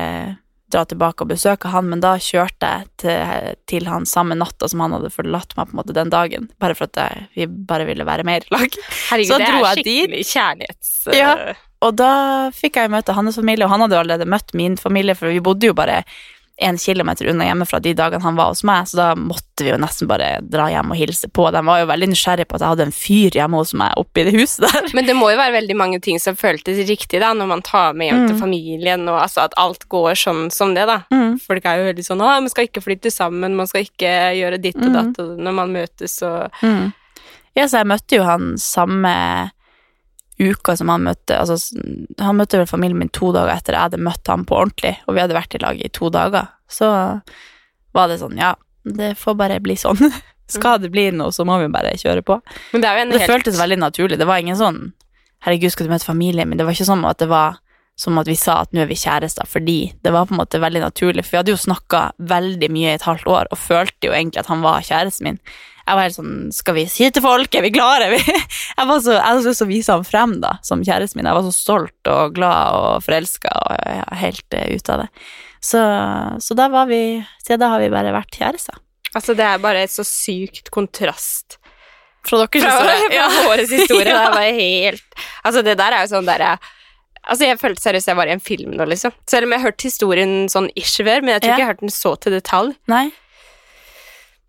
dra 0.70 0.84
tilbake 0.86 1.24
og 1.24 1.32
besøke 1.32 1.70
han, 1.72 1.88
men 1.90 2.02
da 2.02 2.14
kjørte 2.22 2.68
jeg 2.68 2.88
til, 3.02 3.54
til 3.70 3.88
han 3.90 4.06
samme 4.06 4.36
natta 4.38 4.68
som 4.70 4.82
han 4.84 4.94
hadde 4.94 5.10
forlatt 5.12 5.56
meg 5.58 5.66
på 5.66 5.74
en 5.74 5.80
måte 5.80 5.96
den 5.96 6.12
dagen, 6.12 6.46
bare 6.62 6.76
for 6.78 6.86
at 6.90 7.00
jeg, 7.00 7.24
vi 7.34 7.48
bare 7.70 7.88
ville 7.88 8.06
være 8.06 8.26
mer 8.28 8.46
i 8.46 8.54
lag. 8.54 8.78
Herregud, 9.10 9.32
Så 9.32 9.40
det 9.40 9.48
dro 9.50 9.64
er 9.66 9.80
skikkelig 9.80 10.26
kjærlighets... 10.30 10.92
Ja. 11.16 11.32
Og 11.80 11.94
da 11.96 12.12
fikk 12.52 12.76
jeg 12.76 12.92
møte 12.92 13.14
hans 13.16 13.38
familie, 13.40 13.64
og 13.64 13.72
han 13.72 13.82
hadde 13.86 13.96
allerede 13.98 14.28
møtt 14.28 14.52
min 14.54 14.76
familie, 14.76 15.16
for 15.16 15.32
vi 15.32 15.40
bodde 15.42 15.70
jo 15.70 15.76
bare 15.76 16.02
en 16.60 16.76
kilometer 16.78 17.26
unna 17.32 17.46
hjemmefra 17.48 17.80
de 17.80 17.94
dagene 17.96 18.22
han 18.22 18.36
var 18.36 18.50
hos 18.52 18.60
meg, 18.68 18.84
så 18.90 18.96
da 18.98 19.06
måtte 19.16 19.64
vi 19.64 19.70
jo 19.70 19.78
nesten 19.80 20.08
bare 20.10 20.40
dra 20.44 20.66
hjem 20.68 20.90
og 20.92 20.98
hilse 21.00 21.28
på. 21.32 21.46
De 21.54 21.62
var 21.64 21.80
jo 21.80 21.86
veldig 21.88 22.08
nysgjerrige 22.12 22.48
på 22.50 22.58
at 22.58 22.60
jeg 22.64 22.72
hadde 22.74 22.86
en 22.88 22.92
fyr 22.92 23.30
hjemme 23.38 23.56
hos 23.62 23.72
meg 23.80 23.94
oppe 23.96 24.20
i 24.20 24.24
det 24.28 24.34
huset 24.36 24.66
der. 24.66 24.90
Men 24.94 25.06
det 25.08 25.16
må 25.16 25.30
jo 25.32 25.38
være 25.40 25.56
veldig 25.56 25.76
mange 25.80 26.00
ting 26.04 26.20
som 26.20 26.36
føltes 26.36 26.82
riktig 26.88 27.20
da, 27.24 27.32
når 27.32 27.48
man 27.54 27.62
tar 27.64 27.94
med 27.96 28.10
hjem 28.10 28.26
til 28.28 28.36
Mm. 28.36 28.40
familien, 28.40 29.08
og 29.08 29.20
altså 29.22 29.44
at 29.48 29.54
alt 29.56 29.88
går 29.88 30.12
sånn 30.20 30.50
som 30.52 30.74
det, 30.74 30.86
da. 30.86 31.00
Mm. 31.10 31.40
Folk 31.40 31.64
er 31.64 31.78
jo 31.80 31.88
veldig 31.92 32.04
sånn 32.06 32.20
'Å, 32.20 32.40
man 32.44 32.48
skal 32.48 32.66
ikke 32.68 32.84
flytte 32.84 33.10
sammen, 33.10 33.56
man 33.56 33.66
skal 33.66 33.82
ikke 33.88 34.12
gjøre 34.36 34.60
ditt 34.60 34.76
og 34.76 34.90
Mm. 34.92 34.94
datt', 35.14 35.38
når 35.38 35.52
man 35.54 35.72
møtes 35.72 36.22
og 36.22 36.50
Mm. 36.62 36.92
Ja, 37.56 37.64
så 37.64 37.78
jeg 37.82 37.86
møtte 37.86 38.16
jo 38.16 38.22
han 38.22 38.54
samme 38.56 39.50
uka 40.40 40.74
som 40.76 40.88
han 40.88 41.04
møtte 41.04 41.36
Altså, 41.36 41.58
han 42.18 42.38
møtte 42.38 42.58
vel 42.60 42.68
familien 42.70 42.98
min 42.98 43.12
to 43.12 43.30
dager 43.36 43.52
etter 43.54 43.76
jeg 43.76 43.90
hadde 43.90 44.02
møtt 44.02 44.30
ham 44.32 44.46
på 44.48 44.56
ordentlig, 44.56 44.96
og 45.06 45.16
vi 45.16 45.22
hadde 45.22 45.36
vært 45.36 45.56
i 45.56 45.62
lag 45.62 45.80
i 45.80 45.92
to 45.92 46.10
dager. 46.12 46.50
Så 46.70 46.88
var 47.92 48.10
det 48.10 48.20
sånn, 48.22 48.38
ja, 48.40 48.54
det 48.84 49.14
får 49.20 49.36
bare 49.38 49.60
bli 49.62 49.76
sånn. 49.78 50.00
Skal 50.50 50.80
det 50.82 50.90
bli 50.90 51.06
noe, 51.14 51.30
så 51.34 51.44
må 51.46 51.60
vi 51.62 51.68
bare 51.70 51.92
kjøre 51.98 52.24
på. 52.26 52.40
Men 52.72 52.82
det 52.82 52.94
Det 53.12 53.20
helt 53.22 53.30
føltes 53.30 53.58
veldig 53.60 53.78
naturlig. 53.78 54.18
Det 54.18 54.26
var 54.26 54.42
ingen 54.42 54.58
sånn 54.58 54.88
Herregud, 55.40 55.72
skal 55.72 55.86
du 55.86 55.92
møte 55.94 56.04
familien 56.04 56.50
min? 56.50 56.58
Det 56.60 56.66
var 56.68 56.74
ikke 56.76 56.84
sånn 56.84 57.04
at 57.08 57.16
det 57.22 57.30
var 57.30 57.54
som 58.00 58.18
at 58.20 58.28
vi 58.28 58.36
sa 58.36 58.58
at 58.60 58.72
nå 58.72 58.82
er 58.82 58.88
vi 58.90 58.96
kjærester, 58.96 59.48
fordi 59.48 59.92
det 60.04 60.12
var 60.12 60.26
på 60.28 60.34
en 60.34 60.40
måte 60.40 60.60
veldig 60.60 60.82
naturlig. 60.84 61.24
For 61.24 61.34
vi 61.34 61.40
hadde 61.40 61.52
jo 61.54 61.60
snakka 61.60 62.02
veldig 62.32 62.68
mye 62.72 62.92
i 62.92 62.96
et 62.96 63.04
halvt 63.04 63.28
år, 63.28 63.48
og 63.52 63.60
følte 63.60 64.08
jo 64.08 64.14
egentlig 64.16 64.40
at 64.42 64.50
han 64.52 64.64
var 64.64 64.84
kjæresten 64.84 65.28
min. 65.28 65.40
Jeg 65.90 65.98
var 65.98 66.06
helt 66.06 66.14
sånn 66.16 66.34
Skal 66.54 66.76
vi 66.76 66.84
si 66.86 67.02
det 67.08 67.16
til 67.18 67.24
folk? 67.24 67.54
Er 67.58 67.64
vi 67.66 67.72
klare? 67.74 68.08
Jeg 68.78 68.86
var 68.88 69.00
så, 69.02 69.16
jeg 69.18 69.24
hadde 69.26 69.42
lyst 69.50 69.60
til 69.60 69.66
å 69.66 69.70
vise 69.74 69.92
ham 69.96 70.04
frem 70.06 70.36
da, 70.40 70.52
som 70.64 70.84
kjæresten 70.86 71.18
min. 71.18 71.26
Jeg 71.28 71.36
var 71.36 71.44
så 71.48 71.52
stolt 71.56 72.10
og 72.12 72.34
glad 72.36 72.76
og 72.78 73.02
forelska 73.04 73.50
og 73.50 73.74
ja, 73.98 74.04
helt 74.22 74.56
uh, 74.56 74.68
ute 74.70 74.94
av 74.94 75.02
det. 75.02 75.08
Så, 75.60 75.80
så 76.40 76.56
da 76.56 76.70
var 76.72 76.86
vi 76.88 77.00
Siden 77.44 77.60
da 77.60 77.68
har 77.74 77.82
vi 77.82 77.90
bare 77.92 78.14
vært 78.14 78.38
kjærester. 78.38 78.78
Altså, 79.12 79.34
det 79.36 79.44
er 79.44 79.58
bare 79.60 79.82
et 79.84 79.92
så 79.92 80.04
sykt 80.06 80.70
kontrast 80.72 81.58
Fra 82.24 82.38
deres 82.46 82.62
historie. 82.70 83.08
fra 83.10 83.46
våres 83.50 83.72
historie. 83.74 84.06
Det 84.08 84.14
er 84.14 84.36
bare 84.38 84.54
helt 84.56 85.18
Altså, 85.42 85.64
det 85.66 85.74
der 85.82 85.96
er 85.98 86.06
jo 86.06 86.12
sånn 86.14 86.28
derre 86.30 86.54
Altså, 87.26 87.44
Jeg 87.50 87.58
følte 87.60 87.82
seriøst 87.84 88.08
jeg 88.08 88.16
var 88.16 88.30
i 88.30 88.32
en 88.38 88.40
film 88.40 88.72
nå, 88.78 88.86
liksom. 88.88 89.12
Selv 89.28 89.44
om 89.48 89.52
jeg 89.52 89.60
har 89.60 89.68
hørt 89.72 89.84
historien 89.84 90.32
sånn 90.48 90.70
ish 90.78 90.96
før, 91.02 91.20
men 91.20 91.34
jeg 91.34 91.42
tror 91.42 91.50
Ja. 91.50 91.56
ikke 91.58 91.60
jeg 91.60 91.66
har 91.68 91.74
hørt 91.74 91.82
den 91.84 91.92
så 91.92 92.14
til 92.16 92.32
detalj. 92.38 92.72
Nei. 92.88 93.10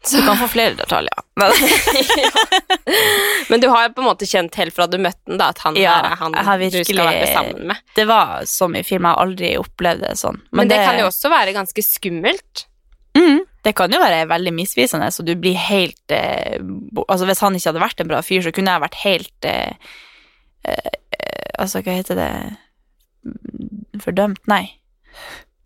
Så 0.03 0.17
du 0.17 0.25
kan 0.25 0.37
få 0.37 0.47
flere 0.49 0.73
detaljer. 0.73 1.13
Men, 1.35 1.51
Men 3.49 3.61
du 3.61 3.67
har 3.69 3.89
på 3.89 4.01
en 4.01 4.07
måte 4.07 4.25
kjent 4.25 4.55
helt 4.57 4.73
fra 4.73 4.87
du 4.89 4.97
møtte 4.97 5.21
den, 5.29 5.37
da, 5.37 5.51
at 5.53 5.61
han 5.61 5.77
Ja, 5.77 5.99
er 6.09 6.17
han 6.17 6.33
virkelig, 6.59 6.87
du 6.87 6.93
skal 6.93 7.05
være 7.05 7.27
sammen 7.29 7.67
med. 7.69 7.83
det 7.95 8.07
var 8.09 8.41
som 8.49 8.75
i 8.75 8.81
film. 8.87 9.05
Jeg 9.05 9.13
har 9.13 9.21
aldri 9.21 9.51
opplevd 9.61 10.01
det 10.07 10.15
sånn. 10.17 10.41
Men, 10.49 10.71
det, 10.71 10.81
kan 10.81 10.97
jo 10.97 11.05
også 11.11 11.29
være 11.33 11.53
ganske 11.53 11.85
skummelt. 11.85 12.65
Mm, 13.17 13.43
det 13.67 13.75
kan 13.77 13.93
jo 13.93 14.01
være 14.01 14.25
veldig 14.31 14.55
misvisende, 14.55 15.11
så 15.13 15.23
du 15.27 15.35
blir 15.35 15.57
helt 15.59 16.13
eh, 16.15 16.57
Altså, 17.03 17.25
hvis 17.27 17.41
han 17.43 17.57
ikke 17.57 17.69
hadde 17.69 17.83
vært 17.83 18.01
en 18.01 18.09
bra 18.09 18.21
fyr, 18.23 18.41
så 18.45 18.53
kunne 18.55 18.73
jeg 18.73 18.85
vært 18.85 18.99
helt 19.03 19.49
eh, 19.49 19.93
eh, 20.65 20.91
Altså, 21.59 21.83
hva 21.83 21.97
heter 21.99 22.17
det 22.17 22.31
Fordømt? 24.01 24.41
Nei. 24.49 24.63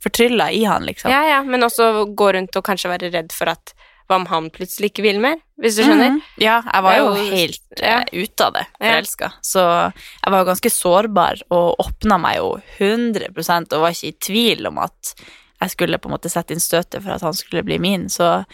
Fortrylla 0.04 0.50
i 0.52 0.66
han, 0.68 0.84
liksom. 0.90 1.14
Ja, 1.14 1.22
ja, 1.30 1.42
men 1.46 1.64
også 1.64 2.10
gå 2.18 2.34
rundt 2.36 2.58
og 2.58 2.66
kanskje 2.68 2.92
være 2.92 3.14
redd 3.14 3.32
for 3.34 3.54
at 3.54 3.72
hva 4.08 4.16
om 4.20 4.26
han 4.30 4.50
plutselig 4.54 4.92
ikke 4.92 5.04
vil 5.06 5.20
mer, 5.24 5.40
hvis 5.62 5.78
du 5.80 5.84
skjønner? 5.84 6.12
Mhm. 6.14 6.22
Ja, 6.44 6.60
jeg 6.68 6.84
var 6.86 6.96
jo 6.98 7.06
jo- 7.16 7.30
helt 7.32 7.80
ja. 7.82 8.00
eh, 8.02 8.06
ute 8.24 8.46
av 8.46 8.54
det, 8.54 8.66
Ja. 8.80 8.92
forelska. 8.92 9.32
Så 9.42 9.64
jeg 9.94 10.32
var 10.32 10.40
jo 10.44 10.50
ganske 10.52 10.72
sårbar 10.72 11.42
og 11.52 11.76
åpna 11.80 12.20
meg 12.22 12.38
jo 12.38 12.52
100% 12.78 13.74
og 13.74 13.82
var 13.82 13.90
ikke 13.96 14.12
i 14.14 14.18
tvil 14.20 14.68
om 14.68 14.78
at 14.80 15.16
jeg 15.62 15.70
skulle 15.72 15.98
på 15.98 16.10
en 16.10 16.18
måte 16.18 16.30
sette 16.30 16.52
inn 16.52 16.60
støtet 16.60 17.02
for 17.02 17.12
at 17.16 17.22
han 17.22 17.34
skulle 17.34 17.64
bli 17.64 17.78
min. 17.80 18.08
Så, 18.10 18.46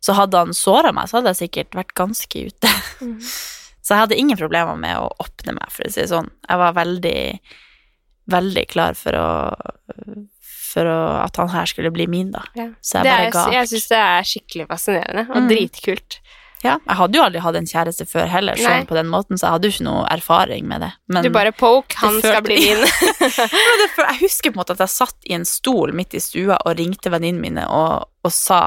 så 0.00 0.14
hadde 0.14 0.38
han 0.38 0.54
såra 0.56 0.92
meg, 0.92 1.06
så 1.08 1.18
hadde 1.20 1.34
jeg 1.34 1.48
sikkert 1.50 1.76
vært 1.78 1.94
ganske 1.94 2.46
ute. 2.48 2.68
Mhm. 3.00 3.20
Så 3.86 3.94
jeg 3.94 4.00
hadde 4.02 4.16
ingen 4.18 4.36
problemer 4.36 4.74
med 4.76 4.96
å 4.98 5.12
åpne 5.22 5.52
meg, 5.54 5.68
for 5.70 5.84
å 5.86 5.92
si 5.94 6.00
det 6.00 6.08
sånn. 6.10 6.26
Jeg 6.48 6.58
var 6.58 6.72
veldig, 6.74 7.38
veldig 8.26 8.64
klar 8.66 8.96
for 8.98 9.14
å 9.14 9.28
for 10.76 10.88
å, 10.92 10.96
at 11.22 11.40
han 11.40 11.52
her 11.54 11.68
skulle 11.70 11.92
bli 11.94 12.08
min, 12.10 12.34
da. 12.34 12.44
Ja. 12.58 12.70
Så 12.84 13.00
jeg 13.00 13.08
Det 13.08 13.14
bare 13.14 13.28
er, 13.28 13.36
ga 13.36 13.44
jeg 13.54 13.72
syns 13.72 13.86
det 13.92 14.00
er 14.02 14.28
skikkelig 14.32 14.66
fascinerende 14.72 15.28
og 15.30 15.38
mm. 15.40 15.48
dritkult. 15.52 16.18
Ja, 16.64 16.78
jeg 16.80 16.96
hadde 16.98 17.18
jo 17.18 17.22
aldri 17.22 17.40
hatt 17.44 17.56
en 17.58 17.68
kjæreste 17.68 18.06
før 18.08 18.30
heller, 18.32 18.58
sånn 18.58 18.80
Nei. 18.80 18.88
på 18.88 18.96
den 18.96 19.10
måten, 19.12 19.38
så 19.38 19.46
jeg 19.46 19.54
hadde 19.56 19.68
jo 19.68 19.74
ikke 19.76 19.86
noe 19.86 20.06
erfaring 20.10 20.66
med 20.68 20.82
det. 20.82 20.90
Men, 21.12 21.26
du 21.26 21.30
bare 21.34 21.52
poke, 21.54 21.98
han 22.00 22.16
skal 22.24 22.42
bli 22.46 22.56
min. 22.64 22.82
Jeg 23.20 24.18
husker 24.22 24.50
på 24.50 24.56
en 24.56 24.62
måte 24.62 24.76
at 24.76 24.82
jeg 24.86 24.94
satt 24.94 25.28
i 25.28 25.36
en 25.36 25.46
stol 25.48 25.92
midt 25.96 26.16
i 26.16 26.22
stua 26.24 26.58
og 26.62 26.78
ringte 26.80 27.12
venninnene 27.12 27.44
mine 27.44 27.66
og, 27.70 28.08
og 28.24 28.34
sa 28.34 28.62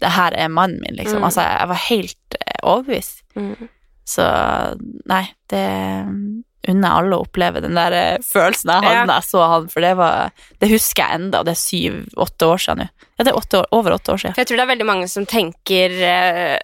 det 0.00 0.12
her 0.14 0.36
er 0.36 0.52
mannen 0.52 0.80
min, 0.84 0.96
liksom. 0.96 1.20
Mm. 1.20 1.28
Altså, 1.28 1.44
jeg, 1.44 1.56
jeg 1.58 1.70
var 1.70 1.82
helt 1.86 2.36
eh, 2.38 2.60
overbevist. 2.62 3.24
Mm. 3.36 3.68
Så 4.08 4.26
nei, 5.10 5.24
det 5.52 5.64
unner 6.68 6.96
alle 7.00 7.16
å 7.16 7.24
oppleve, 7.24 7.62
den 7.64 7.78
der 7.78 7.94
eh, 7.96 8.24
følelsen 8.24 8.72
jeg 8.74 8.84
hadde 8.84 9.04
da 9.08 9.20
jeg 9.20 9.28
så 9.30 9.44
han, 9.48 9.68
for 9.72 9.84
det 9.84 9.92
var 9.96 10.34
Det 10.60 10.68
husker 10.68 11.02
jeg 11.04 11.20
enda, 11.20 11.40
det 11.46 11.54
er 11.54 11.60
syv-åtte 11.62 12.50
år 12.50 12.60
siden 12.64 12.82
nå. 12.84 12.88
Ja, 13.16 13.24
det 13.24 13.32
er 13.32 13.38
åtte 13.38 13.60
år, 13.60 13.66
over 13.76 13.96
åtte 13.96 14.12
år 14.14 14.20
siden. 14.22 14.36
Jeg 14.40 14.48
tror 14.48 14.60
det 14.60 14.64
er 14.64 14.72
veldig 14.74 14.88
mange 14.88 15.08
som 15.12 15.26
tenker 15.28 15.96
eh, 16.08 16.58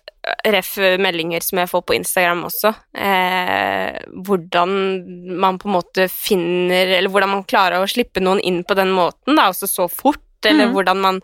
Ref 0.51 0.73
meldinger 0.99 1.45
som 1.45 1.61
jeg 1.61 1.71
får 1.71 1.83
på 1.87 1.95
Instagram 1.95 2.41
også. 2.49 2.73
Eh, 2.99 3.99
hvordan 4.27 4.73
man 5.39 5.61
på 5.63 5.69
en 5.69 5.77
måte 5.77 6.09
finner 6.11 6.97
Eller 6.97 7.13
hvordan 7.15 7.31
man 7.31 7.45
klarer 7.47 7.79
å 7.79 7.87
slippe 7.87 8.25
noen 8.25 8.41
inn 8.43 8.65
på 8.67 8.75
den 8.75 8.91
måten, 8.97 9.37
da, 9.39 9.51
også 9.53 9.69
så 9.71 9.87
fort. 9.93 10.25
Eller 10.47 10.67
mm. 10.67 10.75
hvordan 10.75 11.01
man 11.03 11.21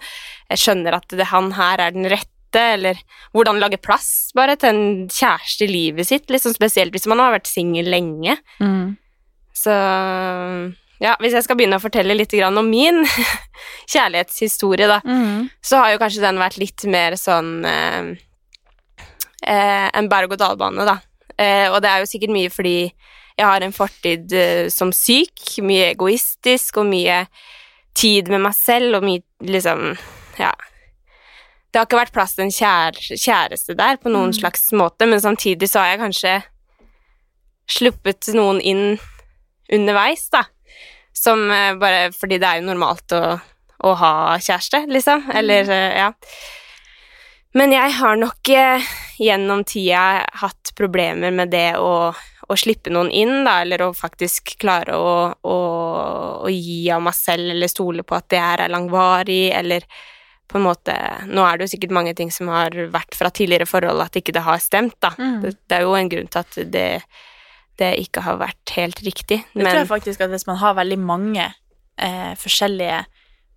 skjønner 0.55 0.97
at 0.99 1.17
det, 1.17 1.27
han 1.33 1.51
her 1.57 1.83
er 1.83 1.95
den 1.95 2.07
rette, 2.11 2.32
eller 2.61 2.99
hvordan 3.33 3.61
lage 3.63 3.79
plass 3.81 4.31
bare 4.37 4.57
til 4.61 4.69
en 4.75 5.09
kjæreste 5.09 5.65
i 5.65 5.71
livet 5.71 6.07
sitt. 6.09 6.27
Liksom 6.31 6.55
spesielt 6.57 6.93
hvis 6.93 7.07
man 7.09 7.19
har 7.23 7.33
vært 7.37 7.47
singel 7.51 7.89
lenge. 7.93 8.37
Mm. 8.61 8.97
Så 9.57 9.73
ja, 11.03 11.17
hvis 11.21 11.35
jeg 11.35 11.43
skal 11.47 11.57
begynne 11.59 11.79
å 11.81 11.83
fortelle 11.83 12.15
litt 12.15 12.31
grann 12.35 12.59
om 12.61 12.69
min 12.71 13.03
kjærlighetshistorie, 13.93 14.87
da, 14.91 15.01
Mm. 15.05 15.49
så 15.63 15.81
har 15.83 15.93
jo 15.93 15.99
kanskje 16.03 16.23
den 16.23 16.39
vært 16.39 16.59
litt 16.61 16.85
mer 16.91 17.17
sånn 17.19 17.65
eh, 17.67 18.13
eh, 19.47 19.89
en 19.99 20.09
berg-og-dal-bane, 20.09 20.85
da. 20.87 20.99
Eh, 21.39 21.69
og 21.73 21.81
det 21.83 21.91
er 21.91 22.03
jo 22.05 22.11
sikkert 22.11 22.35
mye 22.35 22.51
fordi 22.53 22.77
jeg 23.33 23.49
har 23.49 23.65
en 23.65 23.73
fortid 23.75 24.33
eh, 24.37 24.69
som 24.71 24.93
syk, 24.95 25.41
mye 25.65 25.91
egoistisk 25.95 26.77
og 26.83 26.87
mye 26.91 27.23
tid 27.97 28.29
med 28.33 28.45
meg 28.47 28.55
selv 28.57 29.01
og 29.01 29.07
mye 29.09 29.23
liksom 29.45 29.97
Ja. 30.39 30.53
Det 31.73 31.81
har 31.81 31.87
ikke 31.89 32.01
vært 32.03 32.13
plass 32.13 32.35
til 32.37 32.45
en 32.45 32.53
kjær, 32.53 32.99
kjæreste 33.01 33.75
der 33.79 33.97
på 33.97 34.11
noen 34.13 34.29
Mm. 34.33 34.39
slags 34.43 34.67
måte, 34.77 35.07
men 35.09 35.21
samtidig 35.21 35.71
så 35.71 35.81
har 35.81 35.95
jeg 35.95 36.03
kanskje 36.03 36.35
sluppet 37.73 38.29
noen 38.37 38.61
inn 38.61 38.99
underveis, 39.73 40.27
da. 40.31 40.45
Som 41.17 41.51
eh, 41.51 41.75
bare 41.81 42.11
Fordi 42.13 42.39
det 42.39 42.49
er 42.49 42.61
jo 42.61 42.67
normalt 42.69 43.13
å, 43.17 43.39
å 43.85 43.95
ha 43.95 44.13
kjæreste, 44.39 44.87
liksom. 44.89 45.31
Eller, 45.33 45.69
eh, 45.71 45.97
ja. 46.03 46.13
Men 47.55 47.73
jeg 47.73 47.93
har 47.99 48.17
nok 48.17 48.49
eh, 48.49 48.93
gjennom 49.21 49.65
tida 49.65 50.27
hatt 50.41 50.73
problemer 50.77 51.33
med 51.33 51.51
det 51.53 51.77
å, 51.77 52.13
å 52.49 52.57
slippe 52.57 52.93
noen 52.93 53.11
inn, 53.13 53.45
da, 53.45 53.61
eller 53.63 53.85
å 53.85 53.93
faktisk 53.97 54.57
klare 54.61 54.97
å, 54.97 55.33
å, 55.45 55.59
å 56.45 56.49
gi 56.53 56.91
av 56.93 57.03
meg 57.05 57.17
selv, 57.17 57.51
eller 57.53 57.69
stole 57.69 58.05
på 58.05 58.17
at 58.17 58.29
det 58.33 58.41
her 58.41 58.65
er 58.65 58.73
langvarig, 58.73 59.53
eller 59.57 59.85
på 60.53 60.61
en 60.61 60.67
måte 60.67 60.95
Nå 61.29 61.45
er 61.47 61.59
det 61.59 61.67
jo 61.67 61.73
sikkert 61.75 61.95
mange 61.97 62.13
ting 62.19 62.31
som 62.35 62.51
har 62.53 62.75
vært 62.93 63.17
fra 63.17 63.31
tidligere 63.33 63.69
forhold 63.69 64.05
at 64.05 64.19
ikke 64.21 64.35
det 64.37 64.45
har 64.45 64.61
stemt, 64.63 64.99
da. 65.03 65.15
Mm. 65.19 65.41
Det, 65.43 65.55
det 65.71 65.79
er 65.79 65.87
jo 65.87 65.97
en 65.97 66.13
grunn 66.13 66.29
til 66.33 66.43
at 66.43 66.61
det, 66.75 66.87
det 67.81 67.91
ikke 68.05 68.25
har 68.27 68.39
vært 68.43 68.77
helt 68.77 69.03
riktig, 69.07 69.43
Det 69.55 69.65
tror 69.65 69.83
jeg 69.83 69.91
faktisk 69.91 70.25
at 70.25 70.33
hvis 70.35 70.47
man 70.49 70.61
har 70.61 70.77
veldig 70.79 71.01
mange 71.01 71.49
eh, 71.49 72.33
forskjellige 72.39 73.03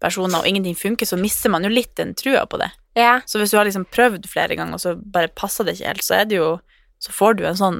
personer, 0.04 0.42
og 0.42 0.48
ingenting 0.48 0.76
funker, 0.78 1.08
så 1.08 1.18
mister 1.20 1.52
man 1.52 1.64
jo 1.66 1.72
litt 1.72 1.96
den 1.98 2.14
trua 2.18 2.46
på 2.50 2.60
det. 2.62 2.70
ja. 3.00 3.22
Så 3.26 3.40
hvis 3.40 3.52
du 3.52 3.58
har 3.58 3.68
liksom 3.68 3.88
prøvd 3.92 4.28
flere 4.30 4.56
ganger, 4.56 4.76
og 4.76 4.84
så 4.84 4.96
bare 4.96 5.32
passer 5.32 5.66
det 5.66 5.78
ikke 5.78 5.94
helt, 5.94 6.06
så 6.06 6.22
er 6.22 6.32
det 6.32 6.42
jo 6.42 6.56
Så 7.04 7.12
får 7.12 7.34
du 7.36 7.42
en 7.46 7.58
sånn 7.60 7.80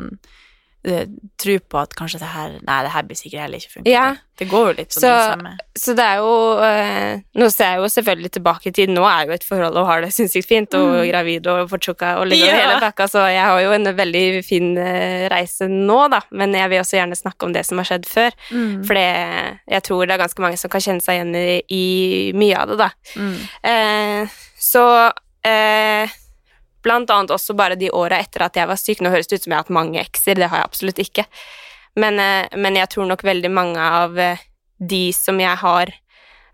tro 1.42 1.56
på 1.72 1.80
at 1.82 1.94
kanskje 1.98 2.20
det 2.22 2.28
her 2.30 2.52
Nei, 2.66 2.80
det 2.86 2.92
her 2.94 3.04
blir 3.08 3.18
sikkert 3.18 3.42
heller 3.46 3.58
ikke 3.62 3.74
funke. 3.80 3.90
Ja. 3.92 4.16
Det 4.38 4.50
går 4.52 4.66
jo 4.68 4.74
litt 4.78 4.92
sånn 4.92 5.02
Så- 5.02 5.12
det 5.16 5.32
samme. 5.40 5.52
Så 5.80 5.96
det 5.96 6.04
er 6.06 6.18
jo 6.20 6.32
eh, 6.62 7.22
Nå 7.40 7.48
ser 7.52 7.66
jeg 7.72 7.80
jo 7.80 7.88
selvfølgelig 7.94 8.32
tilbake 8.36 8.68
i 8.68 8.72
tid. 8.76 8.90
Nå 8.90 9.04
er 9.08 9.26
jo 9.26 9.32
et 9.38 9.44
forhold 9.48 9.78
og 9.78 9.86
har 9.88 10.02
det 10.02 10.12
sinnssykt 10.14 10.48
fint, 10.48 10.74
og 10.76 10.88
Mm. 10.96 11.10
gravid 11.12 11.48
og 11.48 11.70
fortjukka 11.70 12.18
og 12.20 12.28
ligger 12.28 12.48
Ja. 12.52 12.56
hele 12.60 12.80
pakka, 12.82 13.08
så 13.10 13.24
jeg 13.32 13.42
har 13.42 13.60
jo 13.62 13.72
en 13.72 13.86
veldig 13.96 14.44
fin 14.46 14.78
eh, 14.78 15.28
reise 15.30 15.68
nå, 15.70 16.10
da. 16.12 16.20
Men 16.32 16.54
jeg 16.54 16.70
vil 16.70 16.80
også 16.82 16.98
gjerne 17.00 17.16
snakke 17.16 17.44
om 17.46 17.54
det 17.54 17.66
som 17.66 17.78
har 17.78 17.86
skjedd 17.86 18.06
før. 18.06 18.32
Mm. 18.52 18.86
For 18.86 18.94
det, 18.94 19.60
jeg 19.72 19.84
tror 19.84 20.06
det 20.06 20.14
er 20.20 20.24
ganske 20.28 20.40
mange 20.42 20.58
som 20.60 20.70
kan 20.70 20.82
kjenne 20.82 21.02
seg 21.02 21.16
igjen 21.22 21.36
i, 21.36 21.62
i 21.72 22.32
mye 22.36 22.58
av 22.58 22.68
det, 22.68 22.78
da. 22.78 22.90
Mm. 23.16 23.38
Eh, 23.64 24.28
så 24.60 25.12
eh, 25.46 26.08
Blant 26.86 27.12
annet 27.14 27.34
også 27.34 27.56
bare 27.58 27.78
de 27.80 27.92
åra 27.96 28.20
etter 28.22 28.46
at 28.46 28.58
jeg 28.60 28.70
var 28.70 28.80
syk. 28.80 29.02
Nå 29.02 29.12
høres 29.14 29.30
det 29.30 29.40
ut 29.40 29.46
som 29.46 29.52
jeg 29.54 29.58
har 29.58 29.66
hatt 29.66 29.78
mange 29.78 30.02
ekser, 30.02 30.38
det 30.38 30.50
har 30.52 30.62
jeg 30.62 30.70
absolutt 30.70 31.02
ikke. 31.02 31.26
Men, 31.98 32.20
eh, 32.20 32.58
men 32.60 32.78
jeg 32.78 32.92
tror 32.94 33.08
nok 33.10 33.24
veldig 33.26 33.52
mange 33.52 33.80
av 33.82 34.20
eh, 34.20 34.44
de 34.78 35.08
som 35.16 35.40
jeg 35.40 35.58
har 35.62 35.94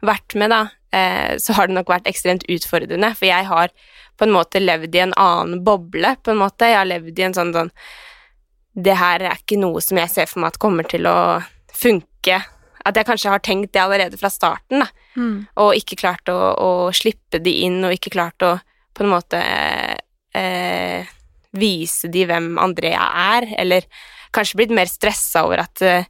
vært 0.06 0.38
med, 0.38 0.54
da, 0.54 0.62
eh, 0.96 1.34
så 1.42 1.58
har 1.58 1.68
det 1.68 1.76
nok 1.76 1.92
vært 1.92 2.08
ekstremt 2.10 2.46
utfordrende. 2.50 3.12
For 3.18 3.28
jeg 3.28 3.50
har 3.50 3.74
på 4.18 4.28
en 4.28 4.36
måte 4.36 4.62
levd 4.62 4.96
i 4.96 5.04
en 5.04 5.18
annen 5.18 5.64
boble, 5.66 6.16
på 6.24 6.34
en 6.34 6.42
måte. 6.44 6.70
Jeg 6.70 6.80
har 6.80 6.90
levd 6.90 7.20
i 7.20 7.28
en 7.28 7.38
sånn 7.38 7.54
sånn 7.58 7.76
Det 8.72 8.94
her 8.96 9.20
er 9.20 9.36
ikke 9.36 9.58
noe 9.60 9.82
som 9.84 9.98
jeg 10.00 10.08
ser 10.08 10.30
for 10.32 10.40
meg 10.40 10.54
at 10.54 10.62
kommer 10.64 10.88
til 10.88 11.04
å 11.04 11.42
funke. 11.76 12.38
At 12.88 12.96
jeg 12.96 13.06
kanskje 13.10 13.34
har 13.34 13.42
tenkt 13.44 13.74
det 13.76 13.82
allerede 13.82 14.16
fra 14.18 14.30
starten, 14.32 14.86
da 14.86 14.88
Mm. 15.18 15.48
og 15.60 15.76
ikke 15.76 15.98
klart 16.00 16.30
å, 16.32 16.38
å 16.56 16.70
slippe 16.96 17.42
de 17.44 17.52
inn, 17.66 17.82
og 17.84 17.92
ikke 17.92 18.14
klart 18.14 18.46
å 18.48 18.54
på 18.96 19.04
en 19.04 19.12
måte 19.12 19.40
eh, 20.36 21.06
vise 21.54 22.08
de 22.12 22.26
hvem 22.26 22.58
Andrea 22.62 23.04
er, 23.36 23.48
eller 23.60 23.88
kanskje 24.32 24.56
blitt 24.62 24.72
mer 24.76 24.86
stressa 24.88 25.44
over 25.44 25.60
at, 25.66 25.82
eh, 25.82 26.06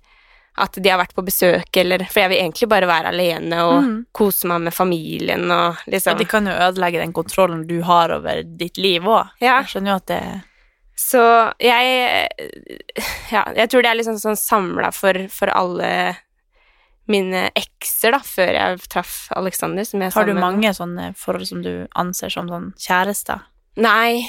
at 0.61 0.73
de 0.77 0.89
har 0.91 0.99
vært 0.99 1.15
på 1.17 1.23
besøk, 1.25 1.77
eller 1.81 2.03
For 2.11 2.19
jeg 2.21 2.29
vil 2.29 2.41
egentlig 2.43 2.69
bare 2.69 2.85
være 2.89 3.07
alene 3.13 3.63
og 3.63 3.83
Mm. 3.83 4.05
kose 4.13 4.45
meg 4.47 4.61
med 4.61 4.73
familien 4.73 5.49
og 5.51 5.77
liksom 5.87 6.17
de 6.19 6.25
kan 6.25 6.45
jo 6.45 6.51
ødelegge 6.53 6.99
den 7.01 7.13
kontrollen 7.13 7.65
du 7.67 7.81
har 7.81 8.11
over 8.11 8.43
ditt 8.43 8.77
liv 8.77 9.01
òg. 9.01 9.29
Ja. 9.41 9.61
Jeg 9.61 9.67
skjønner 9.73 9.91
jo 9.95 9.95
at 9.95 10.05
det 10.07 10.43
Så 11.01 11.53
jeg 11.59 12.27
Ja, 13.31 13.45
jeg 13.55 13.69
tror 13.69 13.81
det 13.81 13.89
er 13.89 13.95
liksom 13.97 14.19
sånn 14.21 14.37
samla 14.37 14.91
for, 14.93 15.13
for 15.29 15.47
alle 15.49 16.17
mine 17.09 17.49
ekser, 17.57 18.11
da, 18.13 18.19
før 18.19 18.51
jeg 18.53 18.81
traff 18.87 19.27
Alexander, 19.35 19.81
er 19.81 20.11
Har 20.13 20.25
du 20.25 20.33
mange 20.37 20.69
sånne 20.77 21.15
forhold 21.17 21.47
som 21.47 21.61
du 21.63 21.87
anser 21.95 22.29
som 22.31 22.47
sånn 22.47 22.73
kjærester? 22.77 23.41
Nei, 23.77 24.27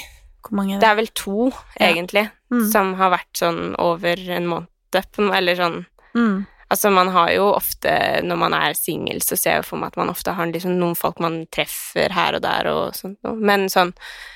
er 0.51 0.65
det 0.67 0.79
det? 0.79 0.89
er 0.89 0.95
vel 0.95 1.07
to, 1.07 1.51
Ja. 1.79 1.87
egentlig, 1.93 2.31
Mm. 2.51 2.71
som 2.71 2.93
har 2.95 3.11
vært 3.11 3.33
sånn 3.33 3.75
over 3.79 4.15
en 4.29 4.47
måned, 4.47 4.67
eller 5.33 5.55
sånn 5.55 5.85
Mm. 6.15 6.45
Altså, 6.71 6.91
man 6.91 7.07
har 7.09 7.29
jo 7.29 7.51
ofte, 7.53 8.21
når 8.23 8.37
man 8.37 8.53
er 8.53 8.73
singel, 8.73 9.19
så 9.21 9.37
ser 9.37 9.51
jeg 9.51 9.63
jo 9.63 9.67
for 9.69 9.77
meg 9.77 9.87
at 9.87 9.97
man 9.97 10.09
ofte 10.09 10.33
har 10.33 10.45
liksom 10.45 10.77
noen 10.79 10.95
folk 10.97 11.19
man 11.19 11.45
treffer 11.51 12.09
her 12.11 12.33
og 12.35 12.41
der 12.41 12.65
og 12.67 12.93
sånt 12.93 13.17
noe. 13.23 13.35
Men 13.35 13.67
sånn, 13.67 13.93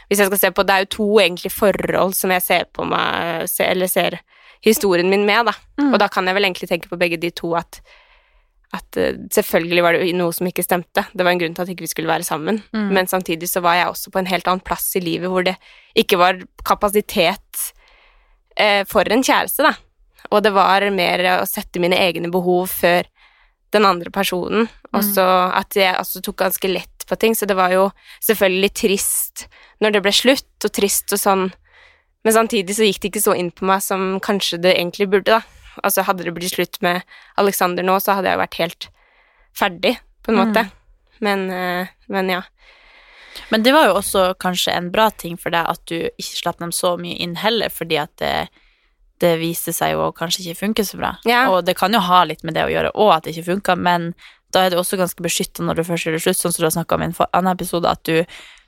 hvis 0.10 0.17
jeg 0.20 0.28
skal 0.28 0.38
se 0.38 0.52
på 0.52 0.65
Det 0.65 0.70
er 0.70 0.80
jo 0.86 0.86
to 0.86 1.08
egentlig 1.20 1.52
forhold 1.52 2.13
som 2.15 2.30
jeg 2.32 2.41
ser 2.41 2.65
på 2.65 2.86
meg 2.88 3.48
Eller 3.60 3.88
ser 3.88 4.20
historien 4.63 5.10
min 5.10 5.26
med, 5.26 5.46
da. 5.48 5.54
Mm. 5.80 5.93
Og 5.93 6.00
da 6.00 6.08
kan 6.08 6.26
jeg 6.26 6.36
vel 6.36 6.43
egentlig 6.46 6.70
tenke 6.70 6.89
på 6.89 6.98
begge 6.98 7.20
de 7.20 7.30
to 7.32 7.56
at 7.56 7.80
at 8.75 8.97
eh, 8.99 9.15
selvfølgelig 9.32 9.84
var 9.86 9.95
det 9.95 10.10
noe 10.17 10.34
som 10.36 10.47
ikke 10.49 10.63
stemte. 10.65 11.06
Det 11.13 11.23
var 11.23 11.32
en 11.32 11.39
grunn 11.39 11.53
til 11.56 11.63
at 11.63 11.69
ikke 11.71 11.86
vi 11.86 11.91
skulle 11.91 12.12
være 12.12 12.25
sammen. 12.27 12.62
Mm. 12.75 12.89
Men 12.97 13.08
samtidig 13.08 13.47
så 13.49 13.62
var 13.63 13.75
jeg 13.80 13.88
også 13.93 14.12
på 14.12 14.19
en 14.19 14.27
helt 14.32 14.47
annen 14.47 14.63
plass 14.67 14.89
i 14.99 15.03
livet 15.03 15.32
hvor 15.32 15.45
det 15.47 15.56
ikke 15.95 16.19
var 16.19 16.41
kapasitet 16.67 17.62
eh, 18.60 18.84
for 18.89 19.08
en 19.08 19.23
kjæreste, 19.23 19.63
da. 19.63 19.73
Og 20.32 20.43
det 20.43 20.51
var 20.51 20.84
mer 20.91 21.23
å 21.38 21.45
sette 21.47 21.80
mine 21.80 21.95
egne 21.95 22.27
behov 22.34 22.67
før 22.82 23.08
den 23.71 23.86
andre 23.88 24.12
personen. 24.12 24.67
Og 24.93 25.03
Mm. 25.03 25.13
så 25.13 25.23
at 25.56 25.75
jeg 25.75 25.95
også 25.95 26.21
tok 26.23 26.38
ganske 26.43 26.67
lett 26.67 27.06
på 27.08 27.15
ting, 27.19 27.34
så 27.36 27.45
det 27.47 27.56
var 27.56 27.71
jo 27.71 27.91
selvfølgelig 28.23 28.73
trist 28.73 29.47
når 29.80 29.91
det 29.93 30.01
ble 30.03 30.12
slutt, 30.12 30.65
og 30.65 30.71
trist 30.73 31.13
og 31.13 31.19
sånn. 31.19 31.53
Men 32.25 32.34
samtidig 32.34 32.75
så 32.75 32.84
gikk 32.84 32.99
det 33.01 33.12
ikke 33.13 33.23
så 33.23 33.36
inn 33.38 33.51
på 33.51 33.63
meg 33.63 33.80
som 33.82 34.19
kanskje 34.19 34.60
det 34.60 34.75
egentlig 34.75 35.08
burde, 35.10 35.38
da. 35.39 35.41
Altså 35.84 36.04
hadde 36.08 36.24
det 36.24 36.34
blitt 36.36 36.54
slutt 36.56 36.82
med 36.82 37.02
Alexander 37.38 37.84
nå, 37.84 37.98
så 38.02 38.16
hadde 38.18 38.30
jeg 38.32 38.42
vært 38.42 38.60
helt 38.62 38.90
ferdig, 39.58 39.98
på 40.24 40.32
en 40.32 40.38
Mm. 40.38 40.48
måte. 40.48 40.72
Men, 41.20 41.50
eh, 41.52 41.88
men 42.08 42.30
ja. 42.30 42.42
Men 43.52 43.63
det 43.63 43.72
var 43.74 43.86
jo 43.88 43.94
også 44.00 44.36
kanskje 44.40 44.74
en 44.74 44.92
bra 44.92 45.10
ting 45.10 45.38
for 45.38 45.50
deg 45.54 45.66
at 45.70 45.82
du 45.86 46.10
ikke 46.18 46.38
slapp 46.42 46.58
dem 46.60 46.72
så 46.72 46.96
mye 46.98 47.18
inn 47.22 47.36
heller, 47.36 47.70
fordi 47.70 47.98
at 48.02 48.16
det, 48.18 48.50
det 49.20 49.40
viste 49.40 49.74
seg 49.74 49.94
jo 49.94 50.12
kanskje 50.12 50.44
ikke 50.46 50.60
funke 50.66 50.86
så 50.86 50.98
bra. 50.98 51.16
Ja. 51.26 51.48
Og 51.50 51.66
det 51.66 51.78
kan 51.78 51.94
jo 51.94 52.00
ha 52.00 52.24
litt 52.24 52.44
med 52.44 52.54
det 52.58 52.66
å 52.66 52.72
gjøre 52.74 52.92
òg, 52.96 53.16
at 53.16 53.24
det 53.24 53.36
ikke 53.36 53.54
funka, 53.56 53.76
men 53.78 54.13
da 54.54 54.66
er 54.66 54.70
du 54.72 54.78
også 54.78 54.98
ganske 54.98 55.22
beskytta 55.22 55.63
når 55.66 55.76
du 55.76 55.84
først 55.84 56.06
gjør 56.06 56.13
det 56.18 56.22
slutt, 56.24 56.38
sånn 56.40 56.54
som 56.54 56.62
du 56.63 56.68
har 56.70 56.76
snakka 56.78 56.96
om 56.96 57.02
i 57.02 57.06
en 57.12 57.16
annen 57.34 57.52
episode, 57.54 57.86
at 57.90 58.04
du, 58.04 58.26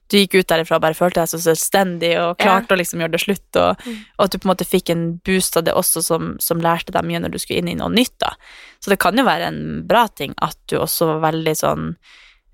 du 0.09 0.17
gikk 0.17 0.35
ut 0.39 0.47
derifra 0.49 0.75
og 0.79 0.81
bare 0.81 0.97
følte 0.97 1.21
deg 1.21 1.29
så 1.31 1.39
selvstendig 1.43 2.11
og 2.17 2.35
Ja. 2.39 2.45
klarte 2.45 2.73
å 2.75 2.77
liksom 2.79 2.99
gjøre 2.99 3.11
det 3.11 3.21
slutt, 3.21 3.55
og, 3.61 3.77
Mm. 3.85 3.97
og 4.17 4.25
at 4.25 4.31
du 4.31 4.37
på 4.39 4.45
en 4.49 4.55
måte 4.55 4.65
fikk 4.67 4.89
en 4.89 5.03
boost 5.25 5.57
av 5.57 5.63
det 5.63 5.73
også 5.73 6.03
som, 6.03 6.37
som 6.39 6.59
lærte 6.59 6.91
deg 6.91 7.03
mye 7.05 7.19
når 7.21 7.31
du 7.31 7.37
skulle 7.39 7.59
inn 7.59 7.67
i 7.69 7.75
noe 7.75 7.89
nytt, 7.89 8.17
da. 8.19 8.33
Så 8.81 8.89
det 8.89 8.99
kan 8.99 9.15
jo 9.15 9.23
være 9.23 9.47
en 9.47 9.87
bra 9.87 10.07
ting 10.07 10.33
at 10.41 10.57
du 10.67 10.77
også 10.77 11.05
var 11.19 11.31
veldig 11.31 11.55
sånn 11.55 11.95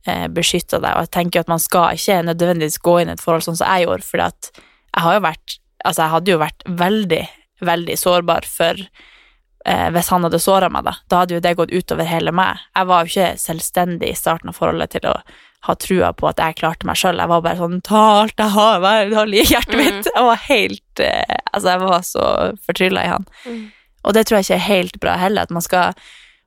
eh, 0.07 0.27
beskytta 0.27 0.79
deg, 0.79 0.93
og 0.95 1.01
jeg 1.07 1.11
tenker 1.11 1.39
at 1.39 1.47
man 1.47 1.57
skal 1.59 1.95
ikke 1.95 2.21
nødvendigvis 2.27 2.77
gå 2.79 3.01
inn 3.01 3.09
i 3.09 3.13
et 3.13 3.19
forhold 3.23 3.41
sånn 3.43 3.57
som 3.57 3.67
jeg 3.67 3.87
gjorde, 3.87 4.03
for 4.03 4.17
jeg 4.19 4.33
har 5.01 5.13
jo 5.15 5.21
vært 5.21 5.57
Altså, 5.85 6.01
jeg 6.01 6.09
hadde 6.09 6.31
jo 6.31 6.37
vært 6.39 6.63
veldig, 6.65 7.27
veldig 7.61 7.95
sårbar 7.95 8.45
for 8.45 8.73
eh, 9.65 9.89
hvis 9.91 10.07
han 10.09 10.23
hadde 10.23 10.39
såra 10.41 10.69
meg, 10.69 10.83
da. 10.83 10.93
Da 11.09 11.19
hadde 11.19 11.35
jo 11.35 11.39
det 11.39 11.55
gått 11.57 11.69
utover 11.71 12.05
hele 12.05 12.31
meg. 12.31 12.57
Jeg 12.75 12.87
var 12.87 13.03
jo 13.05 13.11
ikke 13.11 13.37
selvstendig 13.37 14.09
i 14.09 14.15
starten 14.17 14.49
av 14.49 14.55
forholdet 14.57 14.89
til 14.95 15.01
å 15.09 15.13
ha 15.65 15.75
trua 15.79 16.11
på 16.13 16.27
at 16.29 16.41
jeg 16.41 16.57
klarte 16.59 16.87
meg 16.87 16.99
sjøl. 16.99 17.19
Jeg 17.21 17.31
var 17.31 17.41
bare 17.45 17.59
sånn 17.59 17.79
Ta 17.85 18.03
alt 18.21 18.37
jeg 18.41 18.53
har, 18.55 18.83
vær 18.83 19.15
hold 19.17 19.33
i 19.37 19.45
hjertet 19.45 19.73
mm. 19.73 19.81
mitt. 19.81 20.11
Jeg 20.11 20.27
var 20.27 20.43
helt 20.49 21.03
eh, 21.03 21.39
Altså, 21.51 21.71
jeg 21.71 21.81
var 21.85 22.05
så 22.05 22.27
fortrylla 22.67 23.05
i 23.05 23.11
han. 23.13 23.27
Mm. 23.45 23.63
Og 24.05 24.13
det 24.13 24.25
tror 24.25 24.39
jeg 24.39 24.47
ikke 24.47 24.59
er 24.59 24.69
helt 24.69 24.99
bra 25.01 25.17
heller, 25.17 25.47
at 25.47 25.53
man 25.53 25.65
skal 25.65 25.95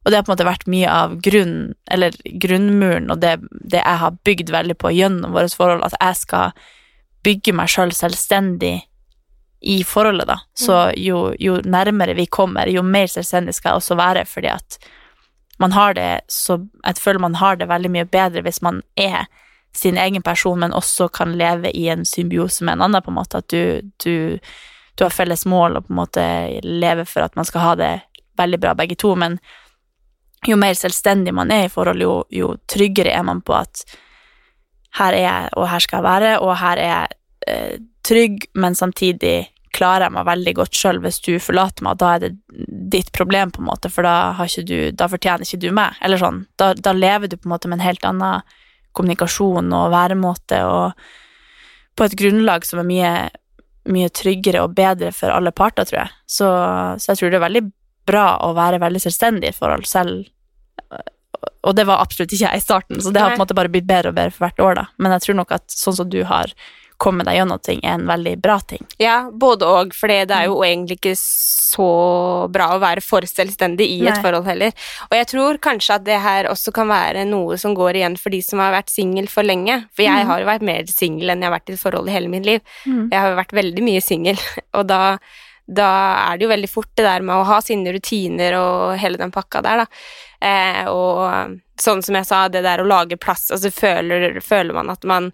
Og 0.05 0.11
det 0.11 0.19
har 0.19 0.27
på 0.27 0.31
en 0.31 0.37
måte 0.37 0.47
vært 0.47 0.69
mye 0.71 0.89
av 0.89 1.17
grunn, 1.25 1.57
eller 1.91 2.15
grunnmuren, 2.41 3.11
og 3.13 3.19
det, 3.21 3.35
det 3.51 3.83
jeg 3.83 4.03
har 4.03 4.21
bygd 4.25 4.53
veldig 4.55 4.77
på 4.79 4.93
gjennom 4.95 5.35
vårt 5.35 5.57
forhold, 5.59 5.83
at 5.85 5.97
jeg 5.99 6.21
skal 6.23 6.69
bygge 7.27 7.53
meg 7.53 7.69
sjøl 7.69 7.93
selvstendig 7.93 8.77
i 9.69 9.83
forholdet, 9.85 10.29
da. 10.31 10.39
Så 10.57 10.77
jo, 10.97 11.33
jo 11.43 11.59
nærmere 11.67 12.15
vi 12.17 12.29
kommer, 12.31 12.71
jo 12.71 12.85
mer 12.87 13.11
selvstendig 13.11 13.57
skal 13.57 13.75
jeg 13.75 13.83
også 13.83 13.99
være, 13.99 14.23
fordi 14.31 14.53
at 14.55 14.79
man 15.59 15.73
har 15.73 15.95
det 15.95 16.21
så 16.29 16.61
Jeg 16.85 16.99
føler 16.99 17.21
man 17.21 17.35
har 17.35 17.57
det 17.57 17.69
veldig 17.69 17.91
mye 17.91 18.07
bedre 18.09 18.43
hvis 18.47 18.63
man 18.63 18.83
er 18.97 19.27
sin 19.75 19.99
egen 19.99 20.23
person, 20.23 20.59
men 20.59 20.73
også 20.73 21.09
kan 21.09 21.37
leve 21.39 21.71
i 21.71 21.89
en 21.89 22.05
symbiose 22.07 22.65
med 22.65 22.79
en 22.79 22.83
annen, 22.89 23.03
på 23.03 23.11
en 23.11 23.19
måte. 23.19 23.39
At 23.39 23.49
du, 23.53 23.83
du, 24.03 24.39
du 24.95 25.05
har 25.05 25.15
felles 25.15 25.45
mål 25.47 25.77
og 25.77 25.87
på 25.87 25.93
en 25.93 26.01
måte 26.01 26.25
lever 26.65 27.07
for 27.07 27.27
at 27.27 27.37
man 27.37 27.47
skal 27.47 27.63
ha 27.63 27.75
det 27.79 27.91
veldig 28.41 28.61
bra, 28.63 28.75
begge 28.75 28.97
to. 28.99 29.13
Men 29.15 29.39
jo 30.47 30.57
mer 30.59 30.75
selvstendig 30.79 31.35
man 31.35 31.53
er 31.55 31.67
i 31.67 31.73
forhold, 31.73 32.03
jo, 32.03 32.15
jo 32.31 32.55
tryggere 32.71 33.13
er 33.15 33.27
man 33.27 33.43
på 33.43 33.55
at 33.59 33.85
her 34.99 35.15
er 35.15 35.25
jeg, 35.27 35.53
og 35.61 35.69
her 35.69 35.85
skal 35.85 36.01
jeg 36.01 36.09
være, 36.09 36.33
og 36.41 36.57
her 36.59 36.81
er 36.83 36.91
jeg 36.91 37.09
eh, 37.47 37.79
trygg, 38.09 38.49
men 38.55 38.75
samtidig 38.75 39.51
klarer 39.79 40.07
jeg 40.09 40.15
meg 40.17 40.27
veldig 40.29 40.55
godt 40.59 40.79
sjøl. 40.79 41.01
Hvis 41.05 41.21
du 41.25 41.33
forlater 41.43 41.87
meg, 41.87 41.99
da 42.01 42.15
er 42.15 42.25
det 42.25 42.33
ditt 42.93 43.11
problem, 43.17 43.53
på 43.55 43.63
en 43.63 43.69
måte, 43.71 43.91
for 43.93 44.07
da, 44.07 44.33
har 44.39 44.51
ikke 44.51 44.67
du, 44.69 44.77
da 44.97 45.09
fortjener 45.11 45.47
ikke 45.47 45.63
du 45.63 45.69
meg. 45.77 45.99
Eller 46.05 46.21
sånn. 46.21 46.45
Da, 46.61 46.73
da 46.75 46.95
lever 46.97 47.31
du 47.31 47.39
på 47.39 47.49
en 47.49 47.55
måte 47.55 47.71
med 47.71 47.81
en 47.81 47.87
helt 47.87 48.07
annen 48.09 48.57
kommunikasjon 48.99 49.75
og 49.77 49.93
væremåte, 49.95 50.63
og 50.67 51.99
på 51.99 52.07
et 52.07 52.17
grunnlag 52.19 52.67
som 52.67 52.83
er 52.83 52.89
mye, 52.89 53.13
mye 53.91 54.11
tryggere 54.15 54.63
og 54.65 54.75
bedre 54.79 55.13
for 55.15 55.35
alle 55.35 55.55
parter, 55.55 55.87
tror 55.89 56.03
jeg. 56.05 56.17
Så, 56.27 56.49
så 56.99 57.13
jeg 57.13 57.21
tror 57.21 57.33
det 57.33 57.41
er 57.41 57.47
veldig 57.47 57.65
bra 58.09 58.27
å 58.47 58.55
være 58.57 58.81
veldig 58.83 59.03
selvstendig 59.05 59.51
i 59.51 59.53
et 59.53 59.59
forhold 59.59 59.87
selv. 59.89 60.27
Og 61.67 61.75
det 61.77 61.85
var 61.87 62.03
absolutt 62.03 62.33
ikke 62.33 62.47
jeg 62.47 62.61
i 62.61 62.65
starten, 62.65 63.01
så 63.03 63.13
det 63.13 63.23
har 63.23 63.35
på 63.35 63.39
en 63.39 63.45
måte 63.45 63.57
bare 63.59 63.71
blitt 63.73 63.87
bedre 63.89 64.13
og 64.13 64.19
bedre 64.19 64.35
for 64.35 64.47
hvert 64.47 64.63
år, 64.65 64.79
da. 64.81 64.85
Men 64.99 65.15
jeg 65.17 65.27
tror 65.27 65.39
nok 65.43 65.55
at 65.59 65.67
sånn 65.75 65.99
som 66.01 66.11
du 66.11 66.23
har 66.27 66.55
kommet 66.99 67.29
deg 67.29 67.39
gjennom 67.39 67.61
ting, 67.63 67.79
er 67.87 67.95
en 67.95 68.09
veldig 68.09 68.35
bra 68.43 68.59
ting. 68.67 68.83
Ja, 68.99 69.31
både 69.31 69.67
og, 69.71 69.95
for 69.95 70.11
det 70.11 70.35
er 70.35 70.49
jo 70.49 70.59
egentlig 70.67 70.99
ikke 70.99 71.15
så 71.19 71.87
bra 72.51 72.73
å 72.75 72.81
være 72.83 73.05
for 73.05 73.27
selvstendig 73.29 73.87
i 73.87 74.01
et 74.03 74.17
Nei. 74.17 74.23
forhold 74.25 74.49
heller. 74.51 74.75
Og 75.07 75.15
jeg 75.15 75.29
tror 75.31 75.61
kanskje 75.63 75.99
at 75.99 76.07
det 76.09 76.19
her 76.25 76.49
også 76.51 76.75
kan 76.75 76.91
være 76.91 77.23
noe 77.29 77.59
som 77.61 77.77
går 77.79 78.01
igjen 78.01 78.19
for 78.19 78.35
de 78.35 78.41
som 78.43 78.63
har 78.63 78.75
vært 78.75 78.91
singel 78.91 79.31
for 79.31 79.47
lenge. 79.47 79.79
For 79.95 80.07
jeg 80.07 80.25
mm. 80.25 80.31
har 80.33 80.43
jo 80.43 80.49
vært 80.51 80.67
mer 80.67 80.91
singel 80.91 81.31
enn 81.31 81.45
jeg 81.45 81.51
har 81.51 81.55
vært 81.55 81.71
i 81.71 81.77
et 81.77 81.85
forhold 81.85 82.11
i 82.11 82.17
hele 82.17 82.33
mitt 82.33 82.49
liv. 82.49 82.65
Mm. 82.83 83.05
Jeg 83.13 83.19
har 83.19 83.31
jo 83.31 83.39
vært 83.45 83.55
veldig 83.61 83.87
mye 83.87 84.03
singel, 84.03 84.43
og 84.81 84.89
da, 84.91 85.03
da 85.71 85.93
er 86.25 86.41
det 86.41 86.49
jo 86.49 86.55
veldig 86.57 86.73
fort 86.73 86.91
det 86.99 87.07
der 87.07 87.29
med 87.31 87.37
å 87.37 87.47
ha 87.47 87.61
sine 87.63 87.95
rutiner 87.95 88.59
og 88.59 88.99
hele 88.99 89.23
den 89.23 89.35
pakka 89.35 89.63
der, 89.63 89.85
da. 89.85 90.03
Eh, 90.39 90.85
og 90.91 91.59
sånn 91.79 92.03
som 92.03 92.19
jeg 92.19 92.27
sa, 92.27 92.43
det 92.51 92.67
der 92.67 92.83
å 92.83 92.91
lage 92.91 93.19
plass, 93.21 93.49
altså 93.55 93.71
føler, 93.75 94.41
føler 94.43 94.75
man 94.75 94.91
at 94.91 95.07
man 95.07 95.31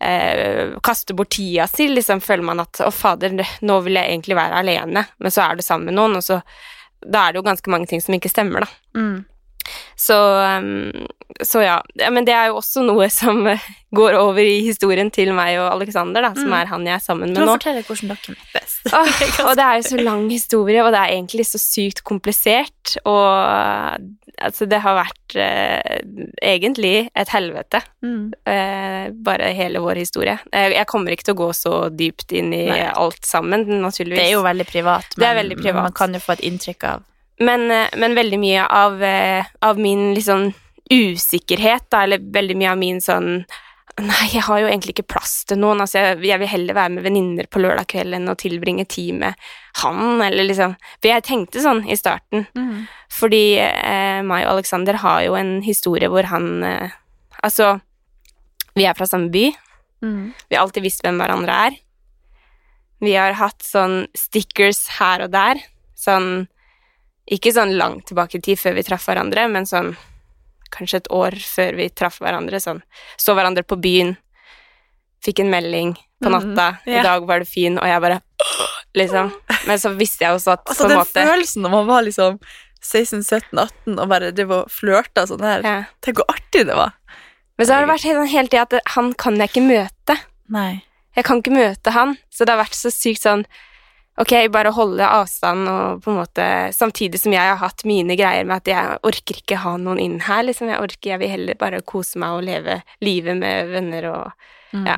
eh, 0.00 0.74
kaste 0.84 1.16
bort 1.16 1.34
tida 1.36 1.66
si, 1.70 1.88
liksom 1.90 2.22
føler 2.24 2.46
man 2.46 2.62
at 2.64 2.80
å 2.84 2.90
fader, 2.94 3.36
nå 3.62 3.80
vil 3.86 4.00
jeg 4.00 4.12
egentlig 4.12 4.38
være 4.38 4.62
alene, 4.64 5.04
men 5.18 5.34
så 5.34 5.46
er 5.46 5.58
du 5.58 5.64
sammen 5.66 5.90
med 5.90 5.98
noen, 5.98 6.18
og 6.20 6.26
så 6.26 6.40
da 7.04 7.26
er 7.26 7.34
det 7.34 7.42
jo 7.42 7.46
ganske 7.46 7.70
mange 7.72 7.88
ting 7.90 8.00
som 8.00 8.16
ikke 8.16 8.32
stemmer, 8.32 8.64
da. 8.64 9.00
Mm. 9.00 9.24
Så, 9.96 10.16
um, 10.16 11.06
så 11.42 11.62
ja. 11.64 11.76
ja. 11.98 12.10
Men 12.10 12.24
det 12.28 12.34
er 12.34 12.50
jo 12.50 12.58
også 12.60 12.82
noe 12.84 13.06
som 13.10 13.46
eh, 13.50 13.62
går 13.94 14.16
over 14.18 14.40
i 14.42 14.60
historien 14.66 15.10
til 15.14 15.30
meg 15.36 15.56
og 15.62 15.70
Alexander, 15.76 16.22
da, 16.22 16.32
som 16.34 16.50
Mm. 16.50 16.56
er 16.60 16.66
han 16.72 16.86
jeg 16.86 16.94
er 16.98 17.04
sammen 17.04 17.32
med 17.32 17.44
nå. 17.46 17.54
fortelle 17.56 17.82
hvordan 17.86 18.10
dere 18.14 18.34
møttes. 18.36 18.76
Oh, 18.94 19.22
og 19.48 19.54
det 19.56 19.64
er 19.64 19.78
jo 19.80 19.86
så 19.88 20.02
lang 20.02 20.26
historie, 20.30 20.82
og 20.84 20.92
det 20.92 21.00
er 21.00 21.14
egentlig 21.16 21.46
så 21.48 21.58
sykt 21.62 22.02
komplisert, 22.04 22.96
og 23.04 23.30
altså, 24.44 24.66
det 24.68 24.80
har 24.84 24.98
vært 24.98 25.36
eh, 25.40 26.02
egentlig 26.42 27.08
et 27.14 27.28
helvete, 27.34 27.80
Mm. 28.04 28.32
eh, 28.46 29.06
bare 29.24 29.54
hele 29.56 29.80
vår 29.80 29.96
historie. 30.02 30.34
Jeg, 30.52 30.74
jeg 30.76 30.86
kommer 30.90 31.14
ikke 31.14 31.24
til 31.30 31.34
å 31.34 31.40
gå 31.40 31.48
så 31.56 31.74
dypt 31.88 32.34
inn 32.36 32.52
i 32.52 32.66
Nei. 32.68 32.82
alt 32.92 33.24
sammen, 33.24 33.64
naturligvis. 33.80 34.18
Det 34.20 34.26
er 34.28 34.34
jo 34.36 34.42
veldig 34.44 34.66
privat, 34.68 35.06
Det 35.16 35.24
er 35.24 35.34
men 35.34 35.42
veldig 35.44 35.58
privat. 35.62 35.82
man 35.88 35.92
kan 35.96 36.12
jo 36.12 36.20
få 36.20 36.36
et 36.36 36.44
inntrykk 36.50 36.84
av 36.92 37.02
Men, 37.42 37.70
eh, 37.70 37.88
men 37.96 38.14
veldig 38.14 38.38
mye 38.38 38.66
av, 38.66 39.02
eh, 39.02 39.44
av 39.60 39.78
min 39.78 40.12
liksom 40.14 40.52
usikkerhet, 40.90 41.88
da, 41.90 42.02
eller 42.04 42.18
veldig 42.18 42.56
mye 42.56 42.72
av 42.72 42.78
min 42.78 43.00
sånn 43.00 43.44
Nei, 43.94 44.24
jeg 44.32 44.42
har 44.42 44.58
jo 44.58 44.66
egentlig 44.66 44.96
ikke 44.96 45.12
plass 45.12 45.44
til 45.46 45.60
noen. 45.62 45.78
Altså, 45.84 46.00
jeg, 46.00 46.16
jeg 46.26 46.40
vil 46.42 46.48
heller 46.50 46.74
være 46.74 46.90
med 46.96 47.04
venninner 47.04 47.46
på 47.46 47.60
lørdag 47.62 47.86
kveld 47.92 48.16
enn 48.16 48.26
å 48.26 48.34
tilbringe 48.34 48.82
tid 48.90 49.20
med 49.20 49.38
han, 49.84 50.18
eller 50.24 50.48
liksom 50.48 50.74
For 50.96 51.12
jeg 51.12 51.22
tenkte 51.28 51.62
sånn 51.62 51.84
i 51.86 51.94
starten. 51.94 52.48
Mm. 52.58 52.88
Fordi 53.14 53.44
eh, 53.62 54.18
meg 54.26 54.48
og 54.48 54.56
Alexander 54.56 54.98
har 54.98 55.20
jo 55.28 55.36
en 55.38 55.60
historie 55.62 56.10
hvor 56.10 56.26
han 56.32 56.48
eh, 56.66 56.96
Altså, 57.44 57.76
vi 58.74 58.86
er 58.88 58.98
fra 58.98 59.06
samme 59.06 59.30
by. 59.30 59.46
Mm. 60.02 60.32
Vi 60.48 60.56
har 60.56 60.64
alltid 60.64 60.88
visst 60.88 61.04
hvem 61.04 61.20
hverandre 61.20 61.58
er. 61.68 61.78
Vi 63.04 63.14
har 63.14 63.36
hatt 63.38 63.62
sånn 63.62 64.08
stickers 64.16 64.86
her 64.98 65.26
og 65.26 65.34
der. 65.34 65.60
Sånn 65.94 66.48
Ikke 67.32 67.52
sånn 67.56 67.76
langt 67.78 68.06
tilbake 68.10 68.36
i 68.38 68.40
tid 68.44 68.58
før 68.60 68.74
vi 68.76 68.82
traff 68.84 69.06
hverandre, 69.08 69.46
men 69.50 69.64
sånn 69.64 69.94
kanskje 70.74 70.96
et 71.02 71.08
år 71.14 71.36
før 71.40 71.76
vi 71.78 71.88
traff 71.88 72.18
hverandre. 72.20 72.58
Sånn 72.60 72.82
så 73.16 73.34
hverandre 73.36 73.62
på 73.64 73.78
byen, 73.80 74.16
fikk 75.24 75.40
en 75.40 75.50
melding 75.50 75.94
på 76.22 76.28
Mhm, 76.28 76.34
natta. 76.54 76.78
yeah. 76.86 77.00
I 77.00 77.02
dag 77.02 77.26
var 77.26 77.38
du 77.40 77.44
fin, 77.44 77.78
og 77.78 77.84
jeg 77.86 78.00
bare 78.00 78.20
Liksom. 78.94 79.32
Men 79.66 79.78
så 79.78 79.90
visste 79.98 80.22
jeg 80.24 80.30
også 80.36 80.52
at 80.52 80.66
Altså, 80.68 80.84
på 80.86 80.90
en 80.92 80.98
den 80.98 81.26
følelsen 81.28 81.62
når 81.62 81.70
man 81.70 81.86
var 81.86 82.02
liksom 82.06 82.38
16-17-18 82.84 83.98
og 83.98 84.08
bare 84.08 84.30
drev 84.36 84.52
og 84.52 84.70
flørta 84.70 85.24
sånn 85.26 85.42
her 85.42 85.64
ja. 85.66 85.76
Tenk 86.04 86.20
hvor 86.20 86.28
artig 86.30 86.66
det 86.68 86.76
var. 86.78 86.92
Men 87.58 87.66
så 87.66 87.74
har 87.74 87.84
det 87.84 87.90
vært 87.90 88.06
helt, 88.08 88.30
hele 88.30 88.48
tida 88.52 88.62
at 88.68 88.92
han 88.94 89.12
kan 89.14 89.36
jeg 89.40 89.50
ikke 89.50 89.64
møte. 89.66 90.16
Nei. 90.54 90.84
Jeg 91.16 91.24
kan 91.24 91.40
ikke 91.42 91.54
møte 91.54 91.90
han, 91.94 92.16
så 92.30 92.44
det 92.44 92.54
har 92.54 92.62
vært 92.64 92.74
så 92.78 92.90
sykt 92.94 93.22
sånn 93.22 93.44
Ok, 94.22 94.30
bare 94.54 94.70
holde 94.70 95.02
avstand 95.02 95.66
og 95.66 96.02
på 96.04 96.12
en 96.12 96.20
måte 96.20 96.44
Samtidig 96.76 97.18
som 97.18 97.32
jeg 97.34 97.42
har 97.42 97.58
hatt 97.58 97.82
mine 97.88 98.14
greier 98.14 98.46
med 98.46 98.60
at 98.62 98.70
jeg 98.70 98.98
orker 99.02 99.40
ikke 99.40 99.58
ha 99.64 99.72
noen 99.76 99.98
inn 99.98 100.20
her, 100.28 100.44
liksom. 100.46 100.70
Jeg 100.70 100.78
orker, 100.84 101.10
jeg 101.16 101.22
vil 101.24 101.32
heller 101.32 101.58
bare 101.58 101.82
kose 101.82 102.20
meg 102.22 102.36
og 102.36 102.46
leve 102.46 102.80
livet 103.02 103.40
med 103.42 103.72
venner 103.74 104.10
og 104.12 104.50
Mm. 104.74 104.88
Ja. 104.88 104.96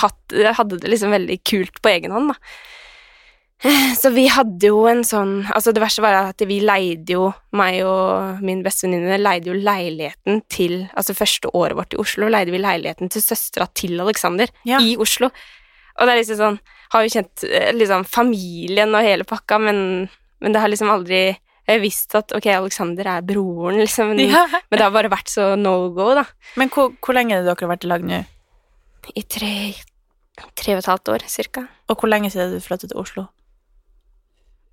Hatt, 0.00 0.32
hadde 0.58 0.80
det 0.82 0.88
liksom 0.90 1.12
veldig 1.14 1.36
kult 1.46 1.76
på 1.78 1.92
egen 1.92 2.10
hånd, 2.10 2.32
da. 2.32 2.34
Så 4.02 4.10
vi 4.10 4.26
hadde 4.28 4.66
jo 4.66 4.82
en 4.90 5.04
sånn 5.06 5.46
Altså, 5.54 5.72
det 5.72 5.80
verste 5.80 6.02
var 6.04 6.16
at 6.32 6.42
vi 6.44 6.58
leide 6.60 7.14
jo 7.14 7.28
Meg 7.56 7.78
og 7.86 8.42
min 8.44 8.64
bestevenninne 8.66 9.16
leide 9.22 9.48
jo 9.52 9.54
leiligheten 9.56 10.42
til 10.52 10.74
Altså, 10.92 11.14
første 11.16 11.52
året 11.54 11.78
vårt 11.78 11.94
i 11.94 12.00
Oslo 12.02 12.28
leide 12.32 12.50
vi 12.50 12.60
leiligheten 12.60 13.12
til 13.14 13.22
søstera 13.24 13.68
til 13.78 13.94
Alexander 14.02 14.50
Ja. 14.68 14.80
i 14.82 14.96
Oslo. 14.98 15.30
Og 15.96 16.02
det 16.04 16.12
er 16.12 16.20
liksom 16.24 16.42
sånn 16.42 16.58
Har 16.94 17.02
jo 17.06 17.12
kjent 17.16 17.44
eh, 17.48 17.72
liksom 17.74 18.04
familien 18.08 18.94
og 18.94 19.02
hele 19.06 19.24
pakka, 19.28 19.58
men, 19.62 19.80
men 20.40 20.52
det 20.54 20.60
har 20.62 20.70
liksom 20.72 20.90
aldri 20.92 21.24
Jeg 21.66 21.80
visste 21.82 22.14
visst 22.14 22.14
at 22.14 22.32
ok, 22.36 22.46
Alexander 22.54 23.08
er 23.10 23.24
broren, 23.26 23.80
liksom, 23.84 24.12
men, 24.14 24.28
Ja. 24.30 24.44
men 24.52 24.78
det 24.78 24.84
har 24.84 24.94
bare 24.94 25.10
vært 25.10 25.32
så 25.32 25.56
no 25.58 25.90
go, 25.90 26.12
da. 26.14 26.22
Men 26.56 26.70
hvor, 26.70 26.92
hvor 27.02 27.16
lenge 27.18 27.34
har 27.34 27.42
dere 27.48 27.70
vært 27.72 27.84
i 27.84 27.90
lag 27.90 28.04
nå? 28.06 28.22
I 29.14 29.22
tre 29.22 29.52
Tre 30.54 30.74
og 30.74 30.82
et 30.82 30.88
halvt 30.90 31.08
år, 31.14 31.22
cirka. 31.32 31.62
Og 31.88 31.96
hvor 31.96 32.10
lenge 32.12 32.28
siden 32.28 32.50
du 32.52 32.60
flyttet 32.60 32.90
til 32.92 32.98
Oslo? 33.00 33.22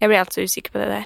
Jeg 0.01 0.09
blir 0.11 0.20
altså 0.20 0.43
usikker 0.43 0.74
på 0.74 0.82
det 0.82 0.89
der. 0.91 1.05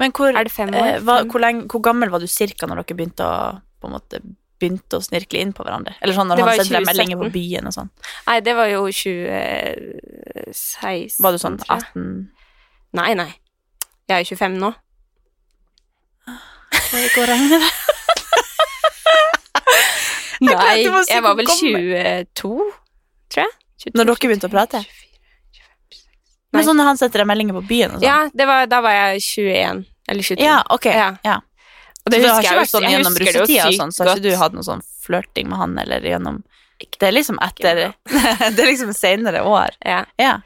Men 0.00 0.14
hvor, 0.16 0.32
Er 0.32 0.46
det 0.48 0.52
fem 0.54 0.70
år? 0.72 0.86
eh, 0.94 1.00
hva, 1.04 1.18
hvor, 1.28 1.42
lenge, 1.44 1.66
hvor 1.68 1.82
gammel 1.84 2.08
var 2.08 2.22
du 2.22 2.26
cirka 2.30 2.64
når 2.70 2.80
dere 2.80 2.96
begynte 2.96 3.26
å 3.28 3.90
måte 3.92 4.22
begynte 4.58 4.96
å 4.98 5.04
snirkle 5.04 5.38
inn 5.44 5.52
på 5.52 5.62
hverandre? 5.66 5.92
Eller 6.00 6.16
sånn 6.16 6.26
når 6.32 6.40
Det 6.40 6.46
han 6.46 6.56
sendte 6.62 6.78
deg 6.78 6.86
meldinger 6.88 7.20
på 7.20 7.28
byen 7.36 7.68
og 7.68 7.74
sånn. 7.76 7.90
Nei, 8.26 8.38
det 8.46 8.54
var 8.58 8.70
jo 8.72 8.80
2016 10.52 11.22
Var 11.24 11.34
du 11.34 11.40
sånn 11.42 11.58
18 11.68 12.04
Nei, 12.98 13.12
nei. 13.18 13.30
Jeg 14.08 14.24
er 14.24 14.28
25 14.30 14.54
nå. 14.62 14.70
Det 16.88 17.02
går 17.12 17.28
an 17.34 17.42
regne 17.44 17.58
det. 17.60 17.72
Nei, 20.48 20.86
jeg 20.86 21.22
var 21.24 21.34
vel 21.36 21.48
22, 21.50 22.24
tror 22.38 23.42
jeg. 23.42 23.52
22, 23.82 23.92
Når 23.98 24.08
dere 24.08 24.30
begynte 24.30 24.48
å 24.48 24.52
prate? 24.52 24.80
24, 24.86 25.98
25. 25.98 26.06
Men 26.54 26.66
sånn 26.66 26.78
når 26.80 26.88
han 26.88 27.00
setter 27.00 27.22
deg 27.22 27.28
meldinger 27.28 27.58
på 27.58 27.64
byen 27.68 27.96
og 27.96 27.98
sånn? 27.98 28.06
Ja, 28.06 28.18
det 28.32 28.46
var, 28.48 28.64
da 28.70 28.80
var 28.84 28.96
jeg 28.96 29.24
21 29.26 29.82
eller 30.08 30.28
22. 30.30 30.46
Ja, 30.46 30.58
ok. 30.72 30.88
Ja. 30.94 31.10
Ja. 31.26 31.36
Og 31.98 32.08
Så 32.08 32.14
det 32.14 32.22
har 32.22 32.30
husker 32.30 32.38
ikke 32.38 32.54
jeg 32.54 32.60
vært 32.62 32.72
sånn 32.72 32.88
gjennom 32.88 33.18
russetida 33.20 33.66
og 33.68 33.76
sånn, 33.82 33.92
så 33.92 34.06
har 34.06 34.14
ikke 34.14 34.24
du 34.24 34.38
hatt 34.40 34.56
noe 34.56 34.64
sånn 34.64 34.84
flørting 35.04 35.50
med 35.50 35.60
han 35.60 35.76
eller 35.82 36.06
gjennom 36.08 36.40
Det 36.78 37.08
er 37.08 37.12
liksom 37.16 37.38
etter 37.42 37.80
Det 38.54 38.62
er 38.62 38.66
liksom 38.70 38.92
senere 38.94 39.42
år. 39.42 39.74
Ja. 39.84 40.04
Ja. 40.20 40.36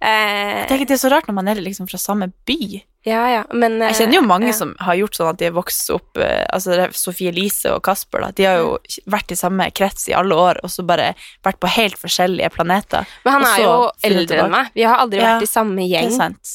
Eh, 0.00 0.64
Jeg 0.64 0.68
tenker 0.68 0.86
det 0.90 0.96
er 0.98 1.02
så 1.06 1.10
rart 1.12 1.28
når 1.30 1.34
man 1.38 1.48
er 1.48 1.60
liksom 1.64 1.88
fra 1.90 1.98
samme 1.98 2.28
by. 2.46 2.82
ja, 3.04 3.22
ja, 3.30 3.40
men 3.52 3.78
Jeg 3.80 3.94
kjenner 3.98 4.16
jo 4.18 4.22
mange 4.26 4.46
ja. 4.48 4.56
som 4.56 4.74
har 4.80 4.96
gjort 4.96 5.16
sånn 5.16 5.28
at 5.30 5.38
de 5.40 5.44
har 5.48 5.54
vokst 5.56 5.90
opp 5.92 6.16
eh, 6.20 6.44
Altså 6.52 6.72
det 6.72 6.86
er 6.86 6.94
Sofie 6.96 7.28
Elise 7.32 7.72
og 7.74 7.82
Kasper, 7.84 8.24
da. 8.24 8.30
De 8.32 8.46
har 8.48 8.58
jo 8.62 8.78
vært 9.12 9.32
i 9.32 9.36
samme 9.36 9.66
krets 9.76 10.08
i 10.08 10.14
alle 10.16 10.34
år, 10.36 10.60
og 10.64 10.70
så 10.72 10.84
bare 10.88 11.10
vært 11.44 11.60
på 11.60 11.68
helt 11.76 11.98
forskjellige 12.00 12.50
planeter. 12.54 13.04
Men 13.24 13.38
han 13.38 13.48
er 13.50 13.62
jo 13.64 13.74
eldre 14.08 14.44
enn 14.46 14.54
meg. 14.56 14.70
Vi 14.76 14.86
har 14.88 15.00
aldri 15.04 15.20
vært 15.24 15.44
i 15.44 15.50
samme 15.50 15.80
Det 15.82 15.90
gjeng. 15.92 16.12
er 16.12 16.16
sant. 16.16 16.54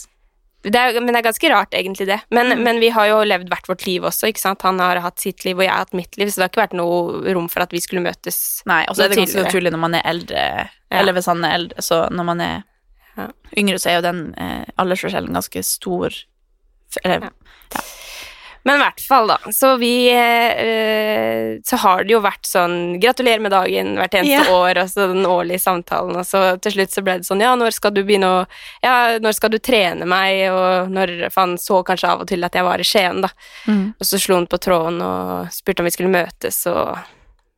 Det 0.62 0.76
er, 0.76 0.94
men 1.00 1.14
det 1.14 1.22
er 1.22 1.28
ganske 1.32 1.50
rart, 1.54 1.72
egentlig, 1.72 2.06
det. 2.10 2.18
Men, 2.36 2.48
Mm. 2.52 2.64
men 2.64 2.80
vi 2.82 2.90
har 2.90 3.08
jo 3.08 3.20
levd 3.24 3.48
hvert 3.48 3.68
vårt 3.70 3.86
liv 3.88 4.02
også, 4.04 4.28
ikke 4.28 4.42
sant. 4.42 4.62
Han 4.62 4.80
har 4.80 5.00
hatt 5.00 5.18
sitt 5.20 5.46
liv, 5.46 5.56
og 5.56 5.64
jeg 5.64 5.72
har 5.72 5.86
hatt 5.86 5.94
mitt 5.94 6.18
liv, 6.18 6.28
så 6.28 6.36
det 6.36 6.44
har 6.44 6.50
ikke 6.50 6.64
vært 6.68 6.74
noe 6.76 7.34
rom 7.34 7.48
for 7.48 7.62
at 7.64 7.72
vi 7.72 7.80
skulle 7.80 8.04
møtes. 8.04 8.62
Nei, 8.68 8.84
og 8.90 8.96
så 8.98 9.06
er 9.06 9.10
det 9.14 9.18
ganske 9.22 9.46
naturlig 9.46 9.72
når 9.72 9.80
man 9.80 9.96
er 9.96 10.02
eldre, 10.04 10.36
Ja. 10.36 11.00
eller 11.00 11.14
hvis 11.14 11.28
han 11.32 11.46
er 11.46 11.54
eldre, 11.56 11.78
så 11.82 12.10
når 12.12 12.26
man 12.26 12.42
er 12.42 12.64
Ja. 13.18 13.28
yngre, 13.58 13.80
så 13.80 13.88
er 13.90 13.96
jo 14.02 14.02
den 14.12 14.34
eh, 14.38 14.66
aldersforskjellen 14.78 15.32
ganske 15.34 15.64
stor. 15.64 16.10
Ja, 16.10 17.02
Eller, 17.06 17.30
Men 18.70 18.78
i 18.78 18.84
hvert 18.84 19.02
fall, 19.02 19.32
da. 19.32 19.38
Så 19.56 19.72
vi 19.82 19.94
eh, 20.14 21.58
Så 21.66 21.78
har 21.82 22.04
det 22.06 22.14
jo 22.14 22.20
vært 22.24 22.46
sånn 22.48 23.00
Gratulerer 23.02 23.42
med 23.44 23.52
dagen 23.54 23.96
hvert 23.98 24.14
eneste 24.20 24.46
Ja. 24.46 24.56
år, 24.56 24.78
og 24.84 24.90
så 24.92 25.08
den 25.12 25.26
årlige 25.26 25.62
samtalen, 25.64 26.16
og 26.20 26.26
så 26.28 26.44
til 26.62 26.76
slutt 26.78 26.94
så 26.94 27.04
ble 27.06 27.18
det 27.20 27.28
sånn 27.28 27.42
Ja, 27.44 27.56
når 27.60 27.74
skal 27.76 27.94
du 27.96 28.04
begynne 28.04 28.30
å 28.30 28.46
Ja, 28.86 29.18
når 29.20 29.34
skal 29.38 29.50
du 29.56 29.60
trene 29.60 30.06
meg, 30.10 30.46
og 30.54 30.90
når 30.94 31.30
For 31.32 31.42
han 31.48 31.58
så 31.58 31.82
kanskje 31.88 32.10
av 32.14 32.22
og 32.22 32.28
til 32.30 32.44
at 32.46 32.54
jeg 32.54 32.64
var 32.68 32.80
i 32.80 32.88
Skien, 32.88 33.22
da. 33.26 33.30
mm. 33.68 33.86
Og 34.00 34.06
så 34.06 34.20
slo 34.22 34.36
han 34.40 34.48
på 34.48 34.60
tråden 34.62 35.02
og 35.02 35.50
spurte 35.56 35.80
om 35.82 35.90
vi 35.90 35.96
skulle 35.96 36.14
møtes, 36.14 36.62
og 36.70 36.98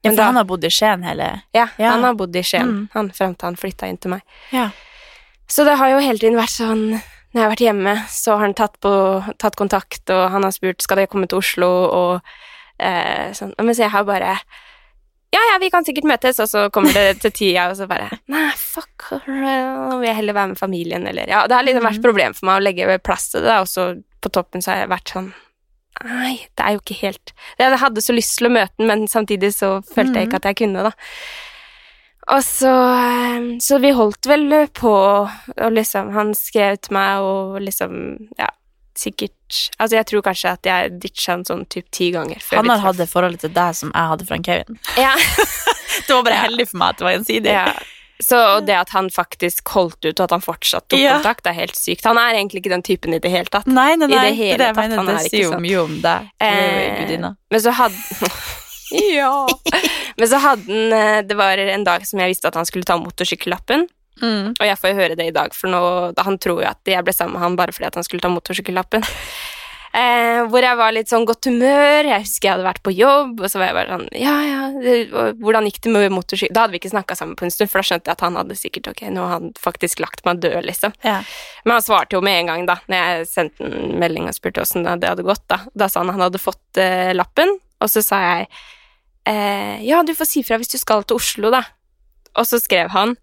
Ja, 0.03 0.09
for 0.11 0.17
da- 0.17 0.23
han 0.31 0.35
har 0.39 0.45
bodd 0.45 0.63
i 0.65 0.69
Skien 0.73 1.03
hele 1.03 1.41
Ja, 1.53 1.67
Ja. 1.77 1.91
han 1.91 2.03
har 2.03 2.13
bodd 2.15 2.35
i 2.35 2.41
Skien, 2.43 2.67
Mm. 2.67 2.89
han 2.93 3.09
frem 3.11 3.35
til 3.35 3.45
han 3.47 3.55
flytta 3.55 3.87
inn 3.89 3.97
til 3.97 4.11
meg. 4.11 4.21
Ja. 4.51 4.69
Så 5.47 5.65
det 5.65 5.77
har 5.77 5.89
jo 5.89 5.99
hele 5.99 6.17
tiden 6.17 6.37
vært 6.39 6.55
sånn 6.55 7.01
Når 7.31 7.39
jeg 7.39 7.43
har 7.45 7.51
vært 7.53 7.63
hjemme, 7.67 7.93
så 8.11 8.33
har 8.35 8.41
han 8.45 8.53
tatt, 8.57 8.73
på, 8.83 8.91
tatt 9.39 9.55
kontakt, 9.55 10.03
og 10.11 10.25
han 10.33 10.43
har 10.43 10.51
spurt 10.51 10.81
skal 10.83 10.97
jeg 10.99 11.09
komme 11.09 11.27
til 11.31 11.37
Oslo, 11.39 11.69
og 11.95 12.21
eh, 12.79 13.31
sånn. 13.37 13.53
Men 13.61 13.73
så 13.77 13.85
jeg 13.85 13.93
har 13.93 14.03
bare 14.03 14.33
ja, 15.31 15.39
ja, 15.53 15.59
vi 15.63 15.69
kan 15.71 15.85
sikkert 15.87 16.03
møtes, 16.11 16.41
og 16.43 16.49
så 16.51 16.65
kommer 16.75 16.91
det 16.91 17.21
til 17.23 17.31
tida, 17.31 17.69
og 17.71 17.77
så 17.79 17.85
bare 17.87 18.09
Nei, 18.27 18.49
fuck, 18.59 19.13
nå 19.29 19.99
vil 20.01 20.09
jeg 20.09 20.17
heller 20.17 20.35
være 20.35 20.51
med 20.51 20.59
familien, 20.59 21.05
eller 21.07 21.29
Ja, 21.31 21.45
det 21.47 21.55
har 21.55 21.63
liksom 21.63 21.85
vært 21.87 21.93
Mhm. 21.95 22.01
et 22.03 22.07
problem 22.09 22.33
for 22.35 22.45
meg 22.49 22.59
å 22.59 22.65
legge 22.65 22.97
plass 22.99 23.29
til 23.31 23.41
det, 23.47 23.55
og 23.63 23.67
så 23.71 23.85
på 24.21 24.29
toppen 24.29 24.61
så 24.61 24.73
har 24.73 24.81
jeg 24.83 24.89
vært 24.91 25.13
sånn 25.15 25.31
Nei, 26.03 26.33
det 26.57 26.65
er 26.65 26.73
jo 26.75 26.79
ikke 26.83 26.99
helt 27.01 27.31
Jeg 27.59 27.77
hadde 27.79 28.01
så 28.03 28.13
lyst 28.15 28.37
til 28.39 28.47
å 28.47 28.51
møte 28.51 28.75
den, 28.77 28.87
men 28.87 29.07
samtidig 29.07 29.53
så 29.55 29.79
følte 29.87 30.19
jeg 30.19 30.27
Mhm. 30.27 30.27
ikke 30.27 30.35
at 30.35 30.43
jeg 30.51 30.55
kunne, 30.65 30.83
da. 30.83 30.91
Og 32.31 32.43
så 32.47 32.71
eh, 32.71 33.45
Så 33.63 33.79
vi 33.83 33.91
holdt 33.97 34.27
vel 34.29 34.47
på, 34.77 34.91
og 35.27 35.71
liksom 35.75 36.11
Han 36.15 36.33
skrev 36.37 36.77
til 36.85 36.95
meg 36.95 37.19
og 37.27 37.57
liksom 37.65 37.95
Ja, 38.39 38.47
sikkert 38.97 39.37
Altså, 39.77 39.97
jeg 39.97 40.05
tror 40.07 40.21
kanskje 40.29 40.53
at 40.55 40.67
jeg 40.69 40.93
ditcha 41.03 41.33
han 41.35 41.43
sånn 41.47 41.65
typ 41.67 41.89
ti 41.91 42.11
ganger 42.15 42.39
før 42.39 42.61
Han 42.61 42.69
har 42.71 42.83
hatt 42.85 42.99
det 43.01 43.09
forholdet 43.11 43.43
til 43.43 43.51
deg 43.55 43.75
som 43.75 43.91
jeg 43.91 44.11
hadde 44.13 44.27
fra 44.29 44.37
Kevin. 44.47 44.77
Ja. 44.99 45.15
Det 46.07 46.13
var 46.15 46.23
bare 46.23 46.37
Ja. 46.37 46.45
heldig 46.47 46.69
for 46.69 46.79
meg 46.79 46.93
at 46.93 46.97
det 47.01 47.05
var 47.05 47.11
gjensidig. 47.17 47.51
Ja. 47.51 47.73
Så 48.21 48.37
og 48.55 48.65
det 48.69 48.75
at 48.77 48.89
han 48.95 49.09
faktisk 49.11 49.67
holdt 49.73 50.05
ut, 50.05 50.13
og 50.19 50.23
at 50.23 50.31
han 50.37 50.43
fortsatt 50.45 50.85
tok 50.93 50.99
Ja. 51.01 51.17
kontakt, 51.17 51.47
er 51.49 51.55
helt 51.57 51.75
sykt. 51.75 52.05
Han 52.07 52.17
er 52.21 52.37
egentlig 52.37 52.61
ikke 52.61 52.71
den 52.77 52.83
typen 52.85 53.13
i 53.17 53.19
det 53.19 53.31
hele 53.33 53.49
tatt. 53.51 53.67
Nei, 53.67 53.95
nei, 53.99 54.07
I 54.07 54.15
nei. 54.15 54.23
det 54.29 54.35
hele 54.37 54.57
det, 54.61 54.67
tatt, 54.75 54.89
mener, 54.89 55.01
er 55.11 55.17
det 55.19 55.31
sier 55.31 55.43
jo 55.43 55.51
sånn. 55.51 55.65
mye 55.65 55.79
om 55.83 55.95
deg. 56.05 56.29
Eh. 56.39 57.17
Men 57.51 57.63
så 57.65 57.73
hadde 57.75 58.31
Ja. 59.21 59.47
Men 60.19 60.27
så 60.27 60.41
hadde 60.43 60.67
han 60.67 60.93
eh, 60.93 61.21
Det 61.25 61.37
var 61.39 61.57
en 61.61 61.87
dag 61.87 62.03
som 62.07 62.19
jeg 62.21 62.33
visste 62.33 62.49
at 62.51 62.57
han 62.59 62.67
skulle 62.67 62.87
ta 62.87 62.97
motorsykkellappen. 62.99 63.87
Mm. 64.21 64.51
Og 64.53 64.65
jeg 64.67 64.77
får 64.77 64.91
jo 64.91 64.99
høre 64.99 65.17
det 65.17 65.31
i 65.31 65.33
dag, 65.33 65.55
for 65.55 65.71
nå, 65.71 65.81
han 66.19 66.37
tror 66.41 66.61
jo 66.61 66.69
at 66.69 66.85
jeg 66.85 67.01
ble 67.05 67.15
sammen 67.15 67.37
med 67.37 67.45
han 67.45 67.57
bare 67.57 67.73
fordi 67.73 67.87
at 67.89 67.97
han 67.97 68.05
skulle 68.05 68.23
ta 68.23 68.31
motorsykkellappen. 68.33 69.07
Eh, 69.91 70.45
hvor 70.47 70.63
jeg 70.63 70.77
var 70.79 70.93
litt 70.95 71.09
sånn 71.11 71.25
godt 71.27 71.49
humør. 71.49 72.07
Jeg 72.07 72.23
husker 72.23 72.47
jeg 72.47 72.53
hadde 72.53 72.63
vært 72.63 72.83
på 72.85 72.93
jobb, 72.95 73.41
og 73.43 73.51
så 73.51 73.59
var 73.59 73.67
jeg 73.67 73.75
bare 73.75 73.97
sånn 73.97 74.05
Ja, 74.15 74.35
ja, 74.47 74.61
det, 74.79 74.93
hvordan 75.41 75.67
gikk 75.67 75.81
det 75.83 75.91
med 75.91 76.13
motorsykkel 76.15 76.55
Da 76.55 76.63
hadde 76.63 76.77
vi 76.77 76.79
ikke 76.79 76.93
snakka 76.93 77.17
sammen 77.19 77.35
på 77.35 77.43
en 77.43 77.51
stund, 77.51 77.67
for 77.67 77.81
da 77.81 77.89
skjønte 77.89 78.07
jeg 78.07 78.15
at 78.15 78.23
han 78.23 78.37
hadde 78.39 78.55
sikkert 78.55 78.87
Ok, 78.93 79.01
nå 79.11 79.25
har 79.27 79.33
han 79.35 79.49
faktisk 79.59 79.99
lagt 79.99 80.23
meg 80.23 80.39
død, 80.45 80.61
liksom. 80.69 80.95
Ja. 81.03 81.17
Men 81.65 81.75
han 81.75 81.83
svarte 81.83 82.15
jo 82.15 82.23
med 82.23 82.39
en 82.39 82.53
gang, 82.53 82.63
da, 82.69 82.77
når 82.87 83.03
jeg 83.03 83.27
sendte 83.33 83.67
en 83.67 83.97
melding 83.99 84.31
og 84.31 84.37
spurte 84.37 84.63
åssen 84.63 84.87
det 84.87 85.11
hadde 85.11 85.27
gått. 85.27 85.43
Da 85.51 85.59
Da 85.75 85.91
sa 85.91 86.05
han 86.05 86.13
han 86.15 86.23
hadde 86.23 86.39
fått 86.39 86.79
eh, 86.79 87.11
lappen, 87.17 87.51
og 87.83 87.91
så 87.91 88.05
sa 88.05 88.21
jeg 88.29 88.47
eh, 89.27 89.81
ja, 89.85 90.03
du 90.03 90.15
får 90.15 90.25
si 90.29 90.43
fra 90.43 90.57
hvis 90.61 90.71
du 90.73 90.77
skal 90.81 91.03
til 91.03 91.19
Oslo, 91.21 91.51
da. 91.53 91.63
Og 92.37 92.47
så 92.47 92.59
skrev 92.61 92.89
han 92.95 93.15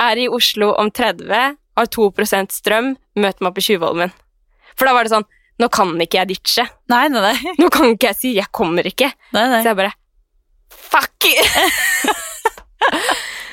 er 0.00 0.16
i 0.16 0.28
Oslo 0.32 0.72
om 0.80 0.90
30, 0.90 1.56
har 1.76 1.86
2% 1.86 2.52
strøm, 2.52 2.94
møt 3.16 3.40
meg 3.40 3.54
på 3.56 3.60
Tjuvholmen. 3.64 4.12
For 4.76 4.88
da 4.88 4.94
var 4.96 5.04
det 5.04 5.12
sånn 5.12 5.28
Nå 5.60 5.66
kan 5.68 5.90
ikke 6.00 6.22
jeg 6.22 6.28
ditche. 6.30 6.62
Nei, 6.88 7.08
nei, 7.12 7.20
nei. 7.20 7.52
Nå 7.60 7.66
kan 7.68 7.90
ikke 7.92 8.14
jeg 8.14 8.16
si 8.16 8.30
'jeg 8.32 8.48
kommer 8.50 8.80
ikke'. 8.88 9.10
nei, 9.36 9.42
nei. 9.50 9.58
Så 9.60 9.68
jeg 9.68 9.76
bare 9.76 9.92
Fuck! 10.70 11.26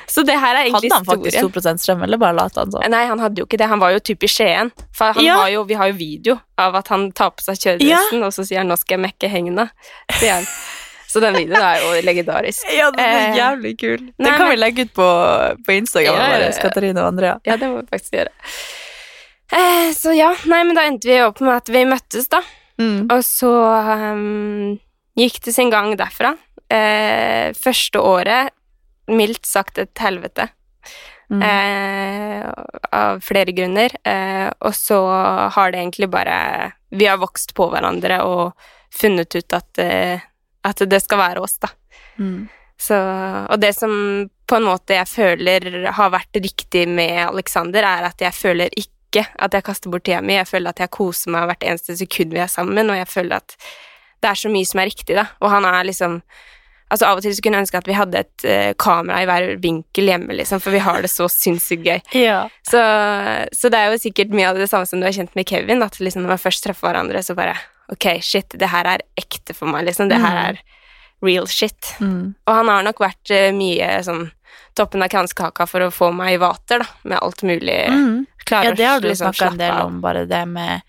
så 0.08 0.24
det 0.24 0.38
her 0.40 0.56
er 0.56 0.70
egentlig 0.70 0.88
historien. 0.88 0.94
Hadde 0.94 0.96
han 0.96 1.06
faktisk 1.06 1.36
historien. 1.36 1.78
2 1.78 1.84
strøm, 1.84 2.04
eller 2.08 2.18
bare 2.22 2.38
lot 2.38 2.56
han 2.56 2.72
sånn? 2.72 2.88
Nei, 2.94 3.04
han 3.12 3.20
hadde 3.20 3.42
jo 3.42 3.46
ikke 3.46 3.58
det. 3.60 3.68
Han 3.68 3.80
var 3.84 3.92
jo 3.92 4.00
typ 4.00 4.24
i 4.24 4.28
Skien. 4.32 4.72
For 4.96 5.12
han 5.18 5.26
Ja. 5.26 5.36
har 5.42 5.50
jo, 5.52 5.64
vi 5.68 5.74
har 5.76 5.88
jo 5.92 5.98
video 6.00 6.40
av 6.58 6.76
at 6.80 6.88
han 6.88 7.12
tar 7.12 7.32
på 7.36 7.44
seg 7.44 7.60
kjøredressen, 7.60 8.24
og 8.24 8.32
så 8.32 8.46
sier 8.48 8.60
han 8.64 8.68
'nå 8.72 8.78
skal 8.80 8.96
jeg 8.98 9.04
mekke 9.12 9.28
hengene'. 9.30 9.68
Sier 10.16 10.32
han. 10.40 10.48
Så 11.08 11.22
den 11.24 11.38
videoen 11.38 11.64
er 11.64 11.84
jo 11.84 11.94
legendarisk. 12.06 12.68
Ja, 12.78 12.90
den 12.92 13.04
er 13.04 13.30
Eh, 13.30 13.38
jævlig 13.40 13.74
kul. 13.80 14.02
Den 14.10 14.28
nei, 14.28 14.34
kan 14.40 14.52
vi 14.52 14.58
legge 14.60 14.88
ut 14.88 14.94
på, 14.98 15.08
på 15.66 15.78
Instagram. 15.78 16.20
Ja, 16.20 16.28
vår. 16.34 16.60
Katarina 16.62 17.06
og 17.06 17.14
Andrea. 17.14 17.38
Ja, 17.48 17.58
det 17.60 17.70
må 17.72 17.82
vi 17.82 17.88
faktisk 17.94 18.18
gjøre. 18.20 18.34
Eh, 19.58 19.92
så 19.96 20.14
ja, 20.16 20.34
nei, 20.52 20.62
men 20.68 20.76
da 20.76 20.84
endte 20.90 21.08
vi 21.08 21.22
opp 21.24 21.40
med 21.44 21.56
at 21.56 21.72
vi 21.72 21.86
møttes, 21.88 22.28
da. 22.32 22.42
Mm. 22.78 23.08
Og 23.08 23.24
så 23.26 23.52
um, 24.12 24.76
gikk 25.18 25.40
det 25.48 25.56
sin 25.56 25.72
gang 25.74 25.96
derfra. 25.98 26.36
Eh, 26.68 27.56
første 27.58 28.04
året, 28.04 28.54
mildt 29.08 29.48
sagt 29.48 29.80
et 29.80 30.04
helvete. 30.04 30.50
Mm. 31.28 31.42
eh, 31.44 32.50
av 32.92 33.20
flere 33.20 33.52
grunner. 33.52 33.92
Eh, 34.04 34.48
og 34.60 34.76
så 34.76 35.00
har 35.52 35.72
det 35.72 35.82
egentlig 35.82 36.10
bare 36.10 36.72
Vi 36.90 37.06
har 37.06 37.18
vokst 37.20 37.52
på 37.54 37.68
hverandre 37.68 38.22
og 38.24 38.54
funnet 38.96 39.36
ut 39.36 39.54
at, 39.54 39.78
eh, 39.78 40.22
at 40.68 40.84
det 40.90 41.02
skal 41.04 41.22
være 41.22 41.44
oss, 41.44 41.58
da. 41.64 41.72
Mm. 42.18 42.48
Så, 42.78 42.98
og 43.50 43.58
det 43.62 43.74
som 43.74 43.92
på 44.48 44.60
en 44.60 44.68
måte 44.68 44.96
jeg 44.96 45.10
føler 45.10 45.90
har 45.98 46.14
vært 46.14 46.40
riktig 46.44 46.86
med 46.90 47.24
Alexander, 47.26 47.84
er 47.84 48.10
at 48.12 48.22
jeg 48.22 48.36
føler 48.38 48.74
ikke 48.78 49.26
at 49.40 49.56
jeg 49.56 49.66
kaster 49.66 49.92
bort 49.92 50.06
tida 50.06 50.22
mi. 50.22 50.36
Jeg 50.38 50.50
føler 50.50 50.76
at 50.76 50.84
jeg 50.84 50.94
koser 50.94 51.34
meg 51.34 51.48
hvert 51.50 51.66
eneste 51.66 51.98
sekund 51.98 52.36
vi 52.36 52.44
er 52.44 52.52
sammen, 52.52 52.92
og 52.92 53.00
jeg 53.00 53.10
føler 53.10 53.42
at 53.42 53.58
det 54.22 54.30
er 54.30 54.40
så 54.40 54.52
mye 54.52 54.68
som 54.68 54.82
er 54.82 54.90
riktig, 54.92 55.18
da. 55.18 55.26
Og 55.42 55.52
han 55.54 55.66
er 55.66 55.88
liksom 55.88 56.20
Altså 56.90 57.06
Av 57.10 57.18
og 57.20 57.24
til 57.26 57.34
så 57.36 57.44
kunne 57.44 57.58
jeg 57.60 57.66
ønske 57.68 57.80
at 57.82 57.88
vi 57.90 57.96
hadde 57.98 58.20
et 58.24 58.46
uh, 58.48 58.74
kamera 58.80 59.20
i 59.22 59.26
hver 59.28 59.48
vinkel 59.60 60.08
hjemme, 60.08 60.38
liksom, 60.40 60.62
for 60.64 60.72
vi 60.72 60.80
har 60.80 61.02
det 61.04 61.10
så 61.12 61.28
sinnssykt 61.32 61.84
gøy. 61.84 62.00
Ja. 62.28 62.38
Så, 62.64 62.80
så 63.52 63.70
det 63.74 63.80
er 63.82 63.92
jo 63.92 64.00
sikkert 64.00 64.32
mye 64.32 64.48
av 64.54 64.60
det 64.62 64.70
samme 64.72 64.88
som 64.88 65.02
du 65.02 65.08
har 65.08 65.16
kjent 65.16 65.36
med 65.36 65.48
Kevin, 65.50 65.84
at 65.84 66.00
liksom 66.00 66.24
når 66.24 66.36
man 66.38 66.42
først 66.46 66.64
treffer 66.64 66.88
hverandre, 66.90 67.24
så 67.24 67.36
bare 67.38 67.58
Ok, 67.92 68.04
shit, 68.20 68.52
det 68.60 68.68
her 68.68 68.84
er 68.84 69.04
ekte 69.16 69.54
for 69.56 69.68
meg, 69.72 69.86
liksom. 69.88 70.10
Det 70.12 70.18
her 70.20 70.34
Mm. 70.36 70.48
er 70.58 70.58
real 71.24 71.46
shit. 71.48 71.94
Mm. 72.04 72.34
Og 72.46 72.54
han 72.54 72.68
har 72.68 72.84
nok 72.84 73.00
vært 73.00 73.32
uh, 73.32 73.52
mye 73.56 73.88
sånn 74.04 74.26
toppen 74.76 75.02
av 75.06 75.08
kranskaka 75.10 75.66
for 75.68 75.86
å 75.86 75.92
få 75.92 76.10
meg 76.14 76.34
i 76.36 76.42
vater, 76.42 76.84
da, 76.84 76.88
med 77.08 77.18
alt 77.24 77.44
mulig. 77.48 77.78
Mm. 77.88 78.26
Ja, 78.52 78.72
det 78.76 78.86
har 78.86 79.00
du 79.02 79.08
liksom 79.08 79.32
snakka 79.34 79.52
en 79.54 79.58
del 79.64 79.80
om, 79.86 80.02
bare 80.04 80.26
det 80.30 80.44
med 80.48 80.84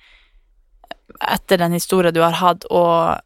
Etter 1.18 1.58
den 1.58 1.72
historien 1.74 2.14
du 2.14 2.20
har 2.22 2.36
hatt, 2.38 2.66
og, 2.70 3.18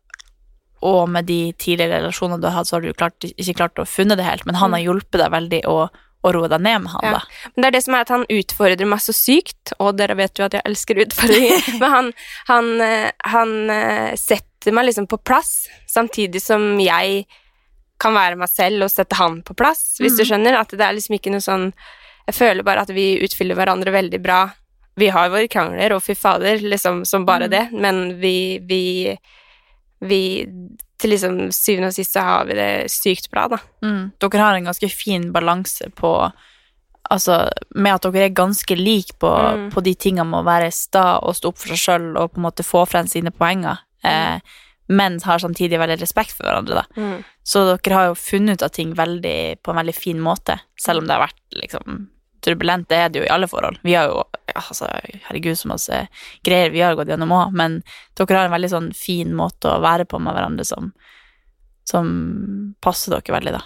og 0.82 1.08
med 1.08 1.26
de 1.26 1.52
tidligere 1.58 2.00
relasjonene 2.02 2.40
du 2.40 2.46
har 2.48 2.56
hatt, 2.58 2.66
så 2.66 2.76
har 2.76 2.80
du 2.82 2.88
jo 2.88 2.94
klart, 2.98 3.18
ikke 3.22 3.54
klart 3.56 3.78
å 3.78 3.86
funne 3.86 4.16
det 4.16 4.24
helt, 4.24 4.44
men 4.46 4.54
han 4.56 4.70
Mm. 4.70 4.74
har 4.74 4.82
hjulpet 4.86 5.20
deg 5.22 5.30
veldig 5.30 5.60
å, 5.70 5.88
å 6.24 6.32
roe 6.32 6.48
deg 6.48 6.60
ned 6.60 6.82
med 6.82 6.90
han, 6.92 7.00
Ja. 7.04 7.12
da. 7.12 7.20
Men 7.56 7.62
det 7.62 7.66
er 7.66 7.70
det 7.78 7.82
som 7.84 7.94
er 7.94 8.00
at 8.00 8.08
han 8.08 8.26
utfordrer 8.30 8.86
meg 8.86 8.98
så 9.00 9.12
sykt, 9.14 9.72
og 9.80 9.96
dere 9.96 10.14
vet 10.16 10.38
jo 10.38 10.44
at 10.44 10.52
jeg 10.52 10.62
elsker 10.64 10.94
utfordringer, 11.06 11.62
men 11.80 11.90
han, 11.90 12.12
han, 12.48 13.12
han 13.24 13.70
eh, 13.70 14.14
setter 14.16 14.72
meg 14.72 14.86
liksom 14.86 15.06
på 15.08 15.18
plass, 15.24 15.68
samtidig 15.88 16.40
som 16.42 16.78
jeg 16.80 17.26
kan 17.98 18.14
være 18.14 18.36
meg 18.36 18.48
selv 18.50 18.82
og 18.82 18.90
sette 18.90 19.14
han 19.14 19.42
på 19.42 19.54
plass, 19.54 19.96
hvis 20.00 20.16
du 20.16 20.22
Mhm. 20.24 20.28
skjønner. 20.30 20.58
At 20.60 20.68
det 20.70 20.80
er 20.80 20.92
liksom 20.94 21.14
ikke 21.18 21.30
noe 21.30 21.40
sånn 21.44 21.72
Jeg 22.28 22.34
føler 22.36 22.62
bare 22.62 22.82
at 22.82 22.88
vi 22.94 23.18
utfyller 23.18 23.56
hverandre 23.58 23.90
veldig 23.90 24.22
bra. 24.22 24.52
Vi 24.96 25.08
har 25.08 25.28
våre 25.30 25.48
krangler, 25.48 25.90
og 25.92 26.02
fy 26.02 26.14
fader, 26.14 26.58
liksom 26.62 27.04
som 27.04 27.24
bare 27.26 27.48
Mhm. 27.48 27.50
det, 27.50 27.72
men 27.72 28.20
vi, 28.20 28.58
vi 28.62 29.18
Vi 30.03 30.46
Til 31.03 31.11
liksom 31.11 31.36
syvende 31.50 31.88
og 31.90 31.94
sist 31.96 32.14
så 32.14 32.22
har 32.22 32.44
vi 32.46 32.55
det 32.55 32.90
sykt 32.92 33.24
bra, 33.32 33.48
da. 33.50 33.57
Mm. 33.82 34.12
Dere 34.22 34.38
har 34.44 34.55
en 34.55 34.68
ganske 34.70 34.88
fin 34.90 35.32
balanse 35.34 35.88
på 35.98 36.12
Altså, 37.11 37.50
med 37.74 37.92
at 37.96 38.05
dere 38.07 38.28
er 38.28 38.34
ganske 38.34 38.76
like 38.78 39.16
på, 39.20 39.28
Mm. 39.28 39.70
på 39.74 39.82
de 39.82 39.94
tingene 39.94 40.24
med 40.30 40.40
å 40.40 40.46
være 40.46 40.70
sta 40.72 41.18
og 41.20 41.34
stå 41.34 41.48
opp 41.50 41.59
for 41.59 41.68
seg 41.74 41.80
sjøl 41.82 42.16
og 42.16 42.30
på 42.32 42.38
en 42.38 42.46
måte 42.46 42.62
få 42.64 42.86
frem 42.88 43.07
sine 43.11 43.30
poenger, 43.34 43.78
eh, 44.05 44.38
men 44.88 45.18
har 45.20 45.38
samtidig 45.42 45.78
veldig 45.82 45.98
respekt 46.00 46.30
for 46.32 46.44
hverandre, 46.46 46.84
da. 46.86 47.22
Så 47.44 47.64
dere 47.76 47.94
har 47.98 48.07
jo 48.07 48.14
funnet 48.14 48.55
ut 48.55 48.62
av 48.62 48.70
ting 48.70 48.94
veldig, 48.94 49.61
på 49.62 49.70
en 49.74 49.76
veldig 49.82 49.94
fin 49.94 50.20
måte, 50.22 50.61
selv 50.78 51.03
om 51.03 51.07
det 51.07 51.16
har 51.18 51.26
vært 51.28 51.61
liksom 51.61 52.07
turbulent. 52.45 52.88
Det 52.90 52.99
er 52.99 53.09
det 53.12 53.22
jo 53.22 53.26
i 53.28 53.32
alle 53.34 53.49
forhold. 53.51 53.78
Vi 53.86 53.95
har 53.99 54.11
jo 54.11 54.22
altså, 54.55 54.88
herregud, 55.28 55.59
så 55.59 55.70
masse 55.72 56.03
greier 56.47 56.72
vi 56.74 56.82
har 56.84 56.97
gått 56.99 57.12
gjennom 57.12 57.32
òg, 57.36 57.53
men 57.57 57.80
dere 58.18 58.38
har 58.40 58.51
en 58.51 58.57
veldig 58.57 58.72
sånn 58.72 58.90
fin 58.97 59.34
måte 59.38 59.70
å 59.72 59.82
være 59.84 60.07
på 60.11 60.20
med 60.22 60.34
hverandre 60.36 60.66
som, 60.68 60.93
som 61.88 62.74
passer 62.84 63.14
dere 63.16 63.38
veldig, 63.38 63.55
da. 63.59 63.62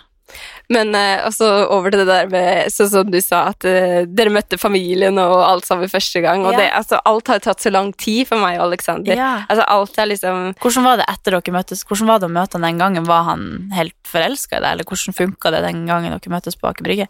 Men 0.74 0.89
eh, 0.99 1.20
også 1.22 1.47
over 1.70 1.93
til 1.95 2.01
det 2.03 2.07
der 2.09 2.31
med 2.33 2.72
Sånn 2.74 2.89
som 2.91 3.11
du 3.12 3.20
sa, 3.22 3.45
at 3.53 3.62
eh, 3.68 4.01
dere 4.11 4.33
møtte 4.35 4.59
familien 4.59 5.20
og 5.22 5.37
alt 5.47 5.68
sammen 5.68 5.87
første 5.93 6.18
gang. 6.24 6.43
Og 6.43 6.57
Ja. 6.57 6.59
det, 6.59 6.66
altså, 6.81 6.99
alt 7.07 7.31
har 7.31 7.39
tatt 7.45 7.62
så 7.62 7.70
lang 7.70 7.93
tid 7.95 8.27
for 8.27 8.43
meg 8.43 8.59
og 8.59 8.66
Alexander. 8.66 9.14
Altså, 9.47 9.62
alt 9.77 10.03
er 10.03 10.11
liksom 10.11 10.49
Hvordan 10.59 10.89
var 10.89 10.99
det 10.99 11.07
etter 11.14 11.37
dere 11.39 11.55
møttes? 11.55 11.85
Hvordan 11.87 12.11
var 12.11 12.18
det 12.18 12.27
å 12.27 12.35
møte 12.35 12.59
han 12.59 12.66
den 12.66 12.83
gangen? 12.83 13.07
Var 13.07 13.22
han 13.31 13.47
helt 13.79 13.95
forelska 14.11 14.59
i 14.59 14.64
deg, 14.64 14.70
eller 14.72 14.91
hvordan 14.91 15.14
funka 15.22 15.55
det 15.55 15.62
den 15.68 15.87
gangen 15.87 16.11
dere 16.16 16.35
møttes 16.35 16.59
på 16.59 16.72
Aker 16.72 16.91
Brygge? 16.91 17.07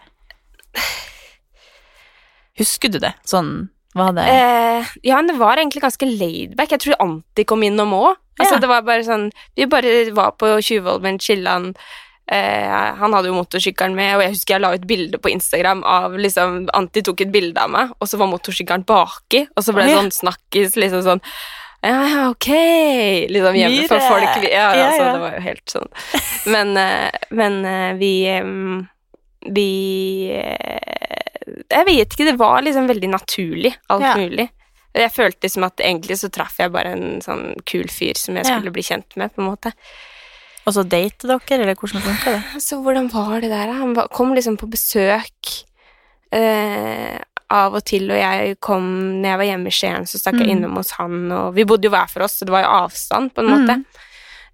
Husker 2.58 2.92
du 2.92 2.98
det? 3.02 3.12
Sånn, 3.28 3.68
hva 3.96 4.10
det 4.16 4.24
eh, 4.28 4.94
Ja, 5.08 5.18
men 5.20 5.28
det 5.32 5.38
var 5.40 5.56
egentlig 5.60 5.82
ganske 5.84 6.08
laidback. 6.08 6.72
Jeg 6.76 6.84
tror 6.84 6.98
Anti 7.04 7.44
kom 7.48 7.62
innom 7.66 7.94
òg. 7.96 8.14
Altså, 8.38 8.56
Ja. 8.56 8.60
Det 8.60 8.68
var 8.68 8.82
bare 8.84 9.04
sånn 9.04 9.30
Vi 9.56 9.66
bare 9.66 10.10
var 10.12 10.34
på 10.36 10.50
Tjuvholmen, 10.60 11.18
chillan. 11.18 11.70
Eh, 12.26 12.94
han 12.98 13.12
hadde 13.14 13.30
jo 13.30 13.36
motorsykkelen 13.36 13.94
med, 13.94 14.16
og 14.16 14.22
jeg 14.24 14.32
husker 14.34 14.56
jeg 14.56 14.62
la 14.64 14.72
ut 14.74 14.86
bilde 14.90 15.18
på 15.22 15.30
Instagram 15.30 15.84
av 15.86 16.16
liksom 16.18 16.64
Anti 16.74 17.04
tok 17.06 17.22
et 17.22 17.30
bilde 17.30 17.62
av 17.62 17.70
meg, 17.70 17.92
og 18.00 18.08
så 18.10 18.18
var 18.18 18.26
motorsykkelen 18.32 18.82
baki, 18.88 19.44
og 19.54 19.62
så 19.62 19.72
ble 19.76 19.84
det 19.86 19.94
sånn 19.94 20.10
snakkis, 20.16 20.74
liksom 20.74 21.04
sånn 21.06 21.22
ja, 21.86 22.00
ja, 22.08 22.22
ok 22.32 22.48
Liksom 23.30 23.54
hjemme 23.60 23.84
for 23.86 24.02
folk 24.08 24.40
vi, 24.42 24.50
ja, 24.50 24.72
Ja, 24.74 24.86
altså, 24.88 25.04
ja. 25.04 25.12
Det 25.12 25.22
var 25.22 25.34
jo 25.36 25.42
helt 25.44 25.70
sånn. 25.70 25.90
Men, 26.50 26.72
eh, 26.80 27.26
men 27.30 27.58
eh, 27.68 27.92
vi 28.00 28.12
Vi 29.54 29.70
eh, 30.34 31.25
Jeg 31.46 31.86
vet 31.86 32.08
ikke, 32.14 32.24
det 32.30 32.38
var 32.38 32.62
liksom 32.62 32.88
veldig 32.90 33.08
naturlig, 33.12 33.74
alt 33.88 34.02
Ja. 34.02 34.14
mulig. 34.16 34.48
Jeg 34.96 35.12
følte 35.12 35.44
liksom 35.46 35.64
at 35.66 35.76
egentlig 35.84 36.16
så 36.18 36.30
traff 36.32 36.56
jeg 36.58 36.72
bare 36.72 36.92
en 36.96 37.20
sånn 37.20 37.54
kul 37.68 37.84
fyr 37.92 38.16
som 38.16 38.34
jeg 38.34 38.46
Ja. 38.46 38.56
skulle 38.58 38.72
bli 38.72 38.82
kjent 38.82 39.16
med, 39.16 39.34
på 39.34 39.42
en 39.42 39.50
måte. 39.50 39.72
Og 40.66 40.72
så 40.74 40.82
date 40.88 41.28
dere, 41.28 41.40
eller 41.60 41.74
hvordan 41.76 42.02
funka 42.02 42.24
det? 42.32 42.62
Så 42.62 42.82
hvordan 42.82 43.08
var 43.12 43.40
det 43.40 43.50
der? 43.50 43.66
da? 43.66 43.72
Han 43.74 43.94
kom 44.10 44.34
liksom 44.34 44.56
på 44.58 44.66
besøk 44.68 45.64
eh, 46.32 47.18
av 47.48 47.74
og 47.74 47.84
til, 47.84 48.10
og 48.10 48.16
jeg 48.18 48.56
kom 48.60 48.82
når 49.22 49.28
jeg 49.28 49.38
var 49.38 49.44
hjemme 49.46 49.66
i 49.70 49.70
Skien, 49.70 50.02
så 50.10 50.18
stakk 50.18 50.40
jeg 50.40 50.48
Mm. 50.48 50.56
innom 50.56 50.74
hos 50.76 50.90
han, 50.98 51.30
og 51.30 51.54
vi 51.54 51.62
bodde 51.64 51.84
jo 51.84 51.90
hver 51.90 52.08
for 52.10 52.22
oss, 52.24 52.32
så 52.40 52.44
det 52.44 52.50
var 52.50 52.62
jo 52.64 52.72
avstand, 52.86 53.32
på 53.32 53.44
en 53.44 53.52
måte. 53.52 53.84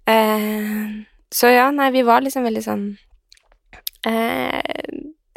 Eh, 0.05 1.05
så 1.31 1.47
ja, 1.51 1.71
nei, 1.71 1.89
vi 1.89 2.03
var 2.03 2.21
liksom 2.21 2.43
veldig 2.43 2.63
sånn 2.63 2.97
eh, 4.05 4.61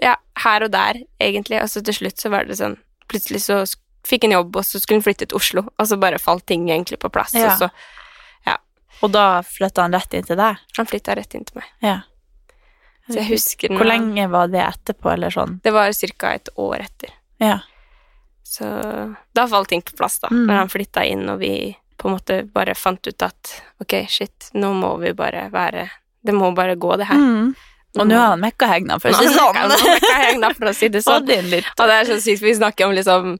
Ja, 0.02 0.16
her 0.44 0.66
og 0.66 0.70
der, 0.74 0.98
egentlig, 1.20 1.62
og 1.62 1.68
så 1.72 1.82
til 1.84 1.94
slutt 1.94 2.20
så 2.20 2.30
var 2.32 2.44
det 2.44 2.58
sånn 2.58 2.76
Plutselig 3.06 3.44
så 3.44 3.60
fikk 4.06 4.24
han 4.26 4.32
jobb, 4.34 4.56
og 4.58 4.64
så 4.66 4.80
skulle 4.82 4.98
han 4.98 5.04
flytte 5.06 5.28
til 5.30 5.38
Oslo, 5.38 5.62
og 5.78 5.86
så 5.86 5.98
bare 5.98 6.18
falt 6.18 6.44
ting 6.50 6.64
egentlig 6.68 6.98
på 6.98 7.10
plass, 7.14 7.34
Ja. 7.34 7.52
og 7.52 7.58
så 7.60 7.70
Og 9.04 9.10
da 9.12 9.42
flytta 9.44 9.82
han 9.84 9.92
rett 9.92 10.14
inn 10.16 10.24
til 10.24 10.38
deg? 10.40 10.56
Han 10.78 10.86
flytta 10.88 11.14
rett 11.18 11.34
inn 11.36 11.44
til 11.44 11.58
meg. 11.60 11.66
Ja. 11.84 11.98
Så 13.06 13.18
jeg 13.20 13.28
husker 13.28 13.68
Hvor 13.76 13.84
lenge 13.84 14.24
var 14.32 14.48
det 14.48 14.62
etterpå, 14.64 15.12
eller 15.12 15.30
sånn? 15.30 15.58
Det 15.62 15.72
var 15.74 15.92
ca. 15.92 16.30
et 16.32 16.48
år 16.56 16.80
etter. 16.80 17.10
Ja. 17.38 17.58
Så 18.42 18.64
da 19.34 19.46
falt 19.46 19.68
ting 19.68 19.82
på 19.82 19.94
plass, 19.98 20.18
da. 20.18 20.28
Mm. 20.32 20.46
Når 20.46 20.56
han 20.62 20.72
flytta 20.72 21.04
inn, 21.04 21.28
og 21.28 21.38
vi 21.40 21.76
på 21.98 22.08
en 22.08 22.16
måte 22.16 22.40
bare 22.52 22.74
fant 22.74 23.06
ut 23.06 23.22
at 23.22 23.62
ok, 23.82 24.06
shit, 24.08 24.50
nå 24.54 24.72
må 24.74 24.98
vi 25.00 25.12
bare 25.12 25.50
være 25.52 25.90
Det 26.26 26.34
må 26.34 26.54
bare 26.56 26.74
gå, 26.74 26.96
det 26.96 27.06
her. 27.06 27.20
Mm. 27.20 27.54
Og 28.00 28.08
nå 28.10 28.18
har 28.18 28.34
han 28.34 28.42
mekkahegna, 28.42 28.98
for 29.02 29.10
å 29.10 29.18
si 29.20 29.26
det 29.28 29.34
sånn. 29.36 29.56
mekka 29.94 30.18
hegna, 30.22 30.52
for 30.58 30.70
å 30.70 30.74
si 30.76 30.88
det 30.92 31.02
sånn. 31.06 31.26
Og 31.26 31.88
det 31.90 31.96
er 32.00 32.10
så 32.12 32.20
sykt, 32.20 32.42
for 32.42 32.50
vi 32.50 32.54
snakker 32.58 32.88
om 32.88 32.94
liksom 32.96 33.34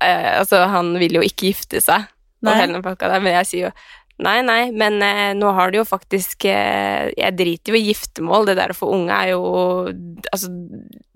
eh, 0.00 0.32
Altså, 0.38 0.64
han 0.72 0.94
vil 1.00 1.20
jo 1.20 1.24
ikke 1.26 1.50
gifte 1.52 1.80
seg, 1.84 2.08
der, 2.44 2.68
men 3.20 3.32
jeg 3.40 3.46
sier 3.50 3.64
jo 3.68 3.72
Nei, 4.18 4.40
nei, 4.42 4.72
men 4.74 4.96
eh, 5.02 5.28
nå 5.38 5.52
har 5.54 5.70
du 5.70 5.76
jo 5.78 5.84
faktisk 5.86 6.42
eh, 6.50 7.06
Jeg 7.14 7.36
driter 7.38 7.70
jo 7.70 7.78
i 7.78 7.84
giftermål. 7.86 8.48
Det 8.48 8.56
der 8.58 8.72
å 8.74 8.74
få 8.74 8.88
unge 8.96 9.14
er 9.14 9.28
jo 9.30 9.42
Altså, 10.32 10.50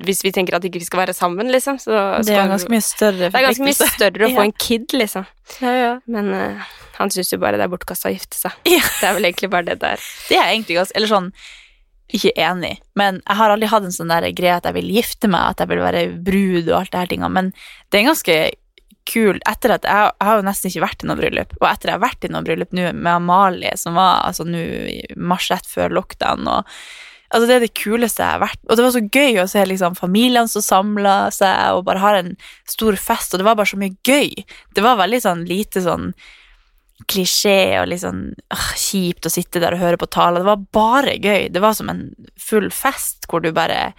hvis 0.07 0.23
vi 0.23 0.31
tenker 0.35 0.55
at 0.55 0.69
ikke 0.69 0.79
vi 0.79 0.87
skal 0.87 1.03
være 1.03 1.17
sammen, 1.17 1.51
liksom, 1.51 1.81
så 1.83 1.97
Det 2.23 2.37
er 2.37 2.53
ganske 2.53 2.71
mye 2.71 2.85
større 2.87 3.27
Det 3.27 3.41
er 3.41 3.49
ganske 3.49 3.67
mye 3.67 3.89
større 3.91 4.29
å 4.29 4.31
få 4.37 4.39
Ja. 4.45 4.47
en 4.47 4.55
kid, 4.55 4.95
liksom. 4.95 5.27
Ja, 5.65 5.73
ja. 5.81 5.91
Men 6.07 6.31
eh, 6.37 6.71
han 7.01 7.11
syns 7.11 7.33
jo 7.35 7.41
bare 7.43 7.59
det 7.59 7.67
er 7.67 7.73
bortkasta 7.73 8.07
å 8.11 8.15
gifte 8.15 8.39
seg. 8.39 8.55
Det 8.69 8.79
er 8.79 9.17
vel 9.19 9.27
egentlig 9.33 9.51
bare 9.51 9.67
det 9.73 9.81
der. 9.83 10.07
Det 10.29 10.39
er 10.39 10.53
egentlig 10.53 10.79
ganske 10.79 10.95
Eller 11.01 11.11
sånn 11.11 11.33
ikke 12.17 12.33
enig, 12.41 12.75
men 12.99 13.21
jeg 13.23 13.39
har 13.39 13.53
aldri 13.53 13.69
hatt 13.71 13.87
en 13.87 13.95
sånn 13.95 14.11
der 14.13 14.27
greie 14.37 14.57
at 14.59 14.67
jeg 14.69 14.77
vil 14.77 14.91
gifte 14.93 15.31
meg, 15.33 15.53
at 15.53 15.63
jeg 15.63 15.71
vil 15.73 15.85
være 15.85 16.03
brud 16.25 16.67
og 16.67 16.75
alt 16.81 16.93
det 16.93 17.01
her 17.01 17.13
tinga, 17.13 17.31
men 17.33 17.53
det 17.91 18.01
er 18.01 18.11
ganske 18.11 18.37
kul 19.09 19.41
etter 19.51 19.75
at 19.75 19.87
jeg, 19.89 20.11
jeg 20.13 20.29
har 20.29 20.39
jo 20.39 20.45
nesten 20.47 20.71
ikke 20.71 20.85
vært 20.85 21.03
i 21.03 21.09
noe 21.09 21.19
bryllup, 21.19 21.57
og 21.61 21.69
etter 21.71 21.91
jeg 21.91 21.99
har 21.99 22.05
vært 22.05 22.27
i 22.27 22.33
noe 22.33 22.47
bryllup 22.47 22.77
nå 22.77 22.91
med 22.93 23.15
Amalie, 23.15 23.73
som 23.81 23.97
var 23.99 24.27
altså 24.29 24.47
nå 24.47 24.61
i 24.93 25.01
mars 25.17 25.49
rett 25.51 25.67
før 25.69 25.97
lockdown, 25.97 26.47
og 26.47 26.69
altså 27.33 27.49
det 27.49 27.57
er 27.57 27.65
det 27.65 27.73
kuleste 27.79 28.23
jeg 28.23 28.37
har 28.37 28.45
vært, 28.45 28.61
og 28.69 28.79
det 28.79 28.87
var 28.87 28.95
så 28.95 29.05
gøy 29.07 29.41
å 29.43 29.49
se 29.51 29.65
liksom 29.67 29.99
familiene 29.99 30.53
som 30.53 30.65
samla 30.65 31.17
seg 31.35 31.79
og 31.79 31.87
bare 31.89 32.05
har 32.05 32.21
en 32.21 32.37
stor 32.71 32.99
fest, 33.01 33.33
og 33.33 33.43
det 33.43 33.49
var 33.49 33.59
bare 33.59 33.73
så 33.73 33.81
mye 33.81 33.97
gøy. 34.07 34.45
Det 34.77 34.85
var 34.85 35.01
veldig 35.01 35.23
sånn 35.25 35.47
lite 35.49 35.83
sånn 35.85 36.13
klisjé 37.11 37.81
og 37.81 37.89
litt 37.91 38.03
sånn 38.05 38.25
øh, 38.33 38.71
kjipt 38.79 39.27
å 39.29 39.33
sitte 39.33 39.63
der 39.63 39.77
og 39.77 39.83
høre 39.83 40.01
på 40.01 40.11
taler. 40.13 40.43
Det 40.43 40.51
var 40.51 40.65
bare 40.77 41.19
gøy. 41.19 41.51
Det 41.53 41.63
var 41.63 41.77
som 41.79 41.91
en 41.93 42.07
full 42.41 42.71
fest 42.75 43.29
hvor 43.31 43.45
du 43.45 43.51
bare 43.55 43.93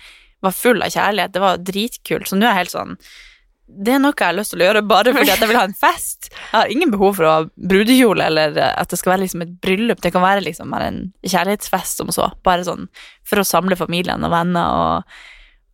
var 0.44 0.56
full 0.56 0.82
av 0.84 0.92
kjærlighet. 0.94 1.36
Det 1.36 1.44
var 1.44 1.62
dritkult. 1.62 2.28
Så 2.30 2.40
nå 2.40 2.48
er 2.48 2.54
jeg 2.54 2.62
helt 2.64 2.76
sånn 2.76 2.98
Det 3.64 3.94
er 3.96 4.02
noe 4.04 4.12
jeg 4.12 4.28
har 4.28 4.36
lyst 4.36 4.54
til 4.54 4.62
å 4.62 4.66
gjøre 4.68 4.82
bare 4.86 5.14
fordi 5.16 5.32
at 5.34 5.42
jeg 5.42 5.50
vil 5.50 5.58
ha 5.58 5.68
en 5.70 5.78
fest. 5.78 6.28
Jeg 6.34 6.58
har 6.58 6.74
ingen 6.74 6.92
behov 6.94 7.16
for 7.18 7.28
å 7.28 7.36
ha 7.38 7.46
brudekjole 7.72 8.28
eller 8.30 8.60
at 8.68 8.92
det 8.92 9.00
skal 9.00 9.16
være 9.16 9.24
liksom 9.24 9.46
et 9.46 9.56
bryllup. 9.64 10.04
Det 10.04 10.12
kan 10.14 10.26
være 10.26 10.44
liksom 10.46 10.76
en 10.78 11.00
kjærlighetsfest 11.24 12.04
som 12.04 12.12
så. 12.14 12.30
Bare 12.46 12.68
sånn 12.68 12.90
for 13.26 13.42
å 13.42 13.48
samle 13.48 13.80
familien 13.80 14.28
og 14.28 14.36
venner 14.36 14.84
og, 14.84 15.16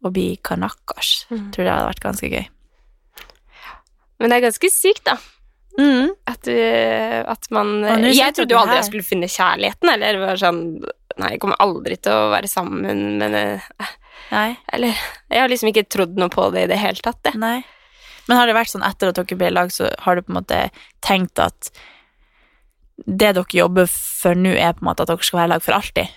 og 0.05 0.15
bli 0.15 0.29
kanakas. 0.45 1.25
Mm. 1.33 1.49
Tror 1.55 1.65
det 1.65 1.73
hadde 1.73 1.91
vært 1.91 2.05
ganske 2.05 2.31
gøy. 2.31 2.47
Men 4.19 4.31
det 4.31 4.37
er 4.37 4.47
ganske 4.49 4.71
sykt, 4.71 5.05
da. 5.07 5.17
Mm. 5.77 6.09
At, 6.27 6.47
eh, 6.51 7.19
at 7.23 7.45
man 7.55 7.83
Jeg 8.09 8.33
trodde 8.35 8.55
jo 8.55 8.59
aldri 8.59 8.79
jeg 8.79 8.87
skulle 8.89 9.07
finne 9.07 9.29
kjærligheten, 9.31 9.91
eller 9.93 10.19
var 10.23 10.39
sånn 10.41 10.63
Nei, 11.19 11.33
jeg 11.35 11.41
kommer 11.43 11.59
aldri 11.59 11.97
til 11.99 12.15
å 12.15 12.29
være 12.31 12.47
sammen 12.47 13.19
med 13.19 13.35
Nei. 14.29 14.49
Eller 14.73 14.95
Jeg 15.29 15.41
har 15.41 15.51
liksom 15.51 15.71
ikke 15.71 15.87
trodd 15.91 16.19
noe 16.19 16.31
på 16.33 16.49
det 16.53 16.67
i 16.67 16.71
det 16.71 16.79
hele 16.81 17.03
tatt, 17.03 17.21
det. 17.25 17.35
Nei. 17.39 17.59
Men 18.29 18.37
har 18.37 18.49
det 18.49 18.57
vært 18.59 18.69
sånn 18.73 18.85
etter 18.85 19.09
at 19.09 19.17
dere 19.17 19.37
ble 19.39 19.49
i 19.49 19.55
lag, 19.55 19.71
så 19.73 19.89
har 20.05 20.15
du 20.15 20.21
på 20.21 20.33
en 20.33 20.37
måte 20.37 20.59
tenkt 21.05 21.41
at 21.41 21.71
det 23.05 23.31
dere 23.33 23.45
jobber 23.55 23.87
for 23.89 24.37
nå, 24.37 24.51
er 24.53 24.75
på 24.77 24.83
en 24.83 24.89
måte 24.91 25.05
at 25.05 25.09
dere 25.09 25.25
skal 25.25 25.41
være 25.41 25.49
i 25.49 25.53
lag 25.55 25.65
for 25.65 25.77
alltid? 25.79 26.11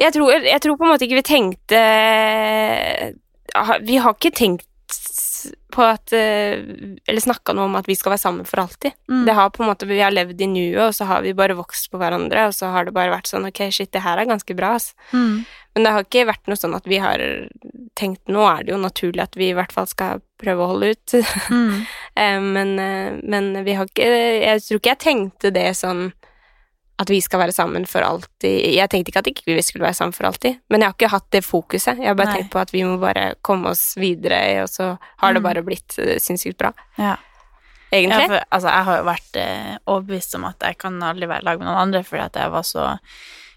Jeg 0.00 0.14
tror, 0.14 0.32
jeg 0.32 0.64
tror 0.64 0.78
på 0.80 0.86
en 0.86 0.92
måte 0.94 1.04
ikke 1.04 1.18
vi 1.18 1.26
tenkte 1.28 1.80
Vi 3.84 3.98
har 4.00 4.14
ikke 4.16 4.32
tenkt 4.32 4.64
på 5.72 5.84
at 5.86 6.12
eh, 6.12 6.60
Eller 7.08 7.22
snakka 7.24 7.54
noe 7.56 7.68
om 7.68 7.78
at 7.78 7.88
vi 7.88 7.96
skal 7.96 8.14
være 8.14 8.22
sammen 8.22 8.48
for 8.48 8.62
alltid. 8.62 8.94
Mm. 9.10 9.24
Det 9.28 9.36
har 9.38 9.50
på 9.54 9.62
en 9.62 9.70
måte, 9.70 9.88
Vi 9.88 10.00
har 10.00 10.14
levd 10.14 10.40
i 10.40 10.48
nuet, 10.50 10.80
og 10.88 10.94
så 10.96 11.08
har 11.08 11.24
vi 11.24 11.34
bare 11.36 11.56
vokst 11.58 11.90
på 11.92 12.00
hverandre, 12.00 12.48
og 12.50 12.56
så 12.56 12.72
har 12.74 12.86
det 12.86 12.94
bare 12.96 13.14
vært 13.14 13.30
sånn 13.32 13.48
Ok, 13.48 13.64
shit, 13.70 13.92
det 13.92 14.04
her 14.04 14.20
er 14.20 14.28
ganske 14.28 14.56
bra, 14.58 14.74
ass. 14.78 14.92
Mm. 15.12 15.44
Men 15.74 15.86
det 15.86 15.94
har 15.94 16.04
ikke 16.04 16.28
vært 16.28 16.50
noe 16.50 16.60
sånn 16.60 16.76
at 16.76 16.88
vi 16.88 17.00
har 17.00 17.22
tenkt 17.98 18.28
Nå 18.32 18.44
er 18.48 18.64
det 18.64 18.74
jo 18.74 18.80
naturlig 18.80 19.24
at 19.24 19.38
vi 19.40 19.50
i 19.52 19.56
hvert 19.56 19.72
fall 19.72 19.88
skal 19.88 20.20
prøve 20.42 20.64
å 20.64 20.72
holde 20.74 20.94
ut. 20.94 21.18
Mm. 21.50 21.82
Eh, 22.12 22.42
men, 22.44 22.74
eh, 22.76 23.14
men 23.24 23.46
vi 23.64 23.72
har 23.72 23.88
ikke 23.88 24.04
Jeg 24.04 24.60
tror 24.66 24.80
ikke 24.82 24.90
jeg 24.90 25.00
tenkte 25.00 25.50
det 25.54 25.70
sånn 25.78 26.10
at 27.00 27.08
vi 27.10 27.20
skal 27.24 27.40
være 27.40 27.52
sammen 27.56 27.86
for 27.88 28.04
alltid. 28.04 28.74
Jeg 28.76 28.88
tenkte 28.92 29.10
ikke 29.10 29.18
at 29.24 29.26
ikke 29.32 29.46
vi 29.48 29.62
skulle 29.62 29.84
være 29.86 29.94
sammen 29.96 30.12
for 30.12 30.28
alltid, 30.28 30.58
men 30.70 30.80
jeg 30.80 30.88
har 30.90 30.94
ikke 30.94 31.08
hatt 31.10 31.30
det 31.32 31.40
fokuset. 31.44 31.98
Jeg 31.98 32.06
har 32.12 32.14
bare 32.14 32.28
Nei. 32.30 32.36
tenkt 32.42 32.52
på 32.52 32.60
at 32.60 32.70
vi 32.72 32.82
må 32.84 32.98
bare 33.00 33.34
komme 33.42 33.70
oss 33.72 33.96
videre, 33.98 34.62
og 34.62 34.68
så 34.70 34.98
har 35.18 35.32
det 35.32 35.40
Mm. 35.42 35.46
bare 35.48 35.62
blitt 35.66 35.98
eh, 35.98 36.18
sinnssykt 36.20 36.58
bra. 36.58 36.72
Ja. 36.98 37.16
Egentlig. 37.92 38.20
Ja, 38.22 38.28
for, 38.28 38.44
altså, 38.50 38.68
jeg 38.68 38.84
har 38.84 38.98
jo 38.98 39.04
vært 39.04 39.36
eh, 39.36 39.76
overbevist 39.86 40.34
om 40.38 40.44
at 40.48 40.56
jeg 40.64 40.78
kan 40.78 41.02
aldri 41.02 41.26
være 41.28 41.42
i 41.42 41.44
lag 41.44 41.58
med 41.58 41.66
noen 41.66 41.80
andre 41.82 42.02
fordi 42.04 42.22
at 42.24 42.36
jeg 42.40 42.50
var 42.50 42.62
så 42.62 42.86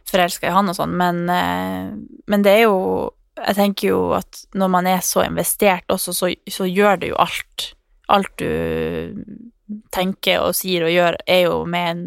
forelska 0.10 0.48
i 0.48 0.52
han 0.56 0.70
og 0.70 0.76
sånn, 0.76 0.96
men, 0.98 1.22
eh, 1.30 1.94
men 2.28 2.42
det 2.44 2.52
er 2.60 2.64
jo 2.66 3.14
Jeg 3.38 3.56
tenker 3.56 3.88
jo 3.90 4.14
at 4.16 4.46
når 4.56 4.70
man 4.72 4.88
er 4.88 5.00
så 5.04 5.26
investert 5.26 5.84
også, 5.92 6.14
så, 6.16 6.30
så 6.48 6.64
gjør 6.64 7.00
det 7.02 7.10
jo 7.10 7.16
alt. 7.20 7.74
Alt 8.08 8.32
du 8.38 9.26
tenker 9.92 10.40
og 10.46 10.56
sier 10.56 10.86
og 10.88 10.94
gjør, 10.94 11.18
er 11.28 11.42
jo 11.50 11.58
med 11.68 11.90
en, 11.90 12.04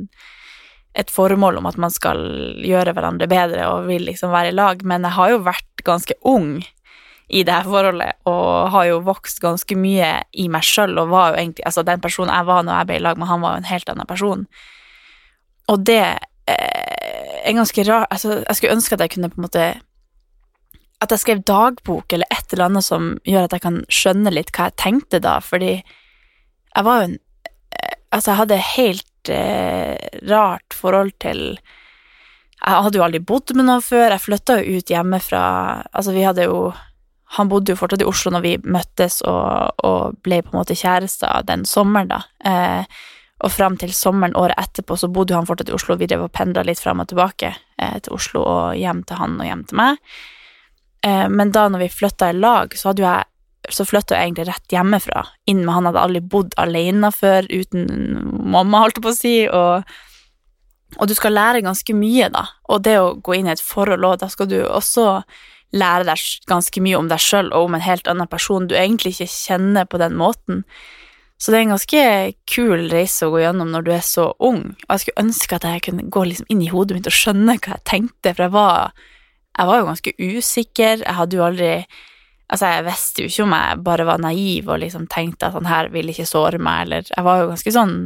et 0.99 1.13
formål 1.15 1.61
om 1.61 1.69
at 1.71 1.79
man 1.79 1.93
skal 1.95 2.19
gjøre 2.65 2.95
hverandre 2.97 3.29
bedre 3.31 3.69
og 3.71 3.87
vil 3.87 4.09
liksom 4.09 4.33
være 4.35 4.51
i 4.51 4.57
lag, 4.57 4.83
men 4.83 5.07
jeg 5.07 5.15
har 5.15 5.33
jo 5.35 5.45
vært 5.47 5.85
ganske 5.87 6.17
ung 6.27 6.59
i 7.29 7.43
det 7.45 7.53
her 7.53 7.67
forholdet, 7.69 8.17
og 8.29 8.71
har 8.73 8.87
jo 8.89 9.03
vokst 9.05 9.43
ganske 9.45 9.77
mye 9.77 10.09
i 10.33 10.47
meg 10.49 10.65
sjøl, 10.65 10.97
og 10.97 11.11
var 11.13 11.33
jo 11.33 11.43
egentlig 11.43 11.67
Altså, 11.69 11.85
den 11.85 12.01
personen 12.01 12.33
jeg 12.33 12.49
var 12.49 12.65
når 12.65 12.79
jeg 12.79 12.89
ble 12.89 12.97
i 12.97 13.05
lag 13.05 13.21
med 13.21 13.29
han, 13.29 13.43
var 13.45 13.55
jo 13.55 13.63
en 13.63 13.69
helt 13.69 13.93
annen 13.93 14.09
person. 14.09 14.47
Og 15.69 15.85
det 15.85 16.05
eh, 16.49 17.37
er 17.45 17.59
ganske 17.59 17.85
rart 17.85 18.09
Altså, 18.11 18.41
jeg 18.41 18.57
skulle 18.57 18.79
ønske 18.79 18.97
at 18.97 19.05
jeg 19.05 19.13
kunne 19.13 19.29
på 19.29 19.39
en 19.39 19.45
måte 19.45 19.67
At 21.05 21.13
jeg 21.13 21.21
skrev 21.21 21.45
dagbok 21.45 22.13
eller 22.13 22.33
et 22.33 22.53
eller 22.53 22.71
annet 22.71 22.87
som 22.87 23.11
gjør 23.29 23.45
at 23.45 23.59
jeg 23.59 23.65
kan 23.67 23.83
skjønne 23.93 24.33
litt 24.33 24.55
hva 24.57 24.71
jeg 24.71 24.81
tenkte 24.81 25.21
da, 25.21 25.37
fordi 25.45 25.75
jeg 25.77 26.85
var 26.89 27.03
jo 27.03 27.11
en 27.11 27.19
eh, 27.19 27.95
Altså, 28.09 28.31
jeg 28.31 28.41
hadde 28.41 28.63
helt 28.73 29.07
rart 30.29 30.75
forhold 30.75 31.13
til 31.23 31.59
Jeg 31.59 32.83
hadde 32.85 32.99
jo 32.99 33.05
aldri 33.05 33.21
bodd 33.23 33.55
med 33.55 33.69
noen 33.69 33.85
før. 33.85 34.11
Jeg 34.11 34.25
flytta 34.25 34.59
jo 34.61 34.79
ut 34.79 34.91
hjemmefra 34.91 35.43
Altså, 35.93 36.15
vi 36.17 36.25
hadde 36.27 36.49
jo 36.49 36.73
Han 37.37 37.51
bodde 37.51 37.75
jo 37.75 37.79
fortsatt 37.79 38.03
i 38.03 38.09
Oslo 38.09 38.33
når 38.33 38.45
vi 38.47 38.57
møttes 38.65 39.21
og, 39.29 39.85
og 39.85 40.19
ble 40.25 40.41
på 40.43 40.55
en 40.55 40.61
måte 40.63 40.77
kjærester 40.79 41.45
den 41.45 41.67
sommeren, 41.69 42.09
da. 42.09 42.23
Eh, 42.41 43.01
og 43.45 43.53
fram 43.53 43.77
til 43.79 43.93
sommeren 43.95 44.35
året 44.39 44.59
etterpå 44.59 44.97
så 44.99 45.11
bodde 45.13 45.37
han 45.37 45.47
fortsatt 45.47 45.69
i 45.71 45.75
Oslo, 45.77 45.95
og 45.95 46.01
vi 46.01 46.09
drev 46.11 46.25
og 46.25 46.33
pendla 46.35 46.65
litt 46.67 46.81
fram 46.81 47.05
og 47.05 47.11
tilbake 47.11 47.53
eh, 47.53 47.99
til 48.01 48.17
Oslo 48.17 48.43
og 48.43 48.79
hjem 48.81 49.05
til 49.07 49.21
han 49.21 49.37
og 49.37 49.47
hjem 49.47 49.67
til 49.69 49.79
meg. 49.83 50.01
Eh, 51.07 51.27
men 51.31 51.53
da 51.55 51.69
når 51.69 51.85
vi 51.85 51.93
flytta 52.01 52.33
i 52.33 52.39
lag, 52.39 52.75
så 52.75 52.91
hadde 52.91 53.05
jo 53.05 53.11
jeg 53.11 53.29
så 53.75 53.87
flytta 53.89 54.17
jeg 54.17 54.31
egentlig 54.31 54.49
rett 54.49 54.75
hjemmefra, 54.75 55.25
inn 55.51 55.65
med 55.65 55.75
han 55.75 55.89
hadde 55.89 56.05
aldri 56.05 56.23
bodd 56.35 56.57
alene 56.61 57.11
før, 57.15 57.49
uten 57.51 57.87
mamma, 58.49 58.83
holdt 58.85 59.01
jeg 59.01 59.05
på 59.05 59.13
å 59.13 59.17
si, 59.19 59.35
og, 59.49 59.95
og 60.99 61.11
du 61.11 61.15
skal 61.17 61.37
lære 61.37 61.65
ganske 61.67 61.97
mye, 61.97 62.31
da, 62.35 62.47
og 62.69 62.83
det 62.87 62.99
å 63.01 63.15
gå 63.25 63.39
inn 63.39 63.51
i 63.51 63.55
et 63.55 63.65
forhold, 63.65 64.07
òg, 64.09 64.21
da 64.23 64.31
skal 64.33 64.51
du 64.51 64.59
også 64.65 65.09
lære 65.77 66.07
deg 66.09 66.23
ganske 66.49 66.81
mye 66.81 66.97
om 66.97 67.11
deg 67.11 67.21
sjøl 67.21 67.51
og 67.53 67.69
om 67.69 67.77
en 67.77 67.85
helt 67.85 68.09
annen 68.09 68.31
person 68.31 68.69
du 68.69 68.77
egentlig 68.79 69.15
ikke 69.15 69.29
kjenner 69.29 69.89
på 69.89 70.01
den 70.01 70.17
måten. 70.17 70.63
Så 71.39 71.53
det 71.53 71.59
er 71.59 71.67
en 71.67 71.75
ganske 71.77 72.05
kul 72.51 72.89
reise 72.91 73.29
å 73.29 73.31
gå 73.31 73.45
gjennom 73.45 73.71
når 73.71 73.85
du 73.87 73.93
er 73.95 74.03
så 74.03 74.31
ung, 74.43 74.63
og 74.75 74.91
jeg 74.95 75.05
skulle 75.05 75.27
ønske 75.27 75.59
at 75.59 75.67
jeg 75.69 75.85
kunne 75.87 76.09
gå 76.11 76.25
liksom 76.27 76.49
inn 76.51 76.65
i 76.65 76.73
hodet 76.73 76.97
mitt 76.97 77.11
og 77.11 77.15
skjønne 77.15 77.59
hva 77.61 77.77
jeg 77.77 77.87
tenkte, 77.87 78.33
for 78.33 78.47
jeg 78.49 78.55
var, 78.57 79.05
jeg 79.55 79.71
var 79.71 79.79
jo 79.79 79.89
ganske 79.93 80.15
usikker, 80.19 81.05
jeg 81.05 81.19
hadde 81.21 81.39
jo 81.39 81.45
aldri 81.47 81.73
Altså, 82.49 82.71
jeg 82.73 82.87
visste 82.87 83.23
jo 83.23 83.29
ikke 83.29 83.45
om 83.45 83.55
jeg 83.59 83.81
bare 83.85 84.09
var 84.09 84.21
naiv 84.25 84.71
og 84.73 84.81
liksom 84.81 85.05
tenkte 85.13 85.51
at 85.51 85.57
han 85.59 85.69
her 85.69 85.91
ville 85.93 86.15
ikke 86.15 86.29
såre 86.29 86.61
meg, 86.61 86.87
eller 86.87 87.09
Jeg 87.11 87.25
var 87.27 87.43
jo 87.43 87.51
ganske 87.53 87.75
sånn 87.75 87.97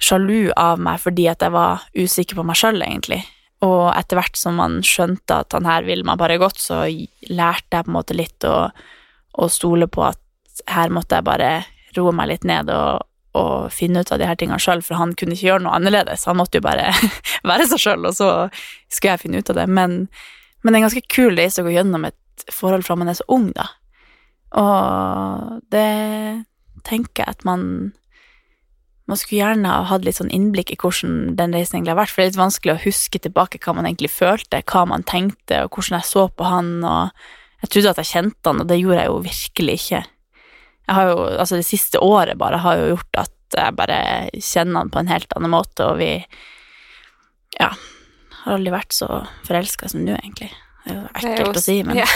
sjalu 0.00 0.52
av 0.56 0.80
meg 0.80 1.00
fordi 1.02 1.26
at 1.28 1.42
jeg 1.44 1.52
var 1.52 1.84
usikker 1.98 2.38
på 2.38 2.46
meg 2.46 2.58
sjøl, 2.60 2.80
egentlig. 2.86 3.20
Og 3.66 3.90
etter 3.92 4.16
hvert 4.16 4.38
som 4.40 4.56
man 4.56 4.78
skjønte 4.86 5.42
at 5.42 5.52
han 5.52 5.68
her 5.68 5.84
ville 5.84 6.06
meg 6.06 6.20
bare 6.20 6.38
godt, 6.40 6.62
så 6.62 6.86
lærte 7.28 7.76
jeg 7.76 7.86
på 7.86 7.92
en 7.92 7.98
måte 7.98 8.16
litt 8.16 8.46
å, 8.48 8.70
å 8.70 9.50
stole 9.52 9.90
på 9.90 10.06
at 10.08 10.64
her 10.70 10.92
måtte 10.92 11.18
jeg 11.18 11.28
bare 11.28 11.50
roe 11.96 12.14
meg 12.14 12.30
litt 12.30 12.46
ned 12.48 12.70
og, 12.72 13.02
og 13.36 13.68
finne 13.74 14.04
ut 14.04 14.12
av 14.14 14.20
de 14.22 14.28
her 14.30 14.38
tingene 14.38 14.60
sjøl, 14.62 14.80
for 14.86 15.00
han 15.00 15.12
kunne 15.18 15.36
ikke 15.36 15.50
gjøre 15.50 15.64
noe 15.66 15.76
annerledes. 15.76 16.24
Han 16.30 16.38
måtte 16.40 16.60
jo 16.60 16.68
bare 16.70 16.88
være 17.50 17.68
seg 17.72 17.82
sjøl, 17.82 18.06
og 18.08 18.16
så 18.16 18.30
skulle 18.88 19.16
jeg 19.16 19.24
finne 19.26 19.42
ut 19.42 19.52
av 19.52 19.60
det. 19.60 19.68
Men, 19.68 20.04
men 20.62 20.72
det 20.72 20.80
er 20.80 20.86
ganske 20.86 21.06
kul 21.12 21.36
reise 21.36 21.60
å 21.60 21.66
gå 21.66 21.74
gjennom 21.74 22.08
et 22.08 22.16
forhold 22.52 22.86
fra 22.86 22.96
man 22.98 23.10
er 23.12 23.18
så 23.18 23.26
ung, 23.28 23.50
da. 23.56 23.68
Og 24.60 25.60
det 25.70 26.44
tenker 26.86 27.22
jeg 27.22 27.36
at 27.36 27.44
man 27.46 27.92
man 29.10 29.18
skulle 29.18 29.40
gjerne 29.40 29.70
ha 29.72 29.86
hatt 29.90 30.04
litt 30.06 30.20
sånn 30.20 30.30
innblikk 30.30 30.70
i 30.70 30.78
hvordan 30.78 31.34
den 31.38 31.54
reisen 31.56 31.80
egentlig 31.80 31.96
har 31.96 31.98
vært, 31.98 32.12
for 32.12 32.22
det 32.22 32.28
er 32.28 32.30
litt 32.30 32.44
vanskelig 32.44 32.74
å 32.76 32.82
huske 32.84 33.18
tilbake 33.18 33.58
hva 33.64 33.74
man 33.74 33.88
egentlig 33.88 34.12
følte, 34.14 34.62
hva 34.70 34.84
man 34.86 35.02
tenkte, 35.02 35.64
og 35.64 35.74
hvordan 35.74 35.98
jeg 35.98 36.06
så 36.06 36.28
på 36.30 36.46
han, 36.46 36.70
og 36.86 37.64
jeg 37.64 37.72
trodde 37.74 37.94
at 37.94 38.00
jeg 38.04 38.10
kjente 38.12 38.52
han, 38.52 38.62
og 38.62 38.70
det 38.70 38.78
gjorde 38.78 39.00
jeg 39.00 39.10
jo 39.10 39.18
virkelig 39.24 39.76
ikke. 39.80 40.02
Jeg 40.86 40.98
har 40.98 41.10
jo, 41.10 41.18
altså 41.42 41.58
det 41.58 41.66
siste 41.66 42.02
året 42.06 42.38
bare 42.38 42.62
har 42.62 42.78
jo 42.78 42.88
gjort 42.92 43.22
at 43.24 43.58
jeg 43.58 43.78
bare 43.80 43.98
kjenner 44.38 44.84
han 44.84 44.94
på 44.94 45.02
en 45.02 45.10
helt 45.10 45.34
annen 45.36 45.54
måte, 45.56 45.90
og 45.90 45.98
vi, 45.98 46.12
ja, 47.58 47.72
har 48.44 48.56
aldri 48.56 48.74
vært 48.74 48.94
så 48.94 49.24
forelska 49.48 49.90
som 49.90 50.06
nå, 50.06 50.14
egentlig. 50.22 50.52
Det 50.84 50.94
er 50.94 50.98
jo 50.98 51.06
ekkelt 51.14 51.60
å 51.60 51.62
si, 51.62 51.76
men 51.86 52.00
ja. 52.00 52.08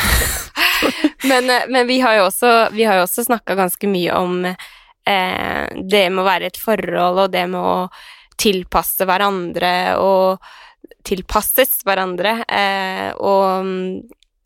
men, 1.31 1.51
eh, 1.51 1.69
men, 1.69 1.87
vi 1.89 2.01
har 2.05 2.19
jo 2.19 2.27
også, 2.29 2.53
vi 2.75 2.87
også 2.89 3.27
snakka 3.27 3.57
ganske 3.59 3.91
mye 3.91 4.19
om 4.19 4.45
eh, 4.49 5.65
det 5.75 6.05
med 6.11 6.23
å 6.23 6.27
være 6.27 6.49
i 6.49 6.53
et 6.53 6.61
forhold, 6.61 7.25
og 7.27 7.33
det 7.35 7.47
med 7.53 7.61
å 7.61 7.79
tilpasse 8.41 9.07
hverandre 9.07 9.73
og 10.03 10.53
tilpasses 11.05 11.83
hverandre, 11.85 12.39
eh, 12.49 13.11
og 13.21 13.69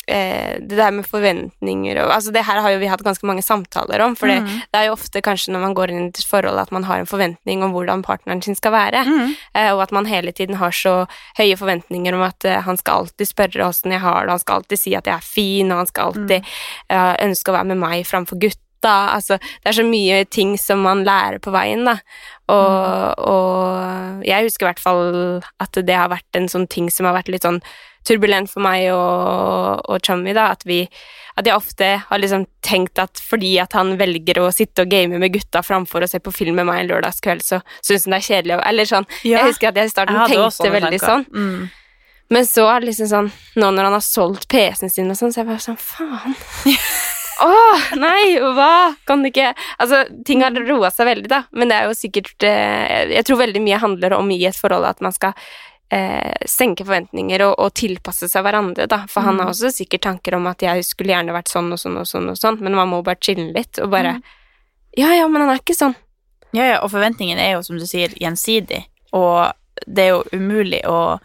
eh, 0.08 0.58
det 0.60 0.78
der 0.78 0.94
med 0.94 1.06
forventninger 1.06 2.02
og 2.02 2.14
Altså, 2.18 2.32
det 2.34 2.44
her 2.46 2.60
har 2.64 2.72
jo 2.72 2.80
vi 2.80 2.90
hatt 2.90 3.04
ganske 3.04 3.26
mange 3.28 3.44
samtaler 3.44 4.02
om, 4.02 4.16
for 4.18 4.26
mm. 4.26 4.46
det 4.72 4.80
er 4.80 4.88
jo 4.88 4.96
ofte 4.96 5.22
kanskje 5.22 5.52
når 5.54 5.64
man 5.66 5.74
går 5.76 5.92
inn 5.92 6.08
i 6.08 6.10
et 6.10 6.22
forhold 6.26 6.58
at 6.58 6.72
man 6.74 6.86
har 6.88 6.98
en 6.98 7.10
forventning 7.10 7.62
om 7.62 7.74
hvordan 7.76 8.02
partneren 8.02 8.42
sin 8.42 8.58
skal 8.58 8.74
være, 8.74 9.04
mm. 9.06 9.34
eh, 9.54 9.72
og 9.74 9.84
at 9.84 9.94
man 9.94 10.08
hele 10.08 10.32
tiden 10.32 10.58
har 10.58 10.74
så 10.74 10.94
høye 11.38 11.56
forventninger 11.60 12.16
om 12.16 12.24
at 12.26 12.48
eh, 12.48 12.62
han 12.64 12.80
skal 12.80 13.04
alltid 13.04 13.30
spørre 13.30 13.68
åssen 13.68 13.94
jeg 13.94 14.02
har 14.02 14.24
det, 14.24 14.36
han 14.36 14.44
skal 14.44 14.62
alltid 14.62 14.82
si 14.82 14.94
at 14.98 15.06
jeg 15.06 15.14
er 15.14 15.28
fin, 15.36 15.72
og 15.72 15.84
han 15.84 15.90
skal 15.90 16.12
alltid 16.12 16.48
mm. 16.88 16.96
ønske 17.28 17.52
å 17.52 17.58
være 17.58 17.70
med 17.72 17.80
meg 17.80 18.08
framfor 18.08 18.40
gutt 18.40 18.62
da. 18.84 19.14
Altså, 19.16 19.38
det 19.38 19.72
er 19.72 19.78
så 19.80 19.86
mye 19.86 20.22
ting 20.30 20.56
som 20.60 20.82
man 20.86 21.04
lærer 21.06 21.40
på 21.42 21.52
veien, 21.54 21.84
da. 21.88 21.98
Og, 22.48 22.72
mm. 22.72 23.28
og 23.28 24.24
jeg 24.24 24.46
husker 24.46 24.64
i 24.64 24.70
hvert 24.70 24.80
fall 24.80 25.08
at 25.60 25.78
det 25.84 25.96
har 25.96 26.08
vært 26.12 26.38
en 26.38 26.48
sånn 26.48 26.66
ting 26.70 26.88
som 26.92 27.08
har 27.08 27.18
vært 27.18 27.28
litt 27.32 27.44
sånn 27.44 27.60
turbulent 28.08 28.48
for 28.50 28.64
meg 28.64 28.86
og, 28.94 29.82
og 29.88 30.04
Chummy, 30.04 30.32
da. 30.36 30.50
At 30.56 30.64
vi 30.68 30.84
At 31.38 31.46
jeg 31.46 31.54
ofte 31.54 31.88
har 32.08 32.18
liksom 32.18 32.48
tenkt 32.66 32.98
at 32.98 33.20
fordi 33.22 33.52
at 33.62 33.76
han 33.78 33.92
velger 34.00 34.40
å 34.42 34.48
sitte 34.50 34.82
og 34.82 34.90
game 34.90 35.20
med 35.22 35.36
gutta 35.36 35.62
framfor 35.62 36.02
å 36.02 36.08
se 36.10 36.18
på 36.18 36.32
film 36.34 36.56
med 36.58 36.66
meg 36.66 36.80
en 36.82 36.88
lørdagskveld, 36.90 37.44
så 37.46 37.60
syns 37.78 38.08
han 38.08 38.16
det 38.16 38.18
er 38.18 38.26
kjedelig. 38.26 38.56
Eller 38.66 38.88
sånn. 38.90 39.06
Ja, 39.22 39.36
jeg 39.36 39.52
husker 39.52 39.70
at 39.70 39.78
jeg 39.78 39.90
i 39.90 39.92
starten 39.92 40.18
jeg 40.18 40.34
tenkte 40.34 40.72
veldig 40.74 40.98
tanker. 40.98 41.06
sånn. 41.06 41.28
Mm. 41.30 41.68
Men 42.28 42.44
så 42.44 42.66
liksom 42.84 43.08
sånn 43.08 43.30
Nå 43.56 43.70
når 43.72 43.88
han 43.88 43.94
har 43.96 44.04
solgt 44.04 44.48
PC-en 44.52 44.92
sin 44.92 45.12
og 45.12 45.16
sånn, 45.16 45.32
så 45.32 45.42
jeg 45.42 45.48
bare 45.48 45.62
sånn 45.64 45.78
Faen. 45.80 46.34
Åh, 47.40 47.86
nei, 47.96 48.38
hva? 48.56 48.94
Kan 49.06 49.22
det 49.22 49.30
ikke 49.30 49.52
Altså, 49.78 50.02
ting 50.26 50.42
har 50.42 50.56
roa 50.66 50.90
seg 50.90 51.06
veldig, 51.06 51.28
da, 51.30 51.44
men 51.54 51.70
det 51.70 51.76
er 51.78 51.86
jo 51.86 51.94
sikkert 51.94 52.46
eh, 52.46 53.12
Jeg 53.12 53.26
tror 53.28 53.42
veldig 53.44 53.62
mye 53.62 53.78
handler 53.78 54.16
om 54.16 54.30
i 54.34 54.40
et 54.48 54.58
forhold 54.58 54.88
at 54.88 55.02
man 55.04 55.14
skal 55.14 55.36
eh, 55.94 56.34
senke 56.50 56.86
forventninger 56.86 57.44
og, 57.46 57.54
og, 57.58 57.72
tilpasse 57.78 58.28
seg 58.30 58.44
hverandre, 58.46 58.88
da. 58.90 59.04
For 59.10 59.22
mm. 59.22 59.28
han 59.28 59.40
har 59.42 59.52
også 59.52 59.72
sikkert 59.74 60.06
tanker 60.08 60.38
om 60.38 60.50
at 60.50 60.64
jeg 60.64 60.84
skulle 60.88 61.14
gjerne 61.14 61.36
vært 61.36 61.52
sånn 61.52 61.70
og 61.74 61.80
sånn 61.80 62.00
og 62.00 62.10
sånn 62.10 62.28
og 62.32 62.40
sånn, 62.40 62.60
men 62.64 62.76
man 62.78 62.90
må 62.90 63.00
bare 63.06 63.22
chille 63.22 63.50
litt 63.54 63.80
og 63.82 63.94
bare 63.94 64.18
mm. 64.18 64.26
Ja, 64.98 65.12
ja, 65.14 65.26
men 65.30 65.44
han 65.44 65.52
er 65.52 65.60
ikke 65.60 65.76
sånn. 65.76 65.92
Ja, 66.56 66.64
ja, 66.64 66.78
og 66.82 66.90
forventningen 66.90 67.38
er 67.38 67.52
jo, 67.52 67.62
som 67.62 67.76
du 67.78 67.84
sier, 67.86 68.10
gjensidig, 68.18 68.80
og 69.14 69.52
det 69.86 70.08
er 70.08 70.14
jo 70.16 70.22
umulig 70.32 70.80
å 70.88 71.20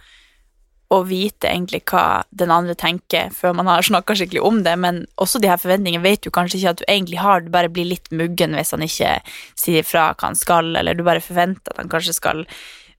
å 0.93 0.99
vite 1.07 1.49
egentlig 1.49 1.81
hva 1.89 2.23
den 2.29 2.51
andre 2.53 2.75
tenker 2.77 3.31
før 3.33 3.55
man 3.57 3.69
har 3.71 3.85
snakka 3.85 4.15
skikkelig 4.19 4.43
om 4.45 4.61
det, 4.65 4.75
men 4.79 5.03
også 5.21 5.41
de 5.41 5.49
her 5.49 5.61
forventningene 5.61 6.03
vet 6.03 6.23
du 6.23 6.29
kanskje 6.33 6.59
ikke 6.59 6.73
at 6.75 6.81
du 6.81 6.85
egentlig 6.87 7.21
har, 7.23 7.41
du 7.41 7.49
bare 7.53 7.71
blir 7.73 7.89
litt 7.89 8.11
muggen 8.13 8.53
hvis 8.57 8.73
han 8.75 8.85
ikke 8.85 9.15
sier 9.59 9.87
fra 9.87 10.11
hva 10.11 10.29
han 10.29 10.39
skal, 10.39 10.73
eller 10.79 10.97
du 10.97 11.05
bare 11.05 11.23
forventer 11.23 11.73
at 11.73 11.81
han 11.81 11.91
kanskje 11.91 12.17
skal 12.19 12.45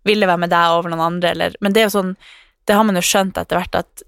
ville 0.04 0.28
være 0.28 0.42
med 0.42 0.52
deg 0.52 0.78
over 0.78 0.92
noen 0.92 1.06
andre, 1.06 1.32
eller 1.32 1.54
Men 1.64 1.72
det 1.72 1.84
er 1.84 1.88
jo 1.88 1.98
sånn, 1.98 2.16
det 2.68 2.76
har 2.76 2.84
man 2.84 2.98
jo 2.98 3.04
skjønt 3.04 3.38
etter 3.40 3.60
hvert 3.60 3.78
at 3.84 4.04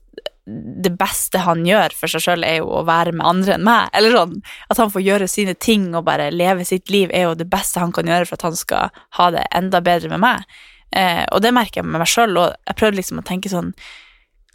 det 0.46 0.92
beste 0.94 1.40
han 1.42 1.64
gjør 1.66 1.94
for 1.96 2.10
seg 2.10 2.22
sjøl, 2.22 2.44
er 2.46 2.60
jo 2.60 2.68
å 2.78 2.84
være 2.86 3.16
med 3.16 3.26
andre 3.26 3.56
enn 3.56 3.64
meg. 3.66 3.88
Eller 3.98 4.14
sånn, 4.14 4.36
At 4.70 4.78
han 4.78 4.92
får 4.94 5.02
gjøre 5.02 5.26
sine 5.28 5.54
ting 5.54 5.88
og 5.94 6.04
bare 6.06 6.30
leve 6.30 6.64
sitt 6.64 6.90
liv, 6.90 7.10
er 7.10 7.26
jo 7.26 7.34
det 7.34 7.48
beste 7.50 7.82
han 7.82 7.92
kan 7.92 8.06
gjøre 8.06 8.28
for 8.28 8.38
at 8.38 8.46
han 8.46 8.56
skal 8.56 8.94
ha 9.18 9.30
det 9.34 9.42
enda 9.50 9.80
bedre 9.82 10.12
med 10.14 10.22
meg. 10.22 10.46
Eh, 10.94 11.24
og 11.32 11.42
det 11.42 11.54
merker 11.54 11.82
jeg 11.82 11.88
med 11.88 12.00
meg 12.02 12.10
sjøl, 12.10 12.36
og 12.38 12.52
jeg 12.68 12.78
prøvde 12.78 13.00
liksom 13.00 13.22
å 13.22 13.26
tenke 13.26 13.52
sånn 13.52 13.72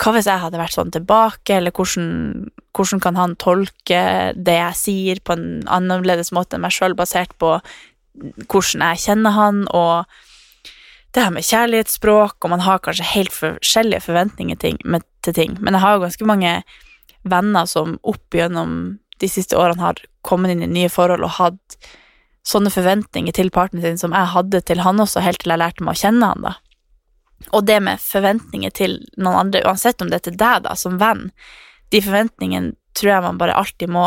Hva 0.01 0.15
hvis 0.15 0.25
jeg 0.25 0.41
hadde 0.41 0.57
vært 0.57 0.73
sånn 0.73 0.93
tilbake, 0.95 1.53
eller 1.59 1.73
hvordan, 1.77 2.47
hvordan 2.73 3.01
kan 3.03 3.19
han 3.19 3.35
tolke 3.37 3.99
det 4.33 4.55
jeg 4.57 4.77
sier, 4.79 5.21
på 5.21 5.35
en 5.35 5.61
annerledes 5.69 6.31
måte 6.33 6.57
enn 6.57 6.63
meg 6.63 6.73
sjøl, 6.73 6.95
basert 6.97 7.35
på 7.37 7.59
hvordan 8.49 8.81
jeg 8.87 9.03
kjenner 9.03 9.35
han, 9.35 9.59
og 9.69 10.09
det 11.13 11.21
her 11.21 11.35
med 11.35 11.45
kjærlighetsspråk, 11.45 12.39
og 12.39 12.49
man 12.49 12.65
har 12.65 12.81
kanskje 12.81 13.11
helt 13.11 13.35
forskjellige 13.35 14.07
forventninger 14.07 14.57
til 14.57 15.37
ting, 15.37 15.59
men 15.59 15.75
jeg 15.75 15.83
har 15.83 15.97
jo 15.99 16.03
ganske 16.07 16.29
mange 16.33 16.55
venner 17.21 17.69
som 17.69 17.99
opp 18.01 18.33
gjennom 18.33 18.97
de 19.21 19.29
siste 19.29 19.57
årene 19.59 19.83
har 19.83 20.01
kommet 20.25 20.53
inn 20.53 20.63
i 20.65 20.71
nye 20.71 20.89
forhold 20.89 21.25
og 21.27 21.35
hatt 21.37 21.77
sånne 22.47 22.71
forventninger 22.73 23.35
til 23.37 23.51
partneren 23.53 23.93
sin 23.93 24.01
som 24.01 24.15
jeg 24.17 24.33
hadde 24.33 24.61
til 24.65 24.81
han 24.81 25.01
også, 25.01 25.23
helt 25.23 25.41
til 25.43 25.53
jeg 25.53 25.61
lærte 25.61 25.85
meg 25.85 25.97
å 25.97 26.01
kjenne 26.01 26.31
han, 26.33 26.45
da. 26.47 26.55
Og 27.49 27.65
det 27.65 27.79
med 27.81 28.01
forventninger 28.01 28.73
til 28.77 28.99
noen 29.17 29.47
andre, 29.47 29.63
uansett 29.65 30.01
om 30.01 30.09
det 30.11 30.21
er 30.21 30.27
til 30.29 30.39
deg, 30.39 30.63
da, 30.67 30.75
som 30.77 30.99
venn, 31.01 31.29
de 31.91 32.01
forventningene 32.03 32.75
tror 32.97 33.11
jeg 33.11 33.25
man 33.25 33.39
bare 33.39 33.55
alltid 33.57 33.91
må 33.91 34.05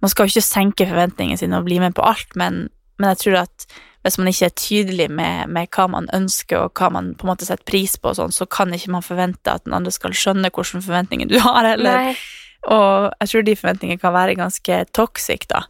Man 0.00 0.08
skal 0.08 0.24
jo 0.24 0.32
ikke 0.32 0.46
senke 0.46 0.84
forventningene 0.88 1.36
sine 1.36 1.58
og 1.60 1.66
bli 1.66 1.76
med 1.76 1.92
på 1.92 2.00
alt, 2.00 2.30
men, 2.40 2.70
men 2.96 3.10
jeg 3.10 3.18
tror 3.20 3.34
at 3.42 3.66
hvis 4.00 4.16
man 4.16 4.30
ikke 4.30 4.46
er 4.46 4.54
tydelig 4.56 5.08
med, 5.12 5.50
med, 5.52 5.68
hva 5.76 5.84
man 5.92 6.06
ønsker, 6.16 6.56
og 6.56 6.80
hva 6.80 6.88
man 6.94 7.10
på 7.20 7.26
en 7.26 7.30
måte 7.34 7.44
setter 7.44 7.66
pris 7.68 7.98
på, 8.00 8.14
sånn, 8.16 8.32
så 8.32 8.46
kan 8.48 8.72
ikke 8.72 8.94
man 8.94 9.04
forvente 9.04 9.52
at 9.52 9.66
den 9.66 9.76
andre 9.76 9.92
skal 9.92 10.16
skjønne 10.16 10.48
hvilke 10.48 10.80
forventninger 10.80 11.28
du 11.28 11.36
har, 11.44 11.68
heller. 11.74 12.16
Og 12.72 13.10
jeg 13.20 13.32
tror 13.32 13.44
de 13.44 13.56
forventningene 13.60 14.00
kan 14.00 14.16
være 14.16 14.38
ganske 14.40 14.80
toxic, 14.96 15.44
da. 15.52 15.66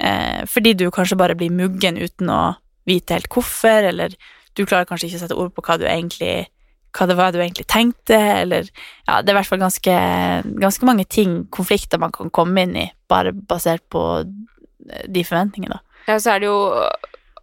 Eh, 0.00 0.46
fordi 0.48 0.74
du 0.78 0.88
kanskje 0.94 1.18
bare 1.20 1.36
blir 1.38 1.52
muggen 1.52 2.00
uten 2.00 2.32
å 2.32 2.40
vite 2.88 3.18
helt 3.18 3.28
hvorfor, 3.32 3.84
eller 3.92 4.16
du 4.56 4.64
klarer 4.64 4.88
kanskje 4.88 5.10
ikke 5.10 5.20
å 5.20 5.24
sette 5.26 5.38
ord 5.38 5.52
på 5.54 5.64
hva 5.66 5.78
egentlig 5.84 6.48
hva 6.96 7.06
det 7.06 7.14
var 7.18 7.30
du 7.30 7.38
egentlig 7.38 7.68
tenkte, 7.70 8.16
eller 8.18 8.66
Ja, 9.06 9.20
det 9.22 9.30
er 9.30 9.36
i 9.36 9.38
hvert 9.38 9.50
fall 9.50 9.62
ganske, 9.62 9.92
ganske 10.58 10.86
mange 10.88 11.04
ting, 11.06 11.44
konflikter, 11.54 12.00
man 12.02 12.10
kan 12.10 12.32
komme 12.34 12.64
inn 12.66 12.74
i, 12.76 12.88
bare 13.10 13.30
basert 13.32 13.84
på 13.92 14.02
de 15.06 15.22
forventningene. 15.26 15.78
Ja, 16.08 16.18
så 16.18 16.34
er 16.34 16.42
det 16.42 16.50
jo 16.50 16.58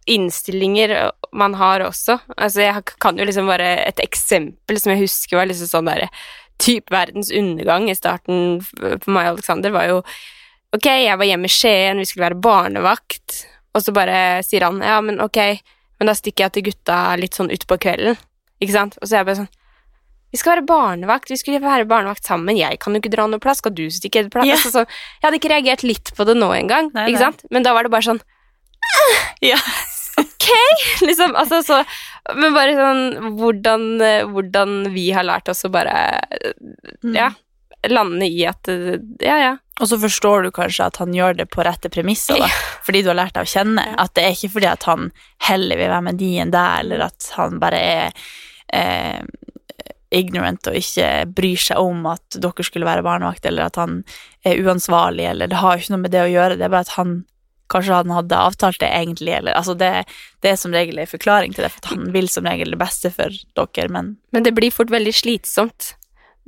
innstillinger 0.08 0.94
man 1.36 1.54
har 1.60 1.84
også. 1.84 2.18
Altså, 2.36 2.64
jeg 2.64 2.84
kan 3.00 3.18
jo 3.18 3.26
liksom 3.28 3.48
bare 3.48 3.84
Et 3.86 4.00
eksempel 4.00 4.80
som 4.80 4.92
jeg 4.94 5.04
husker 5.04 5.36
var 5.36 5.48
liksom 5.48 5.68
sånn 5.68 5.90
derre 5.90 6.08
Type 6.58 6.90
verdens 6.90 7.30
undergang 7.30 7.90
i 7.90 7.94
starten 7.94 8.62
for 8.64 9.12
meg 9.12 9.28
og 9.28 9.36
Alexander 9.36 9.70
var 9.74 9.86
jo 9.86 9.98
Ok, 10.76 10.84
jeg 10.84 11.16
var 11.16 11.24
hjemme 11.24 11.48
i 11.48 11.52
Skien, 11.52 12.00
vi 12.00 12.04
skulle 12.04 12.26
være 12.26 12.42
barnevakt, 12.44 13.38
og 13.72 13.84
så 13.84 13.94
bare 13.96 14.42
sier 14.44 14.66
han 14.66 14.82
ja, 14.84 14.98
men 15.04 15.20
ok, 15.24 15.38
men 15.98 16.10
da 16.10 16.14
stikker 16.16 16.44
jeg 16.44 16.54
til 16.56 16.66
gutta 16.66 16.98
litt 17.16 17.38
sånn 17.38 17.48
utpå 17.54 17.78
kvelden, 17.80 18.18
ikke 18.60 18.74
sant? 18.74 18.98
Og 19.00 19.08
så 19.08 19.16
er 19.16 19.22
jeg 19.22 19.30
bare 19.30 19.40
sånn 19.44 19.54
vi 20.28 20.36
skal 20.36 20.58
være 20.58 20.66
barnevakt, 20.68 21.30
vi 21.32 21.38
skulle 21.40 21.62
være 21.62 21.86
barnevakt 21.88 22.26
sammen, 22.28 22.58
jeg 22.60 22.76
kan 22.82 22.92
jo 22.92 23.00
ikke 23.00 23.14
dra 23.14 23.24
noe 23.32 23.40
plass, 23.40 23.62
skal 23.62 23.72
du 23.72 23.86
stikke 23.88 24.26
et 24.26 24.32
plass? 24.32 24.44
Yeah. 24.44 24.60
Altså, 24.60 24.74
så, 24.74 25.14
jeg 25.16 25.24
hadde 25.24 25.40
ikke 25.40 25.52
reagert 25.54 25.86
litt 25.88 26.12
på 26.18 26.26
det 26.28 26.36
nå 26.36 26.50
engang, 26.52 26.92
ikke 26.92 27.22
sant? 27.22 27.46
Men 27.54 27.64
da 27.64 27.72
var 27.76 27.88
det 27.88 27.94
bare 27.96 28.10
sånn 28.10 28.24
Ja. 29.44 29.60
Ok! 30.18 30.48
Liksom, 31.06 31.36
altså 31.38 31.60
så 31.62 31.76
Men 32.34 32.50
bare 32.50 32.72
sånn 32.74 33.34
hvordan, 33.38 33.84
hvordan 34.32 34.72
vi 34.90 35.04
har 35.14 35.22
lært 35.22 35.46
oss 35.52 35.62
å 35.62 35.70
bare 35.70 35.94
mm. 37.06 37.12
Ja 37.14 37.28
lande 37.86 38.26
i 38.26 38.46
at 38.46 38.68
Ja, 39.20 39.38
ja. 39.38 39.56
Og 39.78 39.88
så 39.88 39.98
forstår 40.02 40.42
du 40.42 40.50
kanskje 40.54 40.88
at 40.90 40.98
han 40.98 41.14
gjør 41.14 41.36
det 41.38 41.48
på 41.52 41.62
rette 41.66 41.90
premisser, 41.92 42.40
da, 42.42 42.48
fordi 42.86 43.04
du 43.04 43.12
har 43.12 43.18
lært 43.20 43.36
deg 43.36 43.46
å 43.46 43.52
kjenne. 43.52 43.84
At 44.00 44.14
det 44.18 44.24
er 44.26 44.34
ikke 44.34 44.56
fordi 44.56 44.70
at 44.72 44.88
han 44.90 45.10
heller 45.46 45.78
vil 45.78 45.92
være 45.92 46.06
med 46.08 46.18
de 46.18 46.32
enn 46.42 46.54
deg, 46.54 46.80
eller 46.82 47.06
at 47.06 47.30
han 47.38 47.60
bare 47.62 47.78
er 47.78 48.24
eh, 48.74 49.22
ignorant 50.10 50.70
og 50.70 50.76
ikke 50.78 51.08
bryr 51.36 51.62
seg 51.68 51.80
om 51.80 52.06
at 52.10 52.38
dere 52.40 52.66
skulle 52.66 52.88
være 52.88 53.04
barnevakt, 53.06 53.46
eller 53.46 53.68
at 53.68 53.78
han 53.80 54.00
er 54.46 54.62
uansvarlig, 54.64 55.28
eller 55.30 55.50
det 55.50 55.60
har 55.62 55.78
ikke 55.78 55.94
noe 55.94 56.06
med 56.06 56.14
det 56.16 56.24
å 56.24 56.32
gjøre, 56.32 56.58
det 56.58 56.66
er 56.66 56.74
bare 56.74 56.88
at 56.88 56.96
han 56.96 57.20
kanskje 57.68 57.98
han 57.98 58.12
hadde 58.16 58.40
avtalt 58.40 58.80
det 58.80 58.88
egentlig, 58.88 59.34
eller 59.36 59.56
altså 59.58 59.74
det, 59.76 59.92
det 60.40 60.54
er 60.54 60.60
som 60.60 60.72
regel 60.72 60.98
en 61.02 61.10
forklaring 61.10 61.52
til 61.52 61.66
det, 61.66 61.72
for 61.74 61.92
han 61.92 62.08
vil 62.14 62.30
som 62.32 62.48
regel 62.48 62.72
det 62.72 62.80
beste 62.80 63.12
for 63.12 63.34
dere, 63.60 63.88
men 63.92 64.16
Men 64.32 64.46
det 64.46 64.54
blir 64.56 64.72
fort 64.72 64.90
veldig 64.90 65.12
slitsomt 65.14 65.94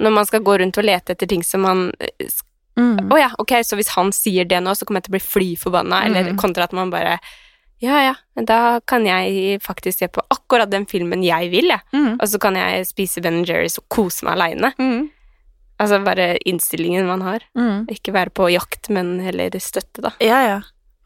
når 0.00 0.14
man 0.16 0.26
skal 0.26 0.40
gå 0.40 0.56
rundt 0.58 0.78
og 0.80 0.86
lete 0.88 1.12
etter 1.12 1.28
ting 1.28 1.44
som 1.44 1.60
man 1.66 1.90
eh, 2.00 2.32
mm. 2.80 3.12
Å 3.12 3.20
ja, 3.20 3.28
ok, 3.42 3.52
så 3.66 3.76
hvis 3.78 3.92
han 3.94 4.10
sier 4.16 4.48
det 4.48 4.58
nå, 4.64 4.72
så 4.74 4.86
kommer 4.88 5.00
jeg 5.02 5.08
til 5.08 5.14
å 5.14 5.18
bli 5.18 5.22
fly 5.26 5.48
forbanna, 5.60 6.02
eller 6.08 6.32
Mm. 6.32 6.40
kontra 6.40 6.64
at 6.68 6.72
man 6.76 6.90
bare 6.92 7.18
Ja, 7.80 7.96
ja, 8.04 8.14
da 8.44 8.80
kan 8.84 9.06
jeg 9.08 9.60
faktisk 9.64 9.98
se 10.02 10.08
på 10.12 10.20
akkurat 10.28 10.68
den 10.70 10.84
filmen 10.86 11.22
jeg 11.24 11.48
vil, 11.50 11.70
jeg. 11.72 11.80
Mm. 11.94 12.18
Og 12.20 12.26
så 12.28 12.38
kan 12.38 12.54
jeg 12.58 12.84
spise 12.90 13.22
Ben 13.24 13.42
Jerry's 13.44 13.78
og 13.80 13.86
kose 13.88 14.26
meg 14.26 14.34
aleine. 14.36 14.72
Altså 15.80 15.96
bare 16.04 16.34
innstillingen 16.44 17.06
man 17.08 17.22
har. 17.24 17.40
Mm. 17.56 17.86
Ikke 17.88 18.12
være 18.12 18.34
på 18.36 18.50
jakt, 18.52 18.90
men 18.92 19.18
heller 19.24 19.48
støtte, 19.56 20.02
da. 20.04 20.10
Ja, 20.20 20.42
ja. 20.44 20.58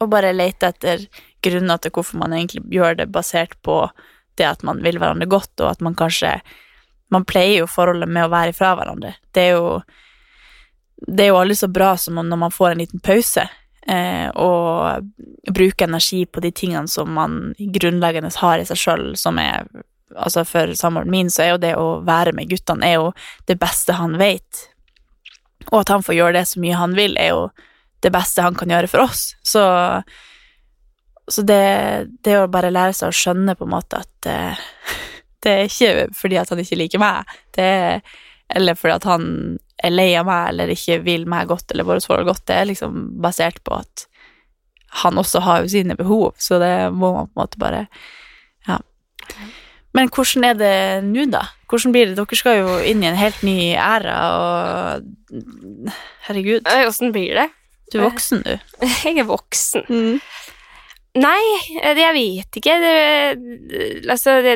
Og 0.02 0.10
bare 0.10 0.32
lete 0.34 0.72
etter 0.72 1.06
grunner 1.46 1.78
til 1.78 1.92
hvorfor 1.94 2.18
man 2.18 2.32
egentlig 2.34 2.64
gjør 2.74 2.96
det, 2.98 3.12
basert 3.14 3.54
på 3.62 3.84
det 4.36 4.48
at 4.48 4.64
man 4.66 4.82
vil 4.82 4.98
hverandre 4.98 5.28
godt, 5.30 5.54
og 5.60 5.70
at 5.76 5.80
man 5.80 5.94
kanskje 5.94 6.40
Man 7.12 7.22
pleier 7.28 7.60
jo 7.60 7.66
forholdet 7.70 8.08
med 8.08 8.24
å 8.24 8.30
være 8.32 8.50
ifra 8.50 8.72
hverandre. 8.74 9.12
Det 9.36 9.42
er 9.44 9.50
jo 9.52 9.82
Det 10.96 11.24
er 11.26 11.32
jo 11.32 11.40
aldri 11.40 11.56
så 11.58 11.68
bra 11.68 11.94
som 12.00 12.20
når 12.20 12.40
man 12.46 12.54
får 12.54 12.70
en 12.70 12.82
liten 12.84 13.02
pause, 13.04 13.48
eh, 13.86 14.28
og 14.30 15.10
bruker 15.54 15.88
energi 15.88 16.24
på 16.26 16.40
de 16.40 16.52
tingene 16.52 16.88
som 16.88 17.10
man 17.12 17.54
grunnleggende 17.58 18.32
har 18.36 18.60
i 18.62 18.68
seg 18.68 18.80
sjøl, 18.80 19.10
som 19.18 19.40
er 19.42 19.66
Altså, 20.14 20.44
for 20.46 20.70
samboeren 20.78 21.10
min 21.10 21.30
så 21.32 21.42
er 21.42 21.48
jo 21.48 21.60
det 21.62 21.72
å 21.74 21.86
være 22.06 22.30
med 22.36 22.46
guttene 22.46 22.86
er 22.86 22.92
jo 23.00 23.08
det 23.48 23.56
beste 23.58 23.96
han 23.98 24.12
vet. 24.20 24.60
Og 25.72 25.80
at 25.80 25.90
han 25.90 26.04
får 26.06 26.14
gjøre 26.14 26.36
det 26.36 26.44
så 26.46 26.60
mye 26.62 26.78
han 26.78 26.94
vil, 26.94 27.16
er 27.18 27.32
jo 27.32 27.48
det 28.04 28.12
beste 28.14 28.44
han 28.44 28.54
kan 28.54 28.70
gjøre 28.70 28.90
for 28.92 29.04
oss. 29.08 29.24
Så, 29.42 29.64
så 31.26 31.44
det, 31.48 31.64
det 32.22 32.36
å 32.38 32.50
bare 32.52 32.70
lære 32.70 32.94
seg 32.94 33.10
å 33.10 33.16
skjønne 33.16 33.56
på 33.58 33.66
en 33.66 33.74
måte 33.74 34.04
at 34.04 34.30
eh, 34.30 34.62
det 35.42 35.56
er 35.56 35.72
ikke 35.72 36.08
fordi 36.14 36.38
at 36.40 36.52
han 36.52 36.62
ikke 36.62 36.80
liker 36.84 37.02
meg, 37.02 37.34
det 37.56 37.68
er, 37.80 38.16
eller 38.54 38.78
fordi 38.78 38.94
at 38.94 39.08
han 39.08 39.26
er 39.82 39.90
lei 39.90 40.10
av 40.16 40.26
meg 40.28 40.48
eller 40.52 40.70
ikke 40.74 41.00
vil 41.04 41.24
meg 41.28 41.48
godt 41.50 41.72
eller 41.74 41.84
vårt 41.88 42.04
forhold 42.06 42.28
godt, 42.30 42.44
det 42.46 42.56
er 42.60 42.68
liksom 42.70 43.00
basert 43.24 43.58
på 43.66 43.80
at 43.80 44.06
han 45.02 45.18
også 45.18 45.40
har 45.42 45.64
jo 45.64 45.72
sine 45.72 45.96
behov, 45.98 46.34
så 46.38 46.60
det 46.62 46.70
må 46.94 47.10
man 47.16 47.26
på 47.26 47.34
en 47.34 47.42
måte 47.42 47.58
bare 47.58 47.86
Ja. 48.68 48.78
Men 49.94 50.08
hvordan 50.10 50.44
er 50.46 50.54
det 50.58 51.04
nå, 51.06 51.24
da? 51.30 51.42
Hvordan 51.70 51.92
blir 51.94 52.06
det? 52.10 52.16
Dere 52.18 52.36
skal 52.38 52.56
jo 52.60 52.78
inn 52.86 53.02
i 53.02 53.08
en 53.10 53.18
helt 53.18 53.42
ny 53.46 53.74
æra, 53.78 54.14
og 54.38 55.92
Herregud, 56.28 56.62
Eh, 56.66 56.86
Åssen 56.88 57.12
blir 57.14 57.34
det? 57.34 57.48
du 57.92 57.98
er 58.00 58.06
voksen, 58.08 58.42
du. 58.42 58.58
Jeg 59.04 59.18
er 59.22 59.26
voksen. 59.28 59.84
Nei, 61.14 61.42
det, 61.78 62.00
jeg 62.02 62.14
vet 62.16 62.56
ikke. 62.58 62.74
Det, 62.82 64.08
altså, 64.10 64.40
det, 64.42 64.54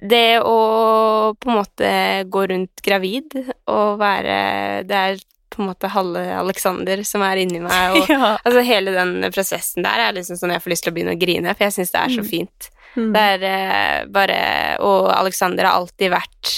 det 0.00 0.40
å 0.44 1.34
på 1.40 1.48
en 1.50 1.56
måte 1.62 1.88
gå 2.28 2.42
rundt 2.50 2.82
gravid 2.84 3.32
og 3.72 3.96
være 3.98 4.84
Det 4.86 4.96
er 4.96 5.16
på 5.50 5.62
en 5.62 5.70
måte 5.70 5.88
halve 5.88 6.20
Alexander 6.36 7.00
som 7.08 7.22
er 7.24 7.36
inni 7.40 7.62
meg, 7.64 7.92
og 7.96 8.10
Ja. 8.12 8.34
altså, 8.44 8.60
hele 8.66 8.92
den 8.92 9.30
prosessen 9.32 9.82
der 9.86 10.02
er 10.08 10.12
liksom 10.12 10.36
sånn 10.36 10.52
jeg 10.52 10.60
får 10.62 10.70
lyst 10.74 10.84
til 10.84 10.92
å 10.92 10.96
begynne 10.98 11.14
å 11.16 11.20
grine, 11.22 11.54
for 11.56 11.64
jeg 11.64 11.72
syns 11.78 11.92
det 11.94 12.00
er 12.02 12.12
så 12.18 12.24
Mm. 12.26 12.28
fint. 12.28 12.68
Mm. 12.96 13.12
Det 13.12 13.22
er 13.32 13.42
eh, 13.44 14.04
bare 14.08 14.36
Og 14.80 15.08
Alexander 15.12 15.64
har 15.68 15.76
alltid 15.80 16.10
vært 16.12 16.52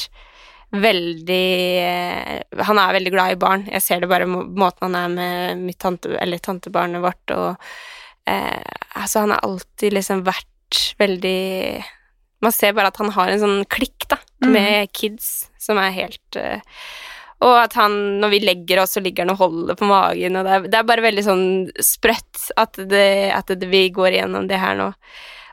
veldig 0.73 1.47
eh, 1.83 2.65
Han 2.69 2.79
er 2.79 2.93
veldig 2.99 3.13
glad 3.15 3.33
i 3.33 3.39
barn. 3.41 3.65
Jeg 3.73 3.83
ser 3.83 4.01
det 4.03 4.11
bare 4.11 4.27
må 4.29 4.43
måten 4.47 4.89
han 4.95 4.97
er 4.99 5.09
med 5.15 5.63
mitt 5.67 5.79
tante, 5.83 6.13
eller 6.21 6.39
tantebarnet 6.39 7.03
vårt, 7.03 7.35
og 7.35 7.57
eh, 8.29 8.63
Altså, 8.99 9.21
han 9.25 9.31
har 9.35 9.45
alltid 9.47 9.95
liksom 9.95 10.25
vært 10.27 10.83
veldig 10.99 11.85
Man 12.45 12.53
ser 12.55 12.73
bare 12.77 12.87
at 12.93 12.97
han 13.03 13.11
har 13.17 13.29
en 13.33 13.41
sånn 13.43 13.61
klikk, 13.67 14.07
da, 14.09 14.19
Mm. 14.39 14.53
med 14.55 14.93
kids, 14.95 15.49
som 15.59 15.79
er 15.83 15.91
helt 15.91 16.37
uh, 16.39 16.61
og 17.43 17.57
at 17.65 17.73
han, 17.75 17.93
når 18.21 18.31
vi 18.31 18.39
legger 18.47 18.79
oss, 18.83 18.93
så 18.95 19.01
ligger 19.03 19.25
han 19.27 19.31
og 19.35 19.39
holder 19.41 19.75
på 19.79 19.87
magen, 19.87 20.37
og 20.39 20.45
det 20.47 20.53
er, 20.55 20.61
det 20.71 20.79
er 20.79 20.87
bare 20.87 21.03
veldig 21.03 21.25
sånn 21.27 21.43
sprøtt 21.83 22.49
at, 22.57 22.79
det, 22.91 23.31
at 23.35 23.47
det, 23.51 23.67
vi 23.71 23.89
går 23.95 24.15
igjennom 24.15 24.47
det 24.51 24.59
her 24.59 24.75
nå. 24.79 24.89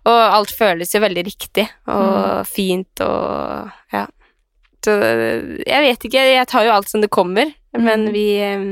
Og 0.06 0.22
alt 0.38 0.54
føles 0.54 0.94
jo 0.94 1.02
veldig 1.02 1.24
riktig 1.26 1.68
og 1.90 2.46
fint 2.50 3.02
og 3.06 3.70
ja. 3.94 4.06
Så 4.86 4.94
jeg 5.66 5.82
vet 5.88 6.06
ikke, 6.06 6.26
jeg 6.38 6.48
tar 6.50 6.66
jo 6.66 6.74
alt 6.78 6.90
som 6.90 7.02
det 7.02 7.10
kommer, 7.14 7.54
men 7.74 8.06
Mm. 8.10 8.14
vi 8.14 8.26
eh, 8.38 8.66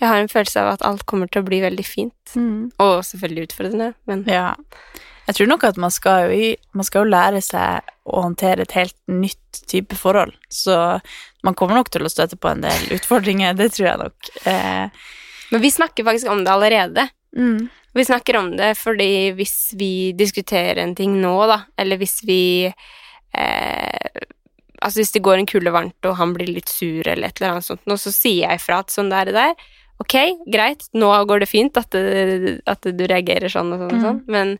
Jeg 0.00 0.08
har 0.08 0.18
en 0.22 0.28
følelse 0.30 0.60
av 0.62 0.72
at 0.74 0.82
alt 0.86 1.04
kommer 1.06 1.26
til 1.30 1.42
å 1.42 1.46
bli 1.46 1.60
veldig 1.62 1.84
fint. 1.86 2.34
Mm. 2.34 2.70
Og 2.82 3.02
selvfølgelig 3.06 3.48
utfordrende, 3.50 3.94
men 4.06 4.24
Ja. 4.26 4.54
Jeg 5.28 5.36
tror 5.38 5.48
nok 5.52 5.64
at 5.68 5.76
man 5.78 5.92
skal 5.94 6.32
jo, 6.32 6.52
man 6.74 6.86
skal 6.88 7.04
jo 7.04 7.12
lære 7.12 7.40
seg 7.44 7.92
å 8.10 8.24
håndtere 8.24 8.64
et 8.66 8.74
helt 8.74 8.96
nytt 9.06 9.60
type 9.70 9.94
forhold, 9.94 10.34
så 10.50 10.98
man 11.46 11.54
kommer 11.58 11.78
nok 11.78 11.92
til 11.94 12.02
å 12.06 12.10
støte 12.10 12.36
på 12.40 12.50
en 12.50 12.64
del 12.64 12.88
utfordringer, 12.96 13.54
det 13.58 13.70
tror 13.76 13.88
jeg 13.92 14.00
nok. 14.02 14.32
Eh, 14.50 15.04
Men 15.52 15.62
vi 15.62 15.70
snakker 15.70 16.04
faktisk 16.08 16.30
om 16.32 16.42
det 16.44 16.52
allerede. 16.52 17.08
mm. 17.36 17.68
Vi 17.92 18.04
snakker 18.08 18.38
om 18.38 18.46
det 18.56 18.70
fordi 18.80 19.34
hvis 19.36 19.74
vi 19.76 20.14
diskuterer 20.16 20.78
en 20.80 20.94
ting 20.96 21.18
nå, 21.20 21.34
da, 21.46 21.58
eller 21.76 21.98
hvis 22.00 22.22
vi 22.24 22.40
eh, 23.36 24.22
Altså 24.82 24.98
hvis 24.98 25.12
det 25.14 25.20
går 25.22 25.38
en 25.38 25.46
kulde 25.46 25.70
varmt, 25.70 26.06
og 26.08 26.16
han 26.18 26.32
blir 26.34 26.48
litt 26.50 26.72
sur 26.72 27.06
eller 27.06 27.28
et 27.28 27.36
eller 27.38 27.52
annet 27.52 27.66
sånt, 27.68 27.84
nå, 27.86 27.94
så 28.00 28.10
sier 28.10 28.48
jeg 28.48 28.58
ifra 28.58 28.80
at 28.82 28.90
sånn 28.90 29.12
der 29.12 29.28
er 29.28 29.30
det 29.30 29.34
der. 29.36 29.68
Ok, 30.02 30.16
greit, 30.50 30.88
nå 30.98 31.10
går 31.30 31.44
det 31.44 31.46
fint 31.52 31.76
at, 31.78 31.92
det, 31.94 32.56
at 32.66 32.88
du 32.88 33.04
reagerer 33.06 33.52
sånn 33.52 33.70
og 33.76 33.84
sånn 33.84 33.92
og 33.94 34.02
sånn, 34.08 34.18
men, 34.32 34.56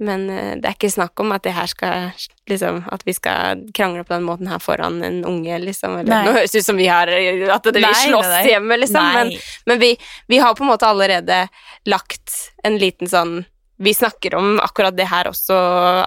men 0.00 0.24
eh, 0.32 0.54
det 0.56 0.64
er 0.70 0.74
ikke 0.78 0.90
snakk 0.90 1.20
om 1.20 1.32
at 1.36 1.44
det 1.44 1.52
her 1.54 1.68
skal 1.70 2.10
liksom 2.50 2.80
At 2.90 3.04
vi 3.06 3.12
skal 3.14 3.60
krangle 3.76 4.02
på 4.04 4.14
den 4.16 4.24
måten 4.26 4.48
her 4.50 4.58
foran 4.58 5.02
en 5.06 5.20
unge, 5.28 5.58
liksom. 5.62 5.98
Eller, 6.00 6.10
Nei. 6.10 6.24
nå 6.26 6.32
høres 6.38 6.50
det 6.56 6.62
ut 6.64 6.68
som 6.70 6.80
vi 6.80 6.88
har 6.90 7.06
At 7.54 7.68
det, 7.68 7.76
vi 7.84 7.94
slåss 8.08 8.32
hjemme, 8.48 8.80
liksom. 8.80 9.12
Men, 9.14 9.30
Nei. 9.30 9.38
men 9.70 9.78
vi, 9.84 9.92
vi 10.32 10.38
har 10.42 10.54
på 10.58 10.64
en 10.64 10.72
måte 10.72 10.88
allerede 10.88 11.44
lagt 11.86 12.34
en 12.64 12.78
liten 12.80 13.06
sånn 13.12 13.42
Vi 13.80 13.94
snakker 13.96 14.34
om 14.36 14.58
akkurat 14.60 14.92
det 14.96 15.06
her 15.08 15.24
også 15.30 15.54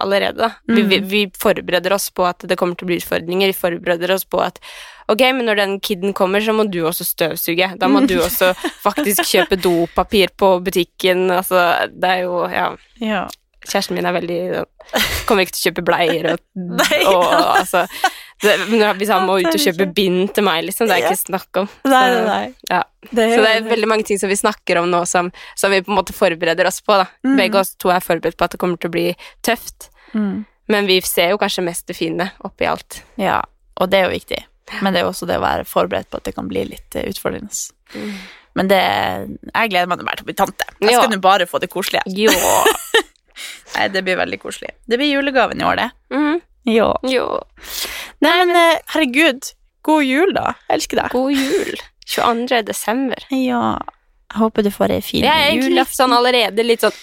allerede, 0.02 0.36
da. 0.38 0.50
Vi, 0.68 0.82
Mm. 0.84 0.88
vi, 0.92 0.98
vi 1.10 1.22
forbereder 1.42 1.92
oss 1.96 2.10
på 2.14 2.22
at 2.28 2.44
det 2.46 2.54
kommer 2.60 2.76
til 2.78 2.86
å 2.86 2.90
bli 2.92 2.98
utfordringer. 3.00 3.50
Vi 3.50 3.56
forbereder 3.58 4.12
oss 4.14 4.22
på 4.30 4.38
at 4.44 4.60
ok, 5.10 5.24
men 5.34 5.42
når 5.48 5.58
den 5.58 5.72
kiden 5.82 6.12
kommer, 6.14 6.38
så 6.40 6.54
må 6.54 6.68
du 6.70 6.78
også 6.86 7.02
støvsuge. 7.08 7.72
Da 7.80 7.88
må 7.90 8.04
du 8.06 8.14
også 8.22 8.52
faktisk 8.86 9.26
kjøpe 9.26 9.58
dopapir 9.58 10.30
på 10.38 10.52
butikken. 10.62 11.26
Altså, 11.34 11.64
det 11.90 12.12
er 12.12 12.22
jo 12.28 12.44
Ja. 12.52 12.68
Ja. 13.02 13.24
Kjæresten 13.64 13.96
min 13.96 14.06
er 14.06 14.14
veldig 14.16 14.38
Kommer 15.28 15.44
ikke 15.46 15.54
til 15.56 15.62
å 15.62 15.66
kjøpe 15.70 15.84
bleier 15.86 16.30
og, 16.34 16.42
Nei. 16.80 17.00
og 17.08 17.24
altså 17.32 17.86
det, 18.44 18.56
Hvis 18.98 19.12
han 19.12 19.24
må 19.28 19.38
ut 19.40 19.48
og 19.48 19.60
kjøpe 19.62 19.86
bind 19.96 20.34
til 20.36 20.44
meg, 20.44 20.64
liksom, 20.66 20.88
det 20.90 20.98
er 20.98 21.06
ikke 21.06 21.20
snakk 21.22 21.60
om. 21.62 21.68
Så- 21.70 21.92
nei, 21.92 22.24
nei. 22.26 22.54
ja. 22.68 22.82
Det 23.04 23.28
Så 23.30 23.40
det 23.44 23.52
er 23.54 23.68
veldig 23.68 23.88
mange 23.88 24.04
ting 24.04 24.18
som 24.20 24.28
vi 24.28 24.36
snakker 24.36 24.80
om 24.82 24.90
nå, 24.90 25.04
som, 25.08 25.30
som 25.56 25.72
vi 25.72 25.80
på 25.84 25.92
en 25.92 25.98
måte 26.00 26.12
forbereder 26.16 26.68
oss 26.68 26.80
på. 26.84 26.96
da. 26.98 27.06
Mm. 27.24 27.36
Begge 27.40 27.62
oss 27.62 27.74
to 27.80 27.92
er 27.94 28.04
forberedt 28.04 28.36
på 28.36 28.44
at 28.44 28.56
det 28.56 28.60
kommer 28.60 28.80
til 28.80 28.90
å 28.90 28.96
bli 28.96 29.06
tøft, 29.46 29.88
mm. 30.12 30.44
men 30.72 30.90
vi 30.90 31.00
ser 31.06 31.32
jo 31.32 31.40
kanskje 31.40 31.64
mest 31.64 31.86
det 31.88 31.96
fine 31.96 32.30
oppi 32.44 32.68
alt. 32.68 33.00
Ja, 33.20 33.40
og 33.80 33.92
det 33.92 34.02
er 34.02 34.08
jo 34.10 34.16
viktig. 34.16 34.44
Men 34.82 34.92
det 34.92 35.00
er 35.02 35.06
jo 35.06 35.12
også 35.12 35.28
det 35.28 35.36
å 35.38 35.44
være 35.44 35.68
forberedt 35.68 36.10
på 36.10 36.20
at 36.20 36.24
det 36.28 36.34
kan 36.36 36.48
bli 36.48 36.64
litt 36.74 36.96
utfordrende. 37.00 37.52
utfordrende. 37.52 38.24
Men 38.54 38.70
det 38.70 38.80
Jeg 38.80 39.70
gleder 39.72 39.88
meg 39.90 39.98
til 40.00 40.24
å 40.24 40.28
bli 40.28 40.36
tante. 40.38 40.66
Jeg 40.80 40.94
skal 40.94 41.10
nå 41.10 41.18
bare 41.22 41.46
få 41.50 41.60
det 41.62 41.70
koselige. 41.72 42.04
Jo. 42.06 42.30
Nei, 43.74 43.88
det 43.94 44.04
blir 44.06 44.18
veldig 44.20 44.38
koselig. 44.42 44.74
Det 44.86 44.98
blir 45.00 45.10
julegaven 45.12 45.60
i 45.60 45.66
år, 45.66 45.80
det. 45.80 45.90
Mm. 46.14 46.40
Ja. 46.70 46.90
jo. 47.08 47.26
Nei, 48.24 48.34
men 48.40 48.54
eh, 48.56 48.78
herregud, 48.94 49.50
god 49.84 50.04
jul, 50.06 50.32
da. 50.36 50.54
Jeg 50.68 50.78
elsker 50.78 51.02
deg. 51.02 51.12
God 51.12 51.34
jul. 51.36 51.82
22. 52.14 52.62
desember. 52.68 53.26
Ja. 53.32 53.78
Jeg 54.34 54.40
håper 54.40 54.64
du 54.66 54.70
får 54.74 54.92
ei 54.96 55.02
fin 55.04 55.22
Jeg 55.22 55.30
er 55.30 55.50
egentlig 55.52 55.76
litt 55.78 55.92
sånn 55.94 56.12
allerede 56.16 56.64
litt 56.64 56.82
sånn 56.82 56.94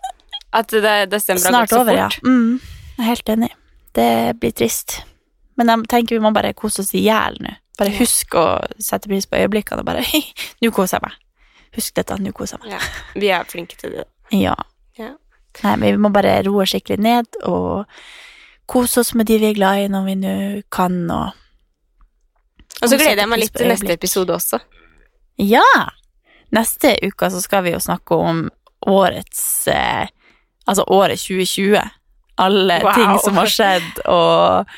At 0.58 0.70
det, 0.72 0.94
desember 1.12 1.44
har 1.44 1.52
Snart 1.52 1.68
gått 1.68 1.76
så 1.76 1.80
over, 1.84 1.98
ja. 1.98 2.06
Mm, 2.24 2.56
jeg 2.96 3.02
er 3.04 3.08
helt 3.10 3.32
enig. 3.34 3.50
Det 3.94 4.06
blir 4.42 4.54
trist. 4.56 4.96
Men 5.60 5.70
jeg 5.70 5.90
tenker 5.92 6.16
vi 6.16 6.22
må 6.24 6.32
bare 6.34 6.50
kose 6.58 6.82
oss 6.82 6.90
i 6.98 7.04
hjel 7.04 7.36
nå. 7.44 7.52
Bare 7.78 7.94
husk 7.96 8.34
å 8.36 8.44
sette 8.82 9.08
pris 9.08 9.28
på 9.30 9.38
øyeblikkene 9.38 9.84
og 9.84 9.86
bare 9.88 10.02
Hei, 10.04 10.24
nå 10.62 10.72
koser 10.74 10.98
jeg 10.98 11.06
meg. 11.06 11.46
Husk 11.78 11.94
dette, 12.00 12.18
nå 12.18 12.32
koser 12.34 12.58
jeg 12.58 12.66
meg. 12.66 12.74
Ja. 12.74 13.20
Vi 13.22 13.30
er 13.36 13.46
flinke 13.48 13.78
til 13.78 13.94
det. 13.94 14.06
Ja. 14.34 14.56
Ja. 14.98 15.12
Nei, 15.64 15.76
men 15.76 15.86
vi 15.94 16.00
må 16.00 16.10
bare 16.14 16.38
roe 16.46 16.64
skikkelig 16.68 16.98
ned 17.04 17.40
og 17.44 17.84
kose 18.70 19.00
oss 19.02 19.14
med 19.18 19.26
de 19.28 19.38
vi 19.42 19.50
er 19.50 19.56
glad 19.58 19.82
i 19.84 19.88
når 19.90 20.04
vi 20.06 20.14
nå 20.22 20.34
kan, 20.72 21.00
og 21.10 21.30
Og 22.80 22.88
så 22.88 22.96
gleder 22.96 23.24
jeg 23.24 23.28
meg 23.28 23.42
litt 23.42 23.52
til 23.58 23.68
neste 23.68 23.92
episode 23.92 24.32
også. 24.32 24.60
Ja! 25.42 25.66
Neste 26.54 26.94
uke 27.04 27.28
så 27.30 27.40
skal 27.42 27.64
vi 27.66 27.74
jo 27.74 27.80
snakke 27.82 28.16
om 28.16 28.46
årets 28.88 29.68
eh, 29.68 30.08
Altså 30.66 30.84
året 30.86 31.18
2020. 31.18 31.80
Alle 32.38 32.80
Wow. 32.84 32.92
ting 32.94 33.18
som 33.24 33.36
har 33.36 33.48
skjedd, 33.50 34.00
og 34.06 34.68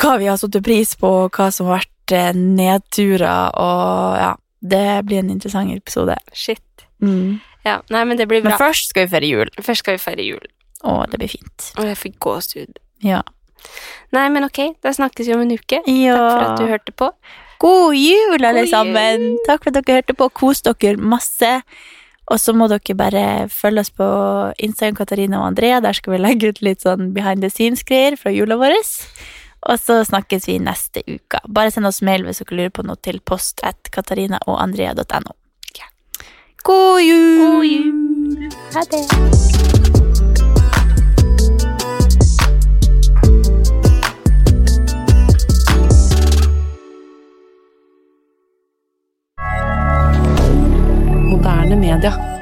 hva 0.00 0.12
vi 0.18 0.26
har 0.26 0.38
satt 0.40 0.56
pris 0.64 0.94
på, 0.96 1.10
og 1.26 1.36
hva 1.36 1.50
som 1.52 1.68
har 1.68 1.82
vært 1.82 2.14
eh, 2.16 2.32
nedturer, 2.34 3.52
og 3.60 4.16
ja 4.18 4.32
Det 4.64 5.04
blir 5.04 5.18
en 5.20 5.30
interessant 5.30 5.70
episode. 5.74 6.16
Shit. 6.32 6.86
Mm. 7.04 7.36
Ja, 7.64 7.78
nei, 7.90 8.02
men 8.04 8.18
det 8.20 8.26
blir 8.28 8.42
bra. 8.44 8.54
Men 8.54 8.60
først 8.60 8.90
skal 8.92 9.06
vi 9.06 9.14
feire 9.14 9.30
jul. 9.30 9.50
Først 9.62 9.84
skal 9.84 9.96
vi 9.96 10.02
feire 10.02 10.26
jul. 10.26 10.44
Å, 10.84 10.98
det 11.08 11.20
blir 11.22 11.32
fint. 11.32 11.70
Og 11.80 11.88
jeg 11.88 11.96
fikk 11.96 12.18
gåsehud. 12.20 12.78
Ja. 13.04 13.22
Nei, 14.12 14.26
men 14.32 14.44
ok, 14.44 14.60
da 14.84 14.92
snakkes 14.92 15.26
vi 15.30 15.34
om 15.36 15.42
en 15.46 15.54
uke. 15.56 15.80
ja. 15.88 16.18
Takk 16.18 16.30
for 16.36 16.46
at 16.50 16.60
du 16.60 16.68
hørte 16.68 16.92
på. 16.92 17.10
God 17.64 17.94
jul, 17.96 18.36
alle 18.44 18.66
God 18.66 18.72
sammen! 18.72 19.22
jul. 19.30 19.38
Takk 19.48 19.64
for 19.64 19.72
at 19.72 19.78
dere 19.86 20.00
hørte 20.02 20.16
på. 20.18 20.28
Kos 20.36 20.60
dere 20.66 20.96
masse. 21.00 21.52
Og 22.32 22.40
så 22.40 22.54
må 22.56 22.68
dere 22.72 22.96
bare 22.96 23.24
følge 23.52 23.84
oss 23.84 23.92
på 23.92 24.06
Instagram, 24.64 24.96
Katarina 24.96 25.40
og 25.40 25.46
Andrea. 25.52 25.80
Der 25.84 25.96
skal 25.96 26.14
vi 26.16 26.20
legge 26.20 26.52
ut 26.52 26.60
litt 26.64 26.84
sånn 26.84 27.12
behind 27.16 27.44
the 27.44 27.50
scenes-greier 27.52 28.16
fra 28.20 28.32
jula 28.32 28.56
vår. 28.60 28.76
Og 29.64 29.80
så 29.80 30.02
snakkes 30.04 30.48
vi 30.48 30.58
neste 30.60 31.00
uke. 31.08 31.40
Bare 31.48 31.72
send 31.72 31.88
oss 31.88 32.02
mail 32.04 32.24
hvis 32.28 32.42
dere 32.42 32.58
lurer 32.58 32.74
på 32.76 32.84
noe 32.84 33.00
til 33.00 33.20
post 33.24 33.64
at 33.64 33.88
katarinaogandrea.no. 33.92 35.36
God 36.64 37.00
jul! 37.04 37.36
God 37.38 37.64
jul! 37.66 38.48
Ha 38.72 38.82
det! 38.90 39.04
Moderne 51.28 51.76
media. 51.76 52.33